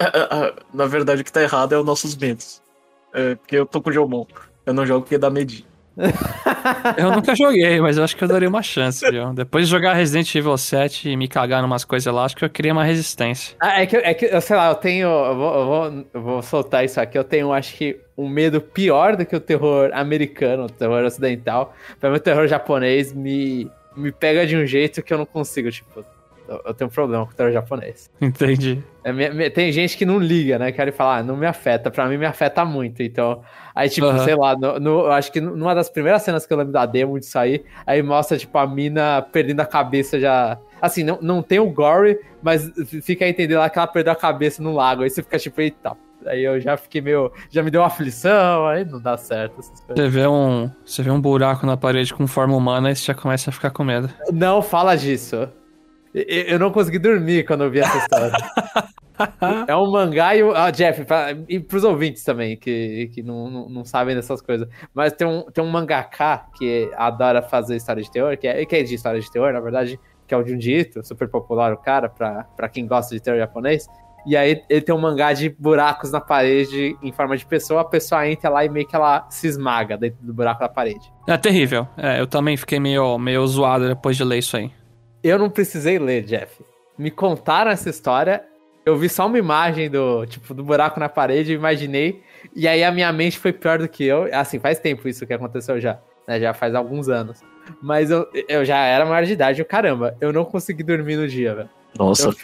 é, 0.47 0.55
na 0.75 0.87
verdade, 0.87 1.23
o 1.23 1.25
que 1.25 1.33
tá 1.33 1.41
errado 1.43 1.73
é 1.73 1.79
os 1.79 1.87
nossos 1.87 2.17
medos. 2.17 2.61
É, 3.15 3.37
porque 3.37 3.57
eu 3.57 3.65
tô 3.65 3.81
com 3.81 3.91
o 3.91 3.93
Jomon. 3.93 4.27
Eu 4.67 4.75
não 4.75 4.85
jogo 4.85 5.03
porque 5.03 5.17
dá 5.19 5.31
medinho. 5.31 5.65
Eu 6.97 7.11
nunca 7.11 7.35
joguei, 7.35 7.81
mas 7.81 7.99
eu 7.99 8.05
acho 8.05 8.17
que 8.17 8.23
eu 8.23 8.29
daria 8.29 8.49
uma 8.49 8.63
chance, 8.63 9.09
viu? 9.11 9.33
Depois 9.33 9.67
de 9.67 9.71
jogar 9.71 9.95
Resident 9.95 10.33
Evil 10.35 10.57
7 10.57 11.11
e 11.11 11.17
me 11.17 11.27
cagar 11.27 11.61
numas 11.61 11.85
coisas 11.85 12.13
lá, 12.13 12.25
acho 12.25 12.37
que 12.37 12.45
eu 12.45 12.51
queria 12.51 12.73
uma 12.73 12.85
resistência. 12.85 13.57
Ah, 13.61 13.83
é 13.83 13.87
que, 13.87 13.97
é 13.97 14.15
que, 14.15 14.27
eu 14.27 14.41
sei 14.41 14.57
lá, 14.57 14.69
eu 14.69 14.75
tenho. 14.77 15.09
Eu 15.09 15.37
vou, 15.37 15.55
eu 15.55 15.67
vou, 15.67 16.07
eu 16.15 16.23
vou 16.23 16.43
soltar 16.43 16.85
isso 16.85 17.01
aqui. 17.01 17.19
Eu 17.19 17.25
tenho, 17.25 17.53
acho 17.53 17.75
que, 17.75 18.01
um 18.17 18.29
medo 18.29 18.61
pior 18.61 19.17
do 19.17 19.27
que 19.27 19.35
o 19.35 19.41
terror 19.41 19.91
americano, 19.93 20.65
o 20.65 20.71
terror 20.71 21.05
ocidental. 21.05 21.75
Pra 22.01 22.11
mim, 22.11 22.17
o 22.17 22.21
terror 22.21 22.47
japonês 22.47 23.13
me, 23.13 23.71
me 23.97 24.13
pega 24.13 24.47
de 24.47 24.57
um 24.57 24.67
jeito 24.67 25.03
que 25.03 25.13
eu 25.13 25.19
não 25.19 25.27
consigo, 25.27 25.71
tipo. 25.71 26.05
Eu, 26.49 26.75
tenho 26.75 26.89
um 26.89 26.93
problema 26.93 27.27
com 27.27 27.33
o 27.33 27.35
terror 27.35 27.53
japonês. 27.53 28.11
Entendi. 28.21 28.83
É, 29.05 29.13
me- 29.13 29.31
me- 29.31 29.51
tem 29.51 29.71
gente 29.71 29.97
que 29.97 30.07
não 30.07 30.19
liga, 30.19 30.59
né? 30.59 30.73
Quer 30.73 30.93
falar, 30.93 31.19
ah, 31.19 31.23
não 31.23 31.37
me 31.37 31.47
afeta. 31.47 31.91
Pra 31.91 32.07
mim, 32.09 32.17
me 32.17 32.27
afeta 32.27 32.65
muito. 32.65 33.03
Então, 33.03 33.43
aí, 33.75 33.89
tipo, 33.89 34.07
Aham. 34.07 34.25
sei 34.25 34.35
lá, 34.35 34.57
no, 34.57 34.81
no- 34.81 35.01
eu 35.07 35.13
acho 35.13 35.31
que 35.31 35.41
numa 35.41 35.75
das 35.75 35.89
primeiras 35.91 36.23
cenas 36.23 36.47
que 36.47 36.53
eu 36.53 36.57
lembro 36.57 36.73
da 36.73 36.87
demo 36.87 37.19
de 37.19 37.27
sair, 37.27 37.65
aí 37.87 38.03
mostra, 38.03 38.37
tipo, 38.39 38.57
a 38.59 38.67
mina 38.67 39.21
perdendo 39.23 39.61
a 39.61 39.67
cabeça 39.67 40.19
já. 40.19 40.59
Assim, 40.81 41.03
não, 41.05 41.19
não 41.21 41.43
tem 41.43 41.59
o 41.59 41.71
gore, 41.71 42.19
mas 42.43 42.71
fica 43.03 43.25
a 43.25 43.29
entender 43.29 43.57
lá 43.59 43.69
que 43.69 43.79
ela 43.79 43.87
perdeu 43.87 44.13
a 44.13 44.17
cabeça 44.17 44.63
no 44.63 44.73
lago. 44.73 45.03
Aí 45.03 45.11
você 45.11 45.23
fica 45.23 45.39
tipo, 45.39 45.61
eita. 45.61 45.97
Aí 46.27 46.43
eu 46.45 46.61
já 46.61 46.77
fiquei 46.77 47.01
meio. 47.01 47.31
Já 47.51 47.63
me 47.63 47.71
deu 47.71 47.81
uma 47.81 47.87
aflição, 47.87 48.67
aí 48.67 48.85
não 48.85 49.01
dá 49.01 49.17
certo 49.17 49.61
essas 49.61 49.81
coisas. 49.81 50.05
Você 50.05 50.09
vê 50.09 50.27
um, 50.27 50.71
você 50.85 51.03
vê 51.03 51.11
um 51.11 51.21
buraco 51.21 51.65
na 51.65 51.77
parede 51.77 52.13
com 52.13 52.27
forma 52.27 52.57
humana 52.57 52.91
e 52.91 52.97
você 52.97 53.05
já 53.05 53.15
começa 53.15 53.51
a 53.51 53.53
ficar 53.53 53.71
com 53.71 53.85
medo. 53.85 54.11
Não 54.33 54.61
fala 54.61 54.97
disso. 54.97 55.49
Eu 56.15 56.59
não 56.59 56.71
consegui 56.71 56.99
dormir 56.99 57.45
quando 57.47 57.65
eu 57.65 57.71
vi 57.71 57.81
essa 57.81 57.99
história. 57.99 58.33
é 59.67 59.77
um 59.77 59.91
mangá 59.91 60.35
e. 60.35 60.43
Ah, 60.55 60.71
Jeff, 60.71 61.05
pra, 61.05 61.37
e 61.49 61.61
pros 61.61 61.85
ouvintes 61.85 62.25
também, 62.25 62.57
que, 62.57 63.11
que 63.13 63.23
não, 63.23 63.51
não, 63.51 63.69
não 63.69 63.85
sabem 63.85 64.15
dessas 64.15 64.41
coisas. 64.41 64.69
Mas 64.95 65.13
tem 65.13 65.27
um, 65.27 65.43
tem 65.43 65.63
um 65.63 65.69
mangaká 65.69 66.47
que 66.57 66.91
adora 66.97 67.43
fazer 67.43 67.77
história 67.77 68.03
de 68.03 68.11
terror, 68.11 68.37
que 68.37 68.47
é, 68.47 68.65
que 68.65 68.77
é 68.77 68.83
de 68.83 68.95
história 68.95 69.21
de 69.21 69.31
terror, 69.31 69.53
na 69.53 69.61
verdade, 69.61 69.99
que 70.27 70.35
é 70.35 70.37
o 70.37 70.47
Junji 70.47 70.79
Ito, 70.81 71.05
super 71.05 71.29
popular 71.29 71.73
o 71.73 71.77
cara, 71.77 72.09
pra, 72.09 72.45
pra 72.57 72.69
quem 72.69 72.87
gosta 72.87 73.15
de 73.15 73.21
terror 73.21 73.39
japonês. 73.39 73.87
E 74.27 74.37
aí 74.37 74.63
ele 74.69 74.83
tem 74.83 74.95
um 74.95 74.99
mangá 74.99 75.33
de 75.33 75.49
buracos 75.49 76.13
na 76.13 76.21
parede 76.21 76.97
em 77.03 77.13
forma 77.13 77.37
de 77.37 77.47
pessoa, 77.47 77.81
a 77.81 77.85
pessoa 77.85 78.29
entra 78.29 78.51
lá 78.51 78.65
e 78.65 78.69
meio 78.69 78.87
que 78.87 78.95
ela 78.95 79.27
se 79.31 79.47
esmaga 79.47 79.97
dentro 79.97 80.19
do 80.21 80.35
buraco 80.35 80.61
da 80.61 80.69
parede. 80.69 81.11
É 81.27 81.37
terrível. 81.39 81.89
É, 81.97 82.21
eu 82.21 82.27
também 82.27 82.57
fiquei 82.57 82.79
meio, 82.79 83.17
meio 83.19 83.47
zoado 83.47 83.89
depois 83.89 84.17
de 84.17 84.25
ler 84.25 84.39
isso 84.39 84.57
aí. 84.57 84.71
Eu 85.29 85.39
não 85.39 85.51
precisei 85.51 85.99
ler, 85.99 86.23
Jeff. 86.23 86.63
Me 86.97 87.11
contaram 87.11 87.71
essa 87.71 87.91
história. 87.91 88.45
Eu 88.85 88.97
vi 88.97 89.09
só 89.09 89.27
uma 89.27 89.39
imagem 89.39 89.91
do, 89.91 90.25
tipo, 90.27 90.55
do 90.55 90.65
buraco 90.65 90.99
na 90.99 91.09
parede, 91.09 91.53
eu 91.53 91.59
imaginei. 91.59 92.23
E 92.57 92.67
aí 92.67 92.83
a 92.83 92.91
minha 92.91 93.13
mente 93.13 93.39
foi 93.39 93.53
pior 93.53 93.79
do 93.79 93.89
que 93.89 94.05
eu. 94.05 94.29
Assim, 94.33 94.59
faz 94.59 94.79
tempo 94.79 95.07
isso 95.07 95.27
que 95.27 95.33
aconteceu 95.35 95.79
já. 95.81 95.99
Né? 96.27 96.41
Já 96.41 96.55
faz 96.55 96.75
alguns 96.75 97.09
anos. 97.09 97.41
Mas 97.83 98.11
eu, 98.11 98.27
eu 98.49 98.65
já 98.65 98.79
era 98.79 99.05
maior 99.05 99.25
de 99.25 99.33
idade. 99.33 99.61
Eu, 99.61 99.67
caramba, 99.67 100.17
eu 100.21 100.33
não 100.33 100.45
consegui 100.45 100.83
dormir 100.83 101.17
no 101.17 101.29
dia, 101.29 101.55
velho. 101.55 101.71
Nossa. 101.99 102.35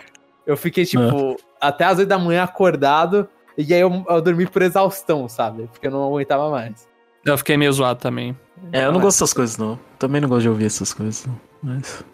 Eu 0.46 0.56
fiquei, 0.56 0.84
tipo, 0.84 1.36
até 1.58 1.84
as 1.84 1.98
8 1.98 2.06
da 2.08 2.18
manhã 2.18 2.44
acordado. 2.44 3.26
E 3.56 3.72
aí 3.72 3.80
eu, 3.80 4.04
eu 4.06 4.20
dormi 4.20 4.46
por 4.46 4.60
exaustão, 4.60 5.26
sabe? 5.28 5.68
Porque 5.72 5.86
eu 5.86 5.90
não 5.90 6.04
aguentava 6.04 6.50
mais. 6.50 6.86
Eu 7.24 7.38
fiquei 7.38 7.56
meio 7.56 7.72
zoado 7.72 8.00
também. 8.00 8.36
É, 8.72 8.84
eu 8.84 8.92
não 8.92 9.00
gosto 9.00 9.18
dessas 9.18 9.32
coisas, 9.32 9.56
não. 9.56 9.78
Também 9.98 10.20
não 10.20 10.28
gosto 10.28 10.42
de 10.42 10.48
ouvir 10.48 10.66
essas 10.66 10.92
coisas, 10.92 11.26
não. 11.26 11.40
Mas... 11.62 12.04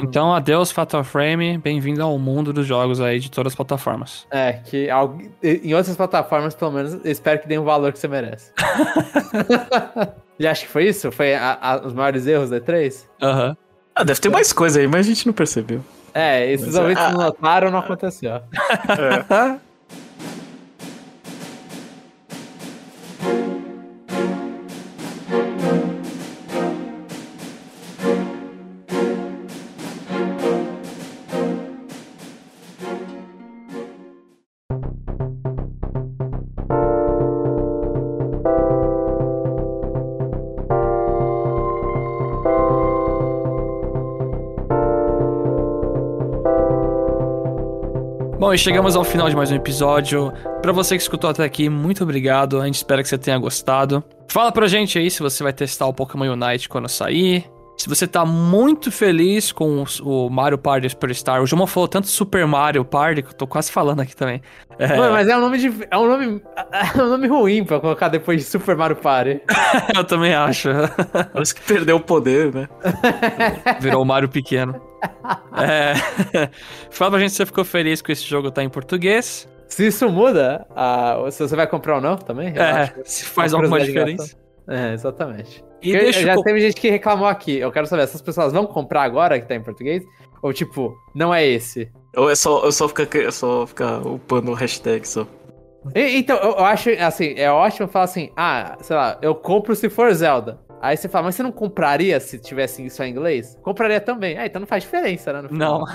Então, 0.00 0.34
adeus, 0.34 0.72
Fatal 0.72 1.04
Frame. 1.04 1.58
Bem-vindo 1.58 2.02
ao 2.02 2.18
mundo 2.18 2.52
dos 2.52 2.66
jogos 2.66 3.00
aí 3.00 3.20
de 3.20 3.30
todas 3.30 3.52
as 3.52 3.56
plataformas. 3.56 4.26
É, 4.30 4.54
que 4.54 4.88
em 5.42 5.74
outras 5.74 5.96
plataformas, 5.96 6.54
pelo 6.54 6.72
menos, 6.72 6.94
eu 6.94 7.10
espero 7.12 7.38
que 7.40 7.46
dê 7.46 7.56
um 7.58 7.64
valor 7.64 7.92
que 7.92 7.98
você 8.00 8.08
merece. 8.08 8.50
e 10.38 10.46
acho 10.46 10.62
que 10.62 10.68
foi 10.68 10.88
isso? 10.88 11.12
Foi 11.12 11.34
a- 11.34 11.58
a- 11.60 11.86
os 11.86 11.92
maiores 11.92 12.26
erros 12.26 12.50
da 12.50 12.60
E3? 12.60 13.04
Aham. 13.22 13.56
Ah, 13.94 14.04
deve 14.04 14.20
ter 14.20 14.28
mais 14.28 14.52
coisa 14.52 14.80
aí, 14.80 14.88
mas 14.88 15.06
a 15.06 15.08
gente 15.08 15.26
não 15.26 15.32
percebeu. 15.32 15.80
É, 16.12 16.50
esses 16.50 16.66
Mas, 16.66 16.76
ouvintes 16.76 17.02
ah, 17.04 17.12
não 17.12 17.20
notaram, 17.20 17.70
não 17.70 17.78
aconteceu. 17.78 18.40
Bom, 48.46 48.54
e 48.54 48.58
chegamos 48.58 48.94
ao 48.94 49.02
final 49.02 49.28
de 49.28 49.34
mais 49.34 49.50
um 49.50 49.56
episódio. 49.56 50.32
Pra 50.62 50.70
você 50.70 50.96
que 50.96 51.02
escutou 51.02 51.28
até 51.28 51.42
aqui, 51.42 51.68
muito 51.68 52.04
obrigado. 52.04 52.60
A 52.60 52.66
gente 52.66 52.76
espera 52.76 53.02
que 53.02 53.08
você 53.08 53.18
tenha 53.18 53.36
gostado. 53.38 54.04
Fala 54.28 54.52
pra 54.52 54.68
gente 54.68 54.96
aí 54.96 55.10
se 55.10 55.20
você 55.20 55.42
vai 55.42 55.52
testar 55.52 55.84
o 55.88 55.92
Pokémon 55.92 56.32
Unite 56.32 56.68
quando 56.68 56.88
sair. 56.88 57.44
Se 57.76 57.88
você 57.88 58.06
tá 58.06 58.24
muito 58.24 58.92
feliz 58.92 59.50
com 59.50 59.84
o 60.00 60.30
Mario 60.30 60.58
Party 60.58 60.88
Superstar. 60.88 61.42
O 61.42 61.46
João 61.46 61.66
falou 61.66 61.88
tanto 61.88 62.06
Super 62.06 62.46
Mario 62.46 62.84
Party 62.84 63.20
que 63.20 63.30
eu 63.30 63.34
tô 63.34 63.48
quase 63.48 63.72
falando 63.72 63.98
aqui 63.98 64.14
também. 64.14 64.40
É, 64.78 64.96
Mano, 64.96 65.12
mas 65.12 65.26
é 65.26 65.36
um 65.36 65.40
nome 65.40 65.58
de, 65.58 65.88
é 65.90 65.98
um 65.98 66.06
nome 66.06 66.40
é 66.72 67.02
um 67.02 67.08
nome 67.08 67.26
ruim 67.26 67.64
pra 67.64 67.80
colocar 67.80 68.06
depois 68.06 68.38
de 68.38 68.46
Super 68.46 68.76
Mario 68.76 68.94
Party. 68.94 69.40
eu 69.92 70.04
também 70.04 70.32
acho. 70.32 70.68
Parece 71.32 71.52
que 71.52 71.62
perdeu 71.62 71.96
o 71.96 72.00
poder, 72.00 72.54
né? 72.54 72.68
Virou 73.82 74.02
o 74.02 74.06
Mario 74.06 74.28
pequeno. 74.28 74.80
É... 75.58 75.94
Fala 76.90 77.12
pra 77.12 77.20
gente 77.20 77.30
se 77.30 77.36
você 77.38 77.46
ficou 77.46 77.64
feliz 77.64 78.02
com 78.02 78.12
esse 78.12 78.24
jogo 78.24 78.50
tá 78.50 78.62
em 78.62 78.68
português. 78.68 79.48
Se 79.68 79.86
isso 79.86 80.08
muda, 80.08 80.66
ah, 80.76 81.16
se 81.30 81.42
você 81.42 81.56
vai 81.56 81.66
comprar 81.66 81.96
ou 81.96 82.00
não 82.00 82.16
também? 82.16 82.54
eu 82.54 82.62
É, 82.62 82.82
acho. 82.82 82.92
se 83.04 83.24
faz 83.24 83.52
Uma 83.52 83.62
alguma 83.62 83.80
diferença. 83.80 84.36
É, 84.68 84.92
exatamente. 84.92 85.64
E 85.82 85.92
deixa 85.92 86.20
já 86.22 86.34
eu... 86.34 86.42
teve 86.42 86.60
gente 86.60 86.80
que 86.80 86.90
reclamou 86.90 87.26
aqui. 87.26 87.56
Eu 87.56 87.72
quero 87.72 87.86
saber, 87.86 88.02
essas 88.02 88.20
pessoas 88.20 88.52
vão 88.52 88.66
comprar 88.66 89.02
agora 89.02 89.40
que 89.40 89.46
tá 89.46 89.54
em 89.54 89.62
português? 89.62 90.02
Ou 90.42 90.52
tipo, 90.52 90.94
não 91.14 91.32
é 91.34 91.44
esse? 91.46 91.90
Ou 92.16 92.30
é 92.30 92.34
só, 92.34 92.64
eu 92.64 92.72
só 92.72 92.86
ficar 92.88 93.08
é 93.18 93.30
só 93.30 93.66
ficar 93.66 93.98
upando 94.06 94.50
o 94.50 94.54
hashtag 94.54 95.06
só. 95.08 95.26
E- 95.94 96.18
então, 96.18 96.36
eu, 96.38 96.50
eu 96.50 96.64
acho, 96.64 96.90
assim, 97.00 97.34
é 97.36 97.50
ótimo 97.50 97.88
falar 97.88 98.04
assim, 98.06 98.30
ah, 98.36 98.76
sei 98.80 98.94
lá, 98.96 99.18
eu 99.22 99.34
compro 99.34 99.74
se 99.74 99.88
for 99.88 100.12
Zelda. 100.14 100.58
Aí 100.80 100.96
você 100.96 101.08
fala, 101.08 101.24
mas 101.26 101.34
você 101.34 101.42
não 101.42 101.52
compraria 101.52 102.18
se 102.20 102.38
tivesse 102.38 102.84
isso 102.84 103.02
em 103.02 103.10
inglês? 103.10 103.58
Compraria 103.62 104.00
também. 104.00 104.38
Ah, 104.38 104.46
então 104.46 104.60
não 104.60 104.66
faz 104.66 104.84
diferença, 104.84 105.32
né? 105.32 105.48
Não. 105.50 105.84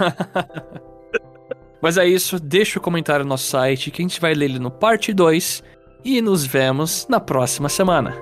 Mas 1.81 1.97
é 1.97 2.05
isso, 2.05 2.39
deixa 2.39 2.77
o 2.77 2.81
comentário 2.81 3.25
no 3.25 3.29
nosso 3.29 3.45
site 3.45 3.89
que 3.89 4.03
a 4.03 4.05
gente 4.05 4.21
vai 4.21 4.35
ler 4.35 4.45
ele 4.45 4.59
no 4.59 4.69
parte 4.69 5.11
2 5.11 5.63
e 6.05 6.21
nos 6.21 6.45
vemos 6.45 7.07
na 7.09 7.19
próxima 7.19 7.69
semana. 7.69 8.15